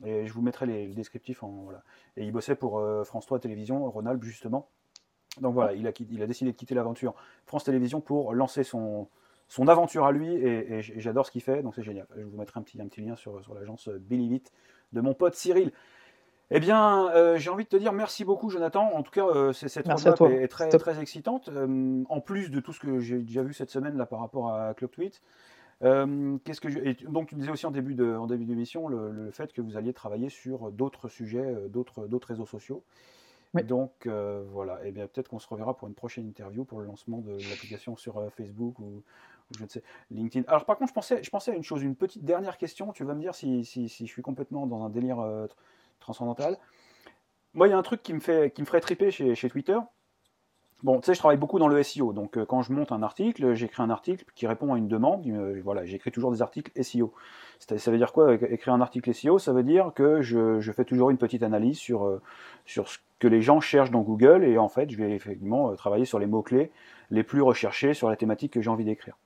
Et 0.04 0.26
je 0.26 0.32
vous 0.32 0.42
mettrai 0.42 0.66
les, 0.66 0.86
descriptifs 0.88 1.42
en. 1.42 1.68
Et 2.16 2.24
il 2.24 2.32
bossait 2.32 2.54
pour 2.54 2.78
euh, 2.78 3.04
France 3.04 3.26
3 3.26 3.40
Télévision, 3.40 3.88
Ronald 3.90 4.22
justement. 4.22 4.68
Donc 5.40 5.54
voilà, 5.54 5.72
il 5.74 5.86
a, 5.86 5.92
il 6.10 6.22
a 6.22 6.26
décidé 6.26 6.52
de 6.52 6.56
quitter 6.56 6.74
l'aventure 6.74 7.14
France 7.46 7.64
Télévisions 7.64 8.00
pour 8.00 8.34
lancer 8.34 8.64
son, 8.64 9.08
son 9.48 9.68
aventure 9.68 10.06
à 10.06 10.12
lui 10.12 10.34
et, 10.34 10.80
j'adore 10.80 11.26
ce 11.26 11.30
qu'il 11.30 11.42
fait, 11.42 11.62
donc 11.62 11.74
c'est 11.74 11.82
génial. 11.82 12.06
Je 12.16 12.22
vous 12.22 12.38
mettrai 12.38 12.60
un 12.60 12.62
petit, 12.62 12.80
un 12.80 12.86
petit 12.86 13.00
lien 13.00 13.16
sur, 13.16 13.42
sur 13.42 13.54
l'agence 13.54 13.88
Billy 13.88 14.42
de 14.92 15.00
mon 15.00 15.14
pote 15.14 15.34
Cyril. 15.34 15.72
Eh 16.52 16.58
bien, 16.58 17.10
euh, 17.10 17.36
j'ai 17.36 17.50
envie 17.50 17.64
de 17.64 17.68
te 17.68 17.76
dire 17.76 17.92
merci 17.92 18.24
beaucoup, 18.24 18.50
Jonathan. 18.50 18.92
En 18.94 19.02
tout 19.02 19.12
cas, 19.12 19.24
euh, 19.24 19.52
cette 19.52 19.86
roadmap 19.86 20.20
est, 20.22 20.48
très, 20.48 20.68
très 20.68 21.00
excitante. 21.00 21.48
Euh, 21.48 22.02
en 22.08 22.20
plus 22.20 22.50
de 22.50 22.58
tout 22.60 22.72
ce 22.72 22.80
que 22.80 22.98
j'ai 22.98 23.18
déjà 23.18 23.42
vu 23.42 23.54
cette 23.54 23.70
semaine 23.70 23.96
là 23.96 24.06
par 24.06 24.18
rapport 24.18 24.52
à 24.52 24.74
Club 24.74 24.90
Tweet. 24.90 25.22
qu'est-ce 25.80 26.60
que 26.60 26.68
je... 26.68 27.06
donc 27.06 27.28
tu 27.28 27.36
disais 27.36 27.50
aussi 27.50 27.66
en 27.66 27.70
début 27.70 27.94
de 27.94 28.14
en 28.14 28.26
début 28.26 28.44
d'émission 28.44 28.88
le, 28.88 29.10
le, 29.10 29.30
fait 29.30 29.52
que 29.52 29.62
vous 29.62 29.76
alliez 29.76 29.92
travailler 29.92 30.28
sur 30.28 30.72
d'autres 30.72 31.08
sujets, 31.08 31.54
d'autres 31.68 32.08
d'autres 32.08 32.28
réseaux 32.28 32.46
sociaux. 32.46 32.82
Donc 33.54 34.06
euh, 34.06 34.44
voilà, 34.52 34.84
et 34.84 34.88
eh 34.88 34.92
bien 34.92 35.08
peut-être 35.08 35.28
qu'on 35.28 35.40
se 35.40 35.48
reverra 35.48 35.76
pour 35.76 35.88
une 35.88 35.94
prochaine 35.94 36.26
interview 36.26 36.64
pour 36.64 36.78
le 36.78 36.86
lancement 36.86 37.18
de 37.18 37.32
l'application 37.32 37.96
sur 37.96 38.18
euh, 38.18 38.28
Facebook 38.30 38.78
ou, 38.78 39.02
je 39.58 39.64
ne 39.64 39.68
sais 39.68 39.82
LinkedIn. 40.12 40.44
Alors 40.46 40.64
par 40.64 40.78
contre, 40.78 40.90
je 40.90 40.94
pensais, 40.94 41.22
je 41.24 41.30
pensais 41.30 41.50
à 41.50 41.54
une 41.54 41.64
chose, 41.64 41.82
une 41.82 41.96
petite 41.96 42.24
dernière 42.24 42.56
question. 42.56 42.92
Tu 42.92 43.02
vas 43.02 43.14
me 43.14 43.20
dire 43.20 43.34
si, 43.34 43.64
si, 43.64 43.88
si 43.88 44.06
je 44.06 44.12
suis 44.12 44.22
complètement 44.22 44.68
dans 44.68 44.84
un 44.84 44.90
délire 44.90 45.18
euh, 45.18 45.48
transcendantal. 45.98 46.58
Moi, 47.54 47.66
il 47.66 47.70
y 47.70 47.72
a 47.72 47.78
un 47.78 47.82
truc 47.82 48.04
qui 48.04 48.14
me 48.14 48.20
fait, 48.20 48.52
qui 48.54 48.60
me 48.62 48.66
ferait 48.66 48.80
triper 48.80 49.10
chez, 49.10 49.34
chez 49.34 49.50
Twitter. 49.50 49.76
bon, 50.84 51.00
tu 51.00 51.06
sais, 51.06 51.14
je 51.14 51.18
travaille 51.18 51.36
beaucoup 51.36 51.58
dans 51.58 51.66
le 51.66 51.82
SEO. 51.82 52.12
Donc, 52.12 52.38
quand 52.44 52.62
je 52.62 52.72
monte 52.72 52.92
un 52.92 53.02
article, 53.02 53.54
j'écris 53.54 53.82
un 53.82 53.90
article 53.90 54.24
qui 54.36 54.46
répond 54.46 54.72
à 54.72 54.78
une 54.78 54.86
demande. 54.86 55.26
Voilà, 55.64 55.84
j'écris 55.84 56.12
toujours 56.12 56.30
des 56.30 56.42
articles 56.42 56.70
SEO. 56.80 57.12
Ça 57.58 57.90
veut 57.90 57.98
dire 57.98 58.12
quoi 58.12 58.34
Écrire 58.34 58.72
un 58.72 58.80
article 58.80 59.12
SEO, 59.12 59.40
ça 59.40 59.52
veut 59.52 59.64
dire 59.64 59.90
que 59.96 60.22
je, 60.22 60.60
je 60.60 60.70
fais 60.70 60.84
toujours 60.84 61.10
une 61.10 61.18
petite 61.18 61.42
analyse 61.42 61.78
sur, 61.78 62.20
sur 62.64 62.88
ce 62.88 62.98
que 63.20 63.28
les 63.28 63.42
gens 63.42 63.60
cherchent 63.60 63.92
dans 63.92 64.02
Google. 64.02 64.42
Et 64.44 64.58
en 64.58 64.68
fait, 64.68 64.90
je 64.90 64.96
vais 64.96 65.12
effectivement 65.12 65.74
travailler 65.76 66.04
sur 66.04 66.18
les 66.18 66.26
mots-clés 66.26 66.72
les 67.10 67.22
plus 67.22 67.42
recherchés 67.42 67.94
sur 67.94 68.08
la 68.08 68.16
thématique 68.16 68.52
que 68.52 68.60
j'ai 68.60 68.70
envie 68.70 68.84
d'écrire. 68.84 69.16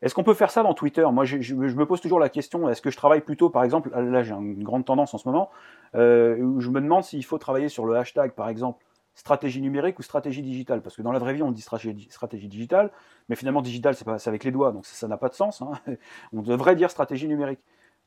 Est-ce 0.00 0.14
qu'on 0.14 0.22
peut 0.22 0.34
faire 0.34 0.50
ça 0.50 0.62
dans 0.62 0.74
Twitter? 0.74 1.04
Moi, 1.12 1.24
je, 1.24 1.40
je, 1.40 1.54
me 1.54 1.84
pose 1.84 2.00
toujours 2.00 2.20
la 2.20 2.28
question 2.28 2.68
est-ce 2.68 2.80
que 2.80 2.90
je 2.90 2.96
travaille 2.96 3.20
plutôt, 3.20 3.50
par 3.50 3.64
exemple, 3.64 3.90
là 3.90 4.22
j'ai 4.22 4.32
une 4.32 4.62
grande 4.62 4.84
tendance 4.84 5.12
en 5.12 5.18
ce 5.18 5.26
moment, 5.26 5.50
euh, 5.96 6.38
où 6.38 6.60
je 6.60 6.70
me 6.70 6.80
demande 6.80 7.02
s'il 7.02 7.24
faut 7.24 7.38
travailler 7.38 7.68
sur 7.68 7.84
le 7.84 7.96
hashtag, 7.96 8.32
par 8.32 8.48
exemple, 8.48 8.84
stratégie 9.14 9.60
numérique 9.60 9.98
ou 9.98 10.02
stratégie 10.02 10.42
digitale? 10.42 10.82
Parce 10.82 10.94
que 10.94 11.02
dans 11.02 11.10
la 11.10 11.18
vraie 11.18 11.34
vie, 11.34 11.42
on 11.42 11.50
dit 11.50 11.62
stratégie, 11.62 12.06
stratégie 12.10 12.46
digitale, 12.46 12.92
mais 13.28 13.34
finalement, 13.34 13.60
digital, 13.60 13.96
c'est 13.96 14.28
avec 14.28 14.44
les 14.44 14.52
doigts, 14.52 14.70
donc 14.70 14.86
ça 14.86 15.08
n'a 15.08 15.16
pas 15.16 15.28
de 15.28 15.34
sens. 15.34 15.62
Hein. 15.62 15.72
on 16.32 16.42
devrait 16.42 16.76
dire 16.76 16.92
stratégie 16.92 17.26
numérique. 17.26 17.60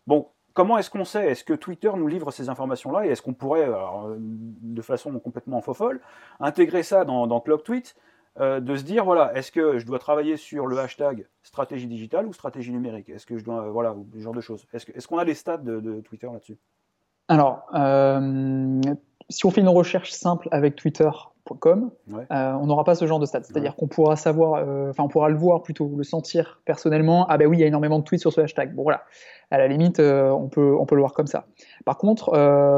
Bon, 0.08 0.30
comment 0.54 0.78
est-ce 0.78 0.90
qu'on 0.90 1.06
sait? 1.06 1.28
Est-ce 1.28 1.44
que 1.44 1.54
Twitter 1.54 1.92
nous 1.96 2.08
livre 2.08 2.32
ces 2.32 2.50
informations-là? 2.50 3.06
Et 3.06 3.10
est-ce 3.10 3.22
qu'on 3.22 3.34
pourrait, 3.34 3.64
alors, 3.64 4.10
de 4.18 4.82
façon 4.82 5.18
complètement 5.20 5.62
fofolle, 5.62 6.02
intégrer 6.40 6.84
ça 6.84 7.06
dans, 7.06 7.28
dans 7.28 7.40
ClockTweet 7.40 7.96
euh, 8.40 8.62
de 8.62 8.78
se 8.78 8.84
dire 8.84 9.04
voilà, 9.04 9.34
est-ce 9.36 9.52
que 9.52 9.78
je 9.78 9.86
dois 9.86 10.00
travailler 10.00 10.38
sur 10.38 10.66
le 10.66 10.80
hashtag 10.80 11.28
stratégie 11.44 11.88
digitale 11.88 12.26
ou 12.26 12.34
stratégie 12.34 12.72
numérique? 12.72 13.10
Est-ce 13.10 13.26
que 13.26 13.38
je 13.38 13.44
dois, 13.44 13.70
voilà, 13.70 13.94
ce 14.14 14.20
genre 14.20 14.34
de 14.34 14.40
choses? 14.40 14.66
Est-ce 14.74 15.08
qu'on 15.08 15.18
a 15.18 15.26
les 15.26 15.34
stats 15.34 15.58
de, 15.58 16.00
Twitter 16.00 16.28
là-dessus? 16.32 16.58
Alors, 17.28 17.66
euh, 17.74 18.80
si 19.32 19.46
on 19.46 19.52
fait 19.52 19.62
une 19.62 19.70
recherche 19.70 20.12
simple 20.12 20.48
avec 20.52 20.76
Twitter.com, 20.76 21.92
euh, 22.12 22.24
on 22.30 22.68
n'aura 22.68 22.84
pas 22.84 22.96
ce 22.96 23.08
genre 23.08 23.20
de 23.20 23.26
stats. 23.26 23.44
C'est-à-dire 23.44 23.76
qu'on 23.76 23.88
pourra 23.88 24.16
savoir, 24.16 24.64
enfin, 24.90 25.04
on 25.04 25.08
pourra 25.08 25.30
le 25.30 25.38
voir 25.38 25.64
plutôt, 25.64 25.92
le 25.98 26.04
sentir 26.04 26.62
personnellement. 26.66 27.26
Ah 27.28 27.38
ben 27.38 27.48
oui, 27.48 27.58
il 27.58 27.62
y 27.62 27.64
a 27.64 27.68
énormément 27.68 28.00
de 28.00 28.04
tweets 28.04 28.22
sur 28.22 28.32
ce 28.32 28.42
hashtag. 28.42 28.76
Bon 28.76 28.84
voilà, 28.84 29.04
à 29.50 29.58
la 29.58 29.68
limite, 29.68 30.00
on 30.00 30.48
peut, 30.50 30.76
on 30.80 30.86
peut 30.86 30.96
le 30.96 31.02
voir 31.02 31.14
comme 31.14 31.28
ça. 31.28 31.48
Par 31.86 31.98
contre, 31.98 32.32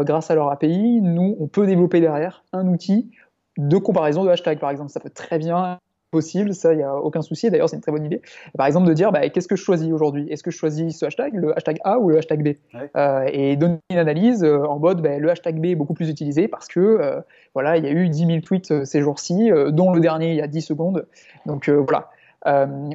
grâce 0.06 0.32
à 0.32 0.36
leur 0.36 0.50
API, 0.50 1.02
nous, 1.02 1.36
on 1.40 1.48
peut 1.48 1.66
développer 1.66 2.00
derrière 2.00 2.44
un 2.54 2.68
outil 2.68 3.12
de 3.58 3.78
comparaison 3.78 4.24
de 4.24 4.30
hashtag, 4.30 4.60
par 4.60 4.70
exemple. 4.70 4.90
Ça 4.90 5.00
peut 5.00 5.10
très 5.10 5.38
bien 5.38 5.80
possible, 6.14 6.54
ça, 6.54 6.74
il 6.74 6.78
n'y 6.78 6.84
a 6.84 6.96
aucun 6.96 7.22
souci. 7.22 7.50
D'ailleurs, 7.50 7.68
c'est 7.68 7.76
une 7.76 7.82
très 7.82 7.92
bonne 7.92 8.06
idée. 8.06 8.22
Par 8.56 8.68
exemple, 8.68 8.88
de 8.88 8.94
dire, 8.94 9.12
bah, 9.12 9.28
qu'est-ce 9.30 9.48
que 9.48 9.56
je 9.56 9.64
choisis 9.64 9.92
aujourd'hui? 9.92 10.28
Est-ce 10.30 10.44
que 10.44 10.52
je 10.52 10.58
choisis 10.58 10.98
ce 10.98 11.06
hashtag, 11.06 11.34
le 11.34 11.58
hashtag 11.58 11.80
A 11.84 12.00
ou 12.00 12.10
le 12.10 12.18
hashtag 12.18 12.44
B? 12.44 12.56
Euh, 12.96 13.26
Et 13.34 13.58
donner 13.58 13.80
une 13.90 13.98
analyse 13.98 14.44
euh, 14.44 14.64
en 14.64 14.80
mode, 14.80 15.02
bah, 15.02 15.18
le 15.18 15.30
hashtag 15.30 15.60
B 15.60 15.66
est 15.66 15.76
beaucoup 15.76 15.96
plus 15.96 16.10
utilisé 16.10 16.48
parce 16.48 16.68
que, 16.68 16.80
euh, 16.80 17.20
voilà, 17.54 17.78
il 17.78 17.84
y 17.84 17.88
a 17.88 17.92
eu 17.92 18.08
10 18.08 18.26
000 18.26 18.40
tweets 18.42 18.86
ces 18.86 19.02
jours-ci, 19.02 19.50
dont 19.70 19.92
le 19.92 20.00
dernier 20.00 20.30
il 20.30 20.36
y 20.36 20.42
a 20.42 20.48
10 20.48 20.62
secondes. 20.62 21.08
Donc, 21.46 21.70
voilà. 21.70 22.12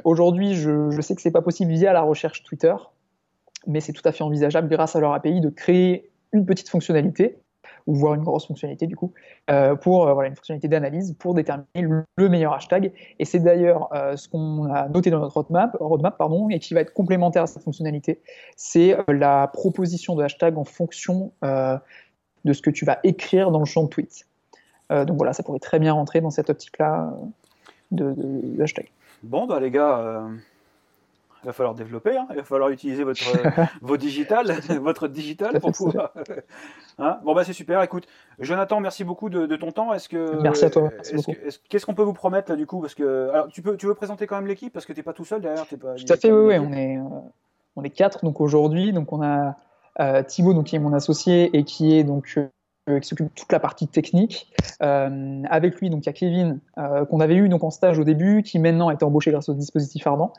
aujourd'hui, 0.04 0.54
je, 0.54 0.90
je, 0.90 1.00
sais 1.00 1.14
que 1.14 1.20
c'est 1.20 1.30
pas 1.32 1.42
possible 1.42 1.72
via 1.72 1.92
la 1.92 2.02
recherche 2.02 2.42
Twitter, 2.44 2.74
mais 3.66 3.80
c'est 3.80 3.92
tout 3.92 4.06
à 4.06 4.12
fait 4.12 4.24
envisageable 4.24 4.68
grâce 4.68 4.96
à 4.96 5.00
leur 5.00 5.12
API 5.12 5.40
de 5.40 5.50
créer 5.50 6.10
une 6.32 6.46
petite 6.46 6.68
fonctionnalité 6.68 7.38
ou 7.88 7.94
voir 7.94 8.14
une 8.14 8.22
grosse 8.22 8.46
fonctionnalité 8.46 8.86
du 8.86 8.94
coup, 8.94 9.12
euh, 9.50 9.74
pour 9.74 10.06
euh, 10.06 10.12
voilà, 10.12 10.28
une 10.28 10.36
fonctionnalité 10.36 10.68
d'analyse 10.68 11.16
pour 11.18 11.32
déterminer 11.32 12.04
le, 12.16 12.28
meilleur 12.28 12.52
hashtag. 12.52 12.92
Et 13.18 13.24
c'est 13.24 13.38
d'ailleurs 13.38 13.88
euh, 13.94 14.14
ce 14.14 14.28
qu'on 14.28 14.70
a 14.70 14.88
noté 14.88 15.10
dans 15.10 15.20
notre 15.20 15.34
roadmap, 15.34 15.74
roadmap 15.80 16.18
pardon, 16.18 16.50
et 16.50 16.58
qui 16.58 16.74
va 16.74 16.82
être 16.82 16.92
complémentaire 16.92 17.44
à 17.44 17.46
cette 17.46 17.62
fonctionnalité, 17.62 18.20
c'est 18.56 18.96
la 19.08 19.48
proposition 19.48 20.14
de 20.14 20.22
hashtag 20.22 20.58
en 20.58 20.64
fonction 20.64 21.32
de 21.42 22.52
ce 22.52 22.60
que 22.60 22.70
tu 22.70 22.84
vas 22.84 22.98
écrire 23.04 23.50
dans 23.50 23.58
le 23.58 23.64
champ 23.64 23.84
de 23.84 23.88
tweet. 23.88 24.26
donc 24.90 25.16
voilà, 25.16 25.32
ça 25.32 25.42
pourrait 25.42 25.58
très 25.58 25.78
bien 25.78 25.94
rentrer 25.94 26.20
dans 26.20 26.30
cette 26.30 26.50
optique-là 26.50 27.14
de, 27.90 28.12
de, 28.12 28.62
hashtag. 28.62 28.90
Bon, 29.22 29.46
bah 29.46 29.60
les 29.60 29.70
gars, 29.70 30.28
va 31.48 31.52
falloir 31.52 31.74
développer, 31.74 32.16
hein. 32.16 32.26
il 32.30 32.36
va 32.36 32.44
falloir 32.44 32.70
utiliser 32.70 33.04
votre, 33.04 33.22
vos 33.82 33.96
digital, 33.96 34.52
votre 34.82 35.08
digital 35.08 35.60
pour 35.60 35.72
pouvoir. 35.72 36.12
Hein. 37.00 37.20
bon 37.22 37.32
bah 37.32 37.44
c'est 37.44 37.52
super. 37.52 37.80
Écoute, 37.80 38.08
Jonathan, 38.40 38.80
merci 38.80 39.04
beaucoup 39.04 39.30
de, 39.30 39.54
ton 39.54 39.70
temps. 39.70 39.94
Est-ce 39.94 40.08
que 40.08 40.42
merci 40.42 40.64
à 40.64 40.70
toi. 40.70 40.90
Qu'est-ce 41.68 41.86
qu'on 41.86 41.94
peut 41.94 42.02
vous 42.02 42.12
promettre 42.12 42.50
là 42.50 42.56
du 42.56 42.66
coup? 42.66 42.80
Parce 42.80 42.96
que 42.96 43.30
alors, 43.30 43.46
tu 43.46 43.62
peux, 43.62 43.76
tu 43.76 43.86
veux 43.86 43.94
présenter 43.94 44.26
quand 44.26 44.34
même 44.34 44.48
l'équipe? 44.48 44.72
Parce 44.72 44.84
que 44.84 44.92
tu 44.92 44.98
n'es 44.98 45.04
pas 45.04 45.12
tout 45.12 45.24
seul 45.24 45.40
derrière. 45.40 45.64
pas, 45.64 45.94
tout 45.94 46.12
à 46.12 46.16
fait, 46.16 46.32
oui, 46.32 46.56
oui, 46.56 46.58
on 46.58 46.72
est, 46.72 46.98
euh, 46.98 47.20
on 47.76 47.84
est 47.84 47.90
quatre 47.90 48.24
donc 48.24 48.40
aujourd'hui. 48.40 48.92
Donc 48.92 49.12
on 49.12 49.22
a 49.22 49.54
euh, 50.00 50.24
Thibaut 50.24 50.54
donc 50.54 50.66
qui 50.66 50.74
est 50.74 50.80
mon 50.80 50.92
associé 50.92 51.56
et 51.56 51.62
qui 51.62 51.96
est 51.96 52.02
donc 52.02 52.34
euh, 52.36 52.48
qui 53.00 53.08
s'occupe 53.08 53.26
de 53.26 53.32
toute 53.34 53.52
la 53.52 53.60
partie 53.60 53.86
technique. 53.86 54.52
Euh, 54.82 55.42
avec 55.48 55.80
lui, 55.80 55.90
donc 55.90 56.04
il 56.04 56.06
y 56.06 56.10
a 56.10 56.12
Kevin 56.12 56.60
euh, 56.78 57.04
qu'on 57.04 57.20
avait 57.20 57.36
eu 57.36 57.48
donc 57.48 57.64
en 57.64 57.70
stage 57.70 57.98
au 57.98 58.04
début, 58.04 58.42
qui 58.42 58.58
maintenant 58.58 58.90
été 58.90 59.04
embauché 59.04 59.30
grâce 59.30 59.48
au 59.48 59.54
dispositif 59.54 60.06
Ardent, 60.06 60.32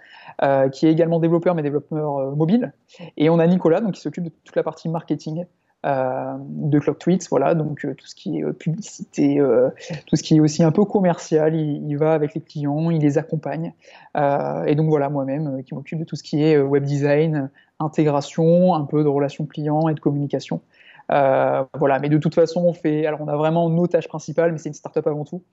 qui 0.71 0.87
est 0.87 0.91
également 0.91 1.19
développeur 1.19 1.55
mais 1.55 1.63
développeur 1.63 2.35
mobile. 2.35 2.73
Et 3.17 3.29
on 3.29 3.39
a 3.39 3.47
Nicolas 3.47 3.81
donc 3.81 3.93
qui 3.93 4.01
s'occupe 4.01 4.23
de 4.23 4.31
toute 4.43 4.55
la 4.55 4.63
partie 4.63 4.89
marketing. 4.89 5.45
de 5.83 6.79
Clock 6.79 6.99
Tweets, 6.99 7.27
voilà, 7.29 7.55
donc 7.55 7.79
tout 7.81 8.05
ce 8.05 8.15
qui 8.15 8.39
est 8.39 8.53
publicité, 8.53 9.41
tout 10.07 10.15
ce 10.15 10.23
qui 10.23 10.35
est 10.35 10.39
aussi 10.39 10.63
un 10.63 10.71
peu 10.71 10.85
commercial, 10.85 11.55
il, 11.55 11.95
va 11.97 12.13
avec 12.13 12.33
les 12.33 12.41
clients, 12.41 12.89
il 12.89 13.01
les 13.01 13.17
accompagne. 13.17 13.73
et 14.15 14.75
donc 14.75 14.89
voilà, 14.89 15.09
moi-même 15.09 15.63
qui 15.63 15.75
m'occupe 15.75 15.99
de 15.99 16.05
tout 16.05 16.15
ce 16.15 16.23
qui 16.23 16.43
est 16.43 16.57
web 16.57 16.83
design, 16.83 17.49
intégration, 17.79 18.73
un 18.75 18.85
peu 18.85 19.03
de 19.03 19.09
relations 19.09 19.45
clients 19.45 19.87
et 19.87 19.93
de 19.93 19.99
communication. 19.99 20.61
Euh, 21.11 21.63
voilà, 21.77 21.99
mais 21.99 22.09
de 22.09 22.17
toute 22.17 22.35
façon, 22.35 22.63
on 22.65 22.73
fait. 22.73 23.05
Alors, 23.05 23.21
on 23.21 23.27
a 23.27 23.35
vraiment 23.35 23.69
nos 23.69 23.87
tâches 23.87 24.07
principales, 24.07 24.51
mais 24.51 24.57
c'est 24.57 24.69
une 24.69 24.75
startup 24.75 25.05
avant 25.07 25.25
tout. 25.25 25.43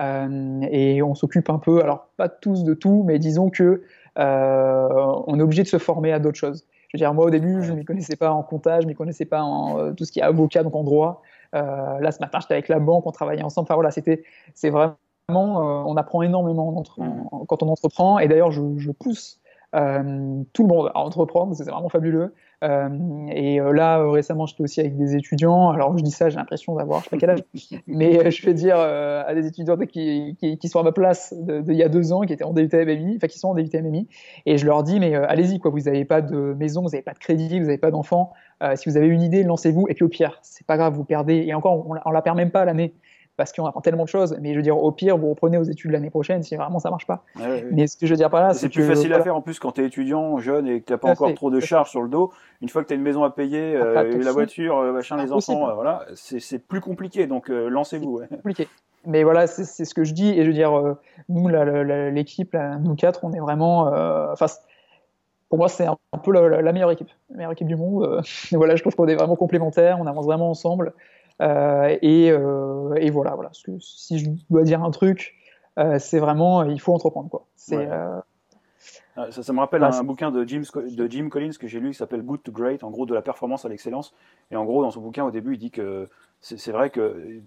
Euh, 0.00 0.60
et 0.70 1.02
on 1.02 1.14
s'occupe 1.14 1.50
un 1.50 1.58
peu, 1.58 1.82
alors 1.82 2.08
pas 2.16 2.28
tous 2.28 2.62
de 2.62 2.74
tout, 2.74 3.02
mais 3.04 3.18
disons 3.18 3.50
que 3.50 3.82
euh, 4.18 4.88
on 5.26 5.38
est 5.38 5.42
obligé 5.42 5.62
de 5.62 5.68
se 5.68 5.78
former 5.78 6.12
à 6.12 6.18
d'autres 6.20 6.38
choses. 6.38 6.66
Je 6.88 6.96
veux 6.96 6.98
dire, 6.98 7.12
moi 7.14 7.26
au 7.26 7.30
début, 7.30 7.62
je 7.62 7.72
ne 7.72 7.78
m'y 7.78 7.84
connaissais 7.84 8.16
pas 8.16 8.30
en 8.30 8.42
comptage, 8.42 8.82
je 8.82 8.86
ne 8.86 8.92
m'y 8.92 8.96
connaissais 8.96 9.24
pas 9.24 9.42
en 9.42 9.92
tout 9.94 10.04
ce 10.04 10.12
qui 10.12 10.20
est 10.20 10.22
avocat, 10.22 10.62
donc 10.62 10.74
en 10.74 10.84
droit. 10.84 11.22
là, 11.52 12.10
ce 12.12 12.20
matin, 12.20 12.38
j'étais 12.40 12.54
avec 12.54 12.68
la 12.68 12.78
banque, 12.78 13.06
on 13.06 13.10
travaillait 13.10 13.42
ensemble. 13.42 13.66
Enfin 13.66 13.74
voilà, 13.74 13.90
c'était, 13.90 14.22
c'est 14.54 14.70
vraiment, 14.70 14.96
on 15.28 15.96
apprend 15.96 16.22
énormément 16.22 16.82
quand 17.46 17.62
on 17.62 17.68
entreprend. 17.68 18.20
Et 18.20 18.28
d'ailleurs, 18.28 18.52
je, 18.52 18.62
je 18.78 18.90
pousse 18.92 19.40
tout 19.72 20.62
le 20.62 20.68
monde 20.68 20.90
à 20.94 21.00
entreprendre, 21.00 21.54
c'est 21.54 21.68
vraiment 21.68 21.90
fabuleux. 21.90 22.32
Euh, 22.64 22.88
et 23.30 23.60
euh, 23.60 23.72
là, 23.72 24.00
euh, 24.00 24.10
récemment, 24.10 24.46
j'étais 24.46 24.62
aussi 24.62 24.80
avec 24.80 24.96
des 24.96 25.14
étudiants. 25.14 25.70
Alors, 25.70 25.96
je 25.96 26.02
dis 26.02 26.10
ça, 26.10 26.28
j'ai 26.28 26.36
l'impression 26.36 26.74
d'avoir, 26.74 27.00
je 27.00 27.04
sais 27.04 27.10
pas 27.10 27.16
quel 27.18 27.30
âge, 27.30 27.44
mais 27.86 28.30
je 28.30 28.46
vais 28.46 28.54
dire 28.54 28.78
à 28.78 29.32
des 29.34 29.46
étudiants 29.46 29.76
qui, 29.76 30.36
qui, 30.38 30.58
qui, 30.58 30.68
sont 30.68 30.80
à 30.80 30.82
ma 30.82 30.92
place 30.92 31.34
d'il 31.36 31.76
y 31.76 31.82
a 31.82 31.88
deux 31.88 32.12
ans, 32.12 32.22
qui 32.22 32.32
étaient 32.32 32.44
en 32.44 32.52
DUT 32.52 32.68
MMI, 32.72 33.16
enfin, 33.16 33.28
qui 33.28 33.38
sont 33.38 33.48
en 33.48 33.54
DUT 33.54 33.70
MMI, 33.72 34.08
et 34.46 34.58
je 34.58 34.66
leur 34.66 34.82
dis, 34.82 34.98
mais 34.98 35.14
allez-y, 35.14 35.58
quoi, 35.60 35.70
vous 35.70 35.80
n'avez 35.80 36.04
pas 36.04 36.20
de 36.20 36.54
maison, 36.58 36.82
vous 36.82 36.90
n'avez 36.90 37.02
pas 37.02 37.14
de 37.14 37.18
crédit, 37.18 37.60
vous 37.60 37.66
n'avez 37.66 37.78
pas 37.78 37.90
d'enfants. 37.90 38.32
si 38.74 38.88
vous 38.88 38.96
avez 38.96 39.06
une 39.06 39.22
idée, 39.22 39.44
lancez-vous, 39.44 39.86
et 39.88 39.94
puis 39.94 40.04
au 40.04 40.08
pire, 40.08 40.38
c'est 40.42 40.66
pas 40.66 40.76
grave, 40.76 40.94
vous 40.94 41.04
perdez, 41.04 41.44
et 41.46 41.54
encore, 41.54 41.88
on, 41.88 41.94
on 42.04 42.10
la 42.10 42.22
perd 42.22 42.36
même 42.36 42.50
pas 42.50 42.64
l'année 42.64 42.94
parce 43.38 43.52
qu'on 43.52 43.64
apprend 43.66 43.80
tellement 43.80 44.02
de 44.02 44.08
choses. 44.08 44.36
Mais 44.40 44.52
je 44.52 44.56
veux 44.56 44.62
dire, 44.62 44.76
au 44.76 44.90
pire, 44.90 45.16
vous 45.16 45.30
reprenez 45.30 45.58
aux 45.58 45.62
études 45.62 45.92
l'année 45.92 46.10
prochaine 46.10 46.42
si 46.42 46.56
vraiment 46.56 46.80
ça 46.80 46.90
marche 46.90 47.06
pas. 47.06 47.22
Mais 47.70 47.86
ce 47.86 47.96
que 47.96 48.04
je 48.04 48.12
veux 48.12 48.16
dire 48.16 48.28
par 48.28 48.42
là, 48.42 48.52
c'est 48.52 48.68
plus 48.68 48.84
facile 48.84 49.14
à 49.14 49.22
faire 49.22 49.36
en 49.36 49.40
plus 49.40 49.58
quand 49.60 49.72
tu 49.72 49.82
es 49.82 49.86
étudiant, 49.86 50.38
jeune 50.38 50.66
et 50.66 50.80
que 50.80 50.86
tu 50.86 50.92
n'as 50.92 50.98
pas 50.98 51.10
encore 51.10 51.32
trop 51.34 51.50
de 51.50 51.60
charges 51.60 51.90
sur 51.90 52.02
le 52.02 52.08
dos. 52.08 52.32
Une 52.60 52.68
fois 52.68 52.82
que 52.82 52.88
tu 52.88 52.94
as 52.94 52.96
une 52.96 53.02
maison 53.02 53.22
à 53.22 53.30
payer, 53.30 53.76
euh, 53.76 54.18
la 54.18 54.32
voiture, 54.32 54.78
euh, 54.78 54.92
machin, 54.92 55.16
les 55.16 55.32
enfants, 55.32 55.70
euh, 55.70 55.74
voilà, 55.74 56.04
c'est 56.14 56.58
plus 56.58 56.80
compliqué. 56.80 57.28
Donc 57.28 57.48
lancez-vous. 57.48 58.22
Compliqué. 58.28 58.68
Mais 59.06 59.22
voilà, 59.22 59.46
c'est 59.46 59.84
ce 59.84 59.94
que 59.94 60.02
je 60.02 60.12
dis. 60.12 60.30
Et 60.30 60.42
je 60.42 60.48
veux 60.48 60.52
dire, 60.52 60.96
nous, 61.28 61.48
l'équipe, 61.48 62.56
nous 62.80 62.96
quatre, 62.96 63.20
on 63.22 63.32
est 63.32 63.40
vraiment. 63.40 63.86
Enfin, 64.32 64.46
pour 65.48 65.58
moi, 65.58 65.68
c'est 65.68 65.86
un, 65.86 65.96
peu 66.22 66.32
la, 66.32 66.72
meilleure 66.72 66.90
équipe, 66.90 67.08
la 67.30 67.36
meilleure 67.36 67.52
équipe 67.52 67.68
du 67.68 67.76
monde. 67.76 68.20
voilà, 68.52 68.74
je 68.74 68.82
trouve 68.82 68.96
qu'on 68.96 69.06
est 69.06 69.14
vraiment 69.14 69.36
complémentaires, 69.36 69.98
on 70.00 70.06
avance 70.08 70.26
vraiment 70.26 70.50
ensemble. 70.50 70.92
Euh, 71.40 71.96
et, 72.02 72.30
euh, 72.30 72.94
et, 72.96 73.10
voilà, 73.10 73.34
voilà. 73.34 73.50
Parce 73.50 73.62
que 73.62 73.72
si 73.80 74.18
je 74.18 74.30
dois 74.50 74.62
dire 74.62 74.82
un 74.82 74.90
truc, 74.90 75.34
euh, 75.78 75.98
c'est 75.98 76.18
vraiment, 76.18 76.64
il 76.64 76.80
faut 76.80 76.92
entreprendre. 76.92 77.28
Quoi. 77.28 77.46
C'est, 77.56 77.88
ah, 79.16 79.32
ça, 79.32 79.42
ça, 79.42 79.52
me 79.52 79.58
rappelle 79.58 79.82
un, 79.82 80.04
bouquin 80.04 80.30
de 80.30 80.44
Jim, 80.44 80.62
de 80.76 81.06
Jim 81.10 81.28
Collins 81.28 81.50
que 81.58 81.66
j'ai 81.66 81.80
lu 81.80 81.90
qui 81.90 81.96
s'appelle 81.96 82.22
Good 82.22 82.44
to 82.44 82.52
Great, 82.52 82.84
en 82.84 82.90
gros 82.90 83.04
de 83.04 83.14
la 83.14 83.22
performance 83.22 83.64
à 83.64 83.68
l'excellence. 83.68 84.14
Et 84.52 84.56
en 84.56 84.64
gros, 84.64 84.82
dans 84.82 84.92
son 84.92 85.00
bouquin, 85.00 85.24
au 85.24 85.32
début, 85.32 85.54
il 85.54 85.58
dit 85.58 85.72
que 85.72 86.08
c'est 86.40 86.70
vrai 86.70 86.90
que 86.90 87.40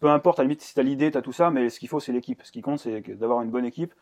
peu 0.00 0.08
importe, 0.08 0.40
à 0.40 0.42
la 0.42 0.48
limite, 0.48 0.62
si 0.62 0.74
tu 0.74 0.80
as 0.80 0.82
l'idée, 0.82 1.12
tu 1.12 1.18
as 1.18 1.22
tout 1.22 1.32
ça, 1.32 1.50
mais 1.50 1.68
ce 1.68 1.78
qu'il 1.78 1.88
faut, 1.88 2.00
c'est 2.00 2.12
l'équipe. 2.12 2.42
Ce 2.42 2.50
qui 2.50 2.60
compte, 2.60 2.80
c'est 2.80 3.00
d'avoir 3.16 3.42
une 3.42 3.50
bonne 3.50 3.64
équipe. 3.64 3.94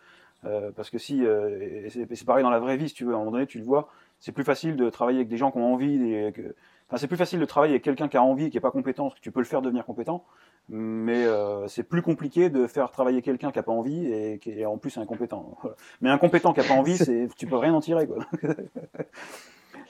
Euh, 0.46 0.70
parce 0.74 0.88
que 0.88 0.98
si, 0.98 1.24
euh, 1.26 1.88
c'est 1.90 2.24
pareil 2.24 2.42
dans 2.42 2.50
la 2.50 2.58
vraie 2.58 2.76
vie, 2.76 2.88
si 2.88 2.94
tu 2.94 3.04
veux, 3.04 3.12
à 3.12 3.16
un 3.16 3.18
moment 3.18 3.32
donné, 3.32 3.46
tu 3.46 3.58
le 3.58 3.64
vois, 3.64 3.90
c'est 4.18 4.32
plus 4.32 4.44
facile 4.44 4.76
de 4.76 4.88
travailler 4.88 5.18
avec 5.18 5.28
des 5.28 5.36
gens 5.36 5.50
qui 5.50 5.58
ont 5.58 5.72
envie, 5.72 6.14
et 6.14 6.32
que, 6.32 6.54
c'est 6.96 7.06
plus 7.06 7.16
facile 7.16 7.40
de 7.40 7.44
travailler 7.44 7.74
avec 7.74 7.84
quelqu'un 7.84 8.08
qui 8.08 8.16
a 8.16 8.22
envie 8.22 8.46
et 8.46 8.50
qui 8.50 8.56
n'est 8.56 8.62
pas 8.62 8.70
compétent, 8.70 9.04
parce 9.04 9.14
que 9.16 9.20
tu 9.20 9.30
peux 9.30 9.40
le 9.40 9.46
faire 9.46 9.62
devenir 9.62 9.84
compétent, 9.84 10.24
mais 10.68 11.24
euh, 11.24 11.68
c'est 11.68 11.82
plus 11.82 12.02
compliqué 12.02 12.50
de 12.50 12.66
faire 12.66 12.90
travailler 12.90 13.22
quelqu'un 13.22 13.50
qui 13.50 13.58
n'a 13.58 13.62
pas 13.62 13.72
envie 13.72 14.06
et 14.12 14.38
qui 14.38 14.50
est 14.50 14.66
en 14.66 14.78
plus 14.78 14.96
incompétent. 14.98 15.56
Mais 16.00 16.10
un 16.10 16.18
compétent 16.18 16.52
qui 16.52 16.60
n'a 16.60 16.66
pas 16.66 16.74
envie, 16.74 16.96
c'est, 16.96 17.28
tu 17.36 17.46
peux 17.46 17.56
rien 17.56 17.74
en 17.74 17.80
tirer. 17.80 18.06
Quoi. 18.06 18.18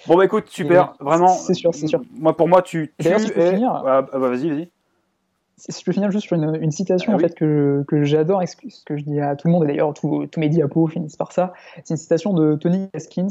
bon 0.07 0.17
bah 0.17 0.25
écoute, 0.25 0.49
super, 0.49 0.95
vraiment. 1.01 1.29
C'est 1.29 1.55
sûr, 1.55 1.75
c'est 1.75 1.87
sûr. 1.87 2.01
Moi, 2.13 2.37
pour 2.37 2.49
moi, 2.49 2.63
tu, 2.63 2.93
tu 2.99 3.09
es... 3.09 3.65
Ah, 3.65 4.03
bah, 4.03 4.19
vas-y, 4.19 4.51
vas-y 4.51 4.71
je 5.69 5.85
peux 5.85 5.93
finir 5.93 6.11
juste 6.11 6.27
sur 6.27 6.37
une, 6.37 6.71
citation 6.71 7.13
ah 7.13 7.17
en 7.17 7.19
fait, 7.19 7.35
que, 7.35 7.85
que 7.87 8.03
j'adore, 8.03 8.43
ce 8.47 8.85
que 8.85 8.97
je 8.97 9.05
dis 9.05 9.21
à 9.21 9.37
tout 9.37 9.49
le 9.49 9.53
monde, 9.53 9.65
et 9.65 9.67
d'ailleurs 9.67 9.93
tous 9.93 10.29
mes 10.37 10.49
diapos 10.49 10.87
finissent 10.89 11.17
par 11.17 11.33
ça. 11.33 11.53
C'est 11.85 11.91
une 11.91 11.99
citation 11.99 12.33
de 12.33 12.55
Tony 12.55 12.89
Haskins. 12.95 13.29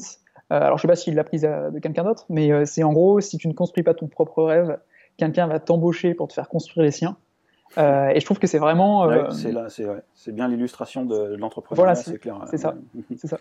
Euh, 0.52 0.62
alors 0.62 0.78
je 0.78 0.82
sais 0.82 0.88
pas 0.88 0.96
s'il 0.96 1.16
l'a 1.16 1.24
prise 1.24 1.44
de 1.44 1.80
quelqu'un 1.80 2.04
d'autre, 2.04 2.26
mais 2.30 2.52
euh, 2.52 2.66
c'est 2.66 2.84
en 2.84 2.94
gros, 2.94 3.20
si 3.22 3.38
tu 3.38 3.48
ne 3.48 3.54
construis 3.54 3.84
pas 3.84 3.94
ton 3.94 4.08
propre 4.08 4.44
rêve, 4.44 4.80
quelqu'un 5.18 5.48
va 5.48 5.60
t'embaucher 5.60 6.14
pour 6.14 6.28
te 6.28 6.34
faire 6.34 6.50
construire 6.50 6.84
les 6.84 6.92
siens. 6.92 7.18
Euh, 7.78 8.08
et 8.08 8.20
je 8.20 8.26
trouve 8.26 8.40
que 8.40 8.48
c'est 8.48 8.58
vraiment. 8.58 9.32
c'est 9.32 9.52
là, 9.52 9.68
c'est 9.70 10.32
bien 10.32 10.48
l'illustration 10.48 11.06
de, 11.06 11.36
l'entrepreneuriat, 11.36 11.96
c'est 11.96 12.18
clair. 12.18 12.40
C'est 12.50 12.58
ça, 12.58 12.76
c'est 13.18 13.28
ça. 13.28 13.38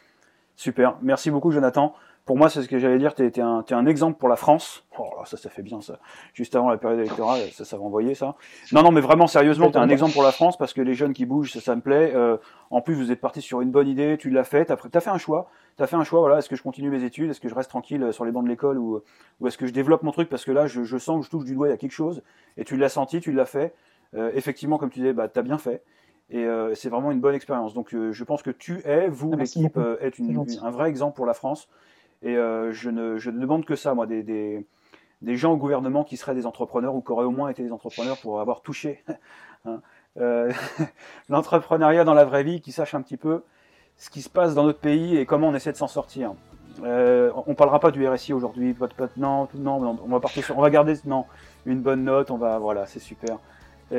Super, 0.56 0.96
merci 1.02 1.30
beaucoup 1.30 1.50
Jonathan. 1.50 1.94
Pour 2.28 2.36
moi, 2.36 2.50
c'est 2.50 2.60
ce 2.60 2.68
que 2.68 2.78
j'allais 2.78 2.98
dire, 2.98 3.14
tu 3.14 3.24
es, 3.24 3.40
un, 3.40 3.64
un 3.70 3.86
exemple 3.86 4.18
pour 4.18 4.28
la 4.28 4.36
France. 4.36 4.84
Oh, 4.98 5.08
ça, 5.24 5.38
ça 5.38 5.48
fait 5.48 5.62
bien 5.62 5.80
ça. 5.80 5.98
Juste 6.34 6.54
avant 6.54 6.68
la 6.68 6.76
période 6.76 7.00
électorale, 7.00 7.40
ça, 7.52 7.64
ça 7.64 7.78
va 7.78 7.84
envoyer 7.84 8.14
ça. 8.14 8.36
Non, 8.70 8.82
non, 8.82 8.92
mais 8.92 9.00
vraiment, 9.00 9.26
sérieusement, 9.26 9.70
tu 9.70 9.78
es 9.78 9.80
un 9.80 9.88
exemple 9.88 10.12
pour 10.12 10.22
la 10.22 10.30
France 10.30 10.58
parce 10.58 10.74
que 10.74 10.82
les 10.82 10.92
jeunes 10.92 11.14
qui 11.14 11.24
bougent, 11.24 11.54
ça, 11.54 11.62
ça 11.62 11.74
me 11.74 11.80
plaît. 11.80 12.12
Euh, 12.14 12.36
en 12.70 12.82
plus, 12.82 12.96
vous 12.96 13.10
êtes 13.10 13.22
parti 13.22 13.40
sur 13.40 13.62
une 13.62 13.70
bonne 13.70 13.88
idée, 13.88 14.18
tu 14.20 14.28
l'as 14.28 14.44
fait, 14.44 14.66
tu 14.66 14.72
as, 14.72 15.00
fait 15.00 15.08
un 15.08 15.16
choix. 15.16 15.48
Tu 15.78 15.82
as 15.82 15.86
fait 15.86 15.96
un 15.96 16.04
choix, 16.04 16.20
voilà, 16.20 16.36
est-ce 16.36 16.50
que 16.50 16.56
je 16.56 16.62
continue 16.62 16.90
mes 16.90 17.02
études, 17.02 17.30
est-ce 17.30 17.40
que 17.40 17.48
je 17.48 17.54
reste 17.54 17.70
tranquille 17.70 18.02
euh, 18.02 18.12
sur 18.12 18.26
les 18.26 18.30
bancs 18.30 18.44
de 18.44 18.50
l'école 18.50 18.76
ou, 18.76 19.00
ou 19.40 19.46
est-ce 19.46 19.56
que 19.56 19.66
je 19.66 19.72
développe 19.72 20.02
mon 20.02 20.12
truc? 20.12 20.28
Parce 20.28 20.44
que 20.44 20.52
là, 20.52 20.66
je, 20.66 20.84
je 20.84 20.98
sens 20.98 21.20
que 21.20 21.24
je 21.24 21.30
touche 21.30 21.46
du 21.46 21.54
doigt, 21.54 21.68
il 21.68 21.70
y 21.70 21.74
a 21.74 21.78
quelque 21.78 21.92
chose. 21.92 22.22
Et 22.58 22.64
tu 22.66 22.76
l'as 22.76 22.90
senti, 22.90 23.22
tu 23.22 23.32
l'as 23.32 23.46
fait. 23.46 23.74
Euh, 24.12 24.30
effectivement, 24.34 24.76
comme 24.76 24.90
tu 24.90 24.98
disais, 24.98 25.14
bah, 25.14 25.28
tu 25.28 25.38
as 25.38 25.42
bien 25.42 25.56
fait. 25.56 25.82
Et 26.28 26.44
euh, 26.44 26.74
c'est 26.74 26.90
vraiment 26.90 27.10
une 27.10 27.20
bonne 27.20 27.34
expérience. 27.34 27.72
Donc 27.72 27.96
je 27.96 28.24
pense 28.24 28.42
que 28.42 28.50
tu 28.50 28.82
es, 28.84 29.08
vous, 29.08 29.30
ah, 29.32 29.36
l'équipe, 29.36 29.78
est, 30.02 30.18
une, 30.18 30.44
un 30.62 30.70
vrai 30.70 30.90
exemple 30.90 31.16
pour 31.16 31.24
la 31.24 31.32
France. 31.32 31.70
Et 32.22 32.34
je 32.34 32.90
ne, 32.90 33.16
je, 33.18 33.30
ne, 33.30 33.40
demande 33.40 33.64
que 33.64 33.76
ça, 33.76 33.94
moi, 33.94 34.06
des, 34.06 34.22
des, 34.22 34.66
des, 35.22 35.36
gens 35.36 35.52
au 35.52 35.56
gouvernement 35.56 36.02
qui 36.02 36.16
seraient 36.16 36.34
des 36.34 36.46
entrepreneurs 36.46 36.94
ou 36.94 37.00
qui 37.00 37.12
auraient 37.12 37.24
au 37.24 37.30
moins 37.30 37.48
été 37.48 37.62
des 37.62 37.70
entrepreneurs 37.70 38.18
pour 38.20 38.40
avoir 38.40 38.62
touché 38.62 39.04
hein, 39.64 39.80
l'entrepreneuriat 41.28 42.02
dans 42.02 42.14
la 42.14 42.24
vraie 42.24 42.42
vie, 42.42 42.60
qui 42.60 42.72
sachent 42.72 42.94
un 42.94 43.02
petit 43.02 43.16
peu 43.16 43.42
ce 43.96 44.10
qui 44.10 44.22
se 44.22 44.28
passe 44.28 44.54
dans 44.54 44.64
notre 44.64 44.80
pays 44.80 45.16
et 45.16 45.26
comment 45.26 45.48
on 45.48 45.54
essaie 45.54 45.72
de 45.72 45.76
s'en 45.76 45.86
sortir. 45.86 46.34
Euh, 46.84 47.32
on 47.46 47.54
parlera 47.54 47.80
pas 47.80 47.90
du 47.90 48.06
RSI 48.06 48.32
aujourd'hui, 48.32 48.74
non, 49.16 49.48
non, 49.54 49.98
on 50.04 50.08
va 50.08 50.20
partir 50.20 50.44
sur, 50.44 50.56
on 50.56 50.62
va 50.62 50.70
garder 50.70 50.94
non 51.04 51.24
une 51.66 51.80
bonne 51.80 52.04
note, 52.04 52.30
on 52.30 52.36
va, 52.36 52.58
voilà, 52.58 52.86
c'est 52.86 53.00
super. 53.00 53.38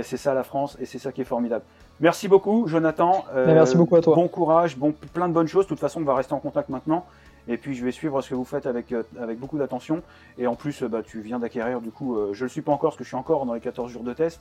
C'est 0.04 0.18
ça 0.18 0.36
la 0.36 0.44
France 0.44 0.78
et 0.80 0.86
c'est 0.86 1.00
ça 1.00 1.12
qui 1.12 1.22
est 1.22 1.26
formidable. 1.26 1.66
Merci 2.00 2.28
beaucoup, 2.28 2.68
Jonathan. 2.68 3.26
Euh, 3.34 3.48
merci 3.48 3.76
beaucoup 3.76 3.96
à 3.96 4.02
toi. 4.02 4.16
Bon 4.16 4.28
courage, 4.28 4.78
bon, 4.78 4.94
plein 5.14 5.28
de 5.28 5.34
bonnes 5.34 5.48
choses. 5.48 5.66
De 5.66 5.70
toute 5.70 5.80
façon, 5.80 6.00
on 6.02 6.06
va 6.06 6.16
rester 6.16 6.34
en 6.34 6.40
contact 6.40 6.70
maintenant. 6.70 7.06
Et 7.50 7.58
puis, 7.58 7.74
je 7.74 7.84
vais 7.84 7.92
suivre 7.92 8.22
ce 8.22 8.30
que 8.30 8.36
vous 8.36 8.46
faites 8.46 8.68
avec, 8.68 8.92
euh, 8.92 9.02
avec 9.20 9.40
beaucoup 9.40 9.58
d'attention. 9.58 10.04
Et 10.38 10.46
en 10.46 10.56
plus, 10.56 10.84
bah, 10.84 11.02
tu 11.04 11.20
viens 11.20 11.40
d'acquérir, 11.40 11.82
du 11.82 11.90
coup, 11.90 12.16
euh, 12.16 12.30
je 12.32 12.44
ne 12.44 12.46
le 12.46 12.50
suis 12.50 12.62
pas 12.62 12.72
encore 12.72 12.92
parce 12.92 12.98
que 12.98 13.04
je 13.04 13.10
suis 13.10 13.18
encore 13.18 13.46
dans 13.48 13.56
les 13.56 13.60
14 13.60 13.92
jours 13.92 14.04
de 14.04 14.14
test. 14.14 14.40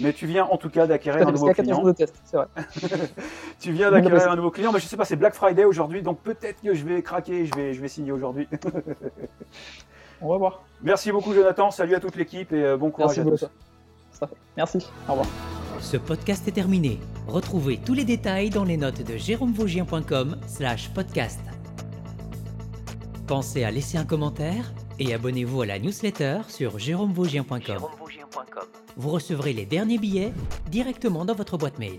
Mais 0.00 0.12
tu 0.12 0.26
viens 0.26 0.46
en 0.46 0.56
tout 0.56 0.70
cas 0.70 0.86
d'acquérir 0.88 1.28
un 1.28 1.30
nouveau 1.30 1.52
client. 1.52 1.84
De 1.84 1.92
test, 1.92 2.16
vrai. 2.32 2.46
tu 3.60 3.70
viens 3.70 3.92
d'acquérir 3.92 4.32
un 4.32 4.34
nouveau 4.34 4.50
client. 4.50 4.72
Mais 4.72 4.80
je 4.80 4.86
sais 4.86 4.96
pas, 4.96 5.04
c'est 5.04 5.14
Black 5.14 5.34
Friday 5.34 5.64
aujourd'hui. 5.64 6.02
Donc 6.02 6.18
peut-être 6.20 6.60
que 6.60 6.74
je 6.74 6.84
vais 6.84 7.02
craquer. 7.02 7.46
Je 7.46 7.54
vais, 7.54 7.72
je 7.72 7.80
vais 7.80 7.86
signer 7.86 8.10
aujourd'hui. 8.10 8.48
on 10.20 10.28
va 10.28 10.38
voir. 10.38 10.64
Merci 10.82 11.12
beaucoup, 11.12 11.32
Jonathan. 11.32 11.70
Salut 11.70 11.94
à 11.94 12.00
toute 12.00 12.16
l'équipe 12.16 12.52
et 12.52 12.76
bon 12.76 12.90
courage 12.90 13.16
Merci 13.18 13.44
à 13.44 14.26
tous. 14.26 14.28
Merci. 14.56 14.78
Au 15.08 15.12
revoir. 15.12 15.28
Ce 15.80 15.96
podcast 15.96 16.48
est 16.48 16.52
terminé. 16.52 16.98
Retrouvez 17.28 17.78
tous 17.78 17.94
les 17.94 18.04
détails 18.04 18.50
dans 18.50 18.64
les 18.64 18.76
notes 18.78 19.02
de 19.02 19.16
jérômevaugien.com 19.16 20.36
slash 20.48 20.90
podcast. 20.94 21.55
Pensez 23.26 23.64
à 23.64 23.72
laisser 23.72 23.98
un 23.98 24.04
commentaire 24.04 24.72
et 25.00 25.12
abonnez-vous 25.12 25.62
à 25.62 25.66
la 25.66 25.80
newsletter 25.80 26.42
sur 26.48 26.78
jérômevaugien.com. 26.78 27.78
Vous 28.96 29.10
recevrez 29.10 29.52
les 29.52 29.66
derniers 29.66 29.98
billets 29.98 30.32
directement 30.70 31.24
dans 31.24 31.34
votre 31.34 31.58
boîte 31.58 31.80
mail. 31.80 31.98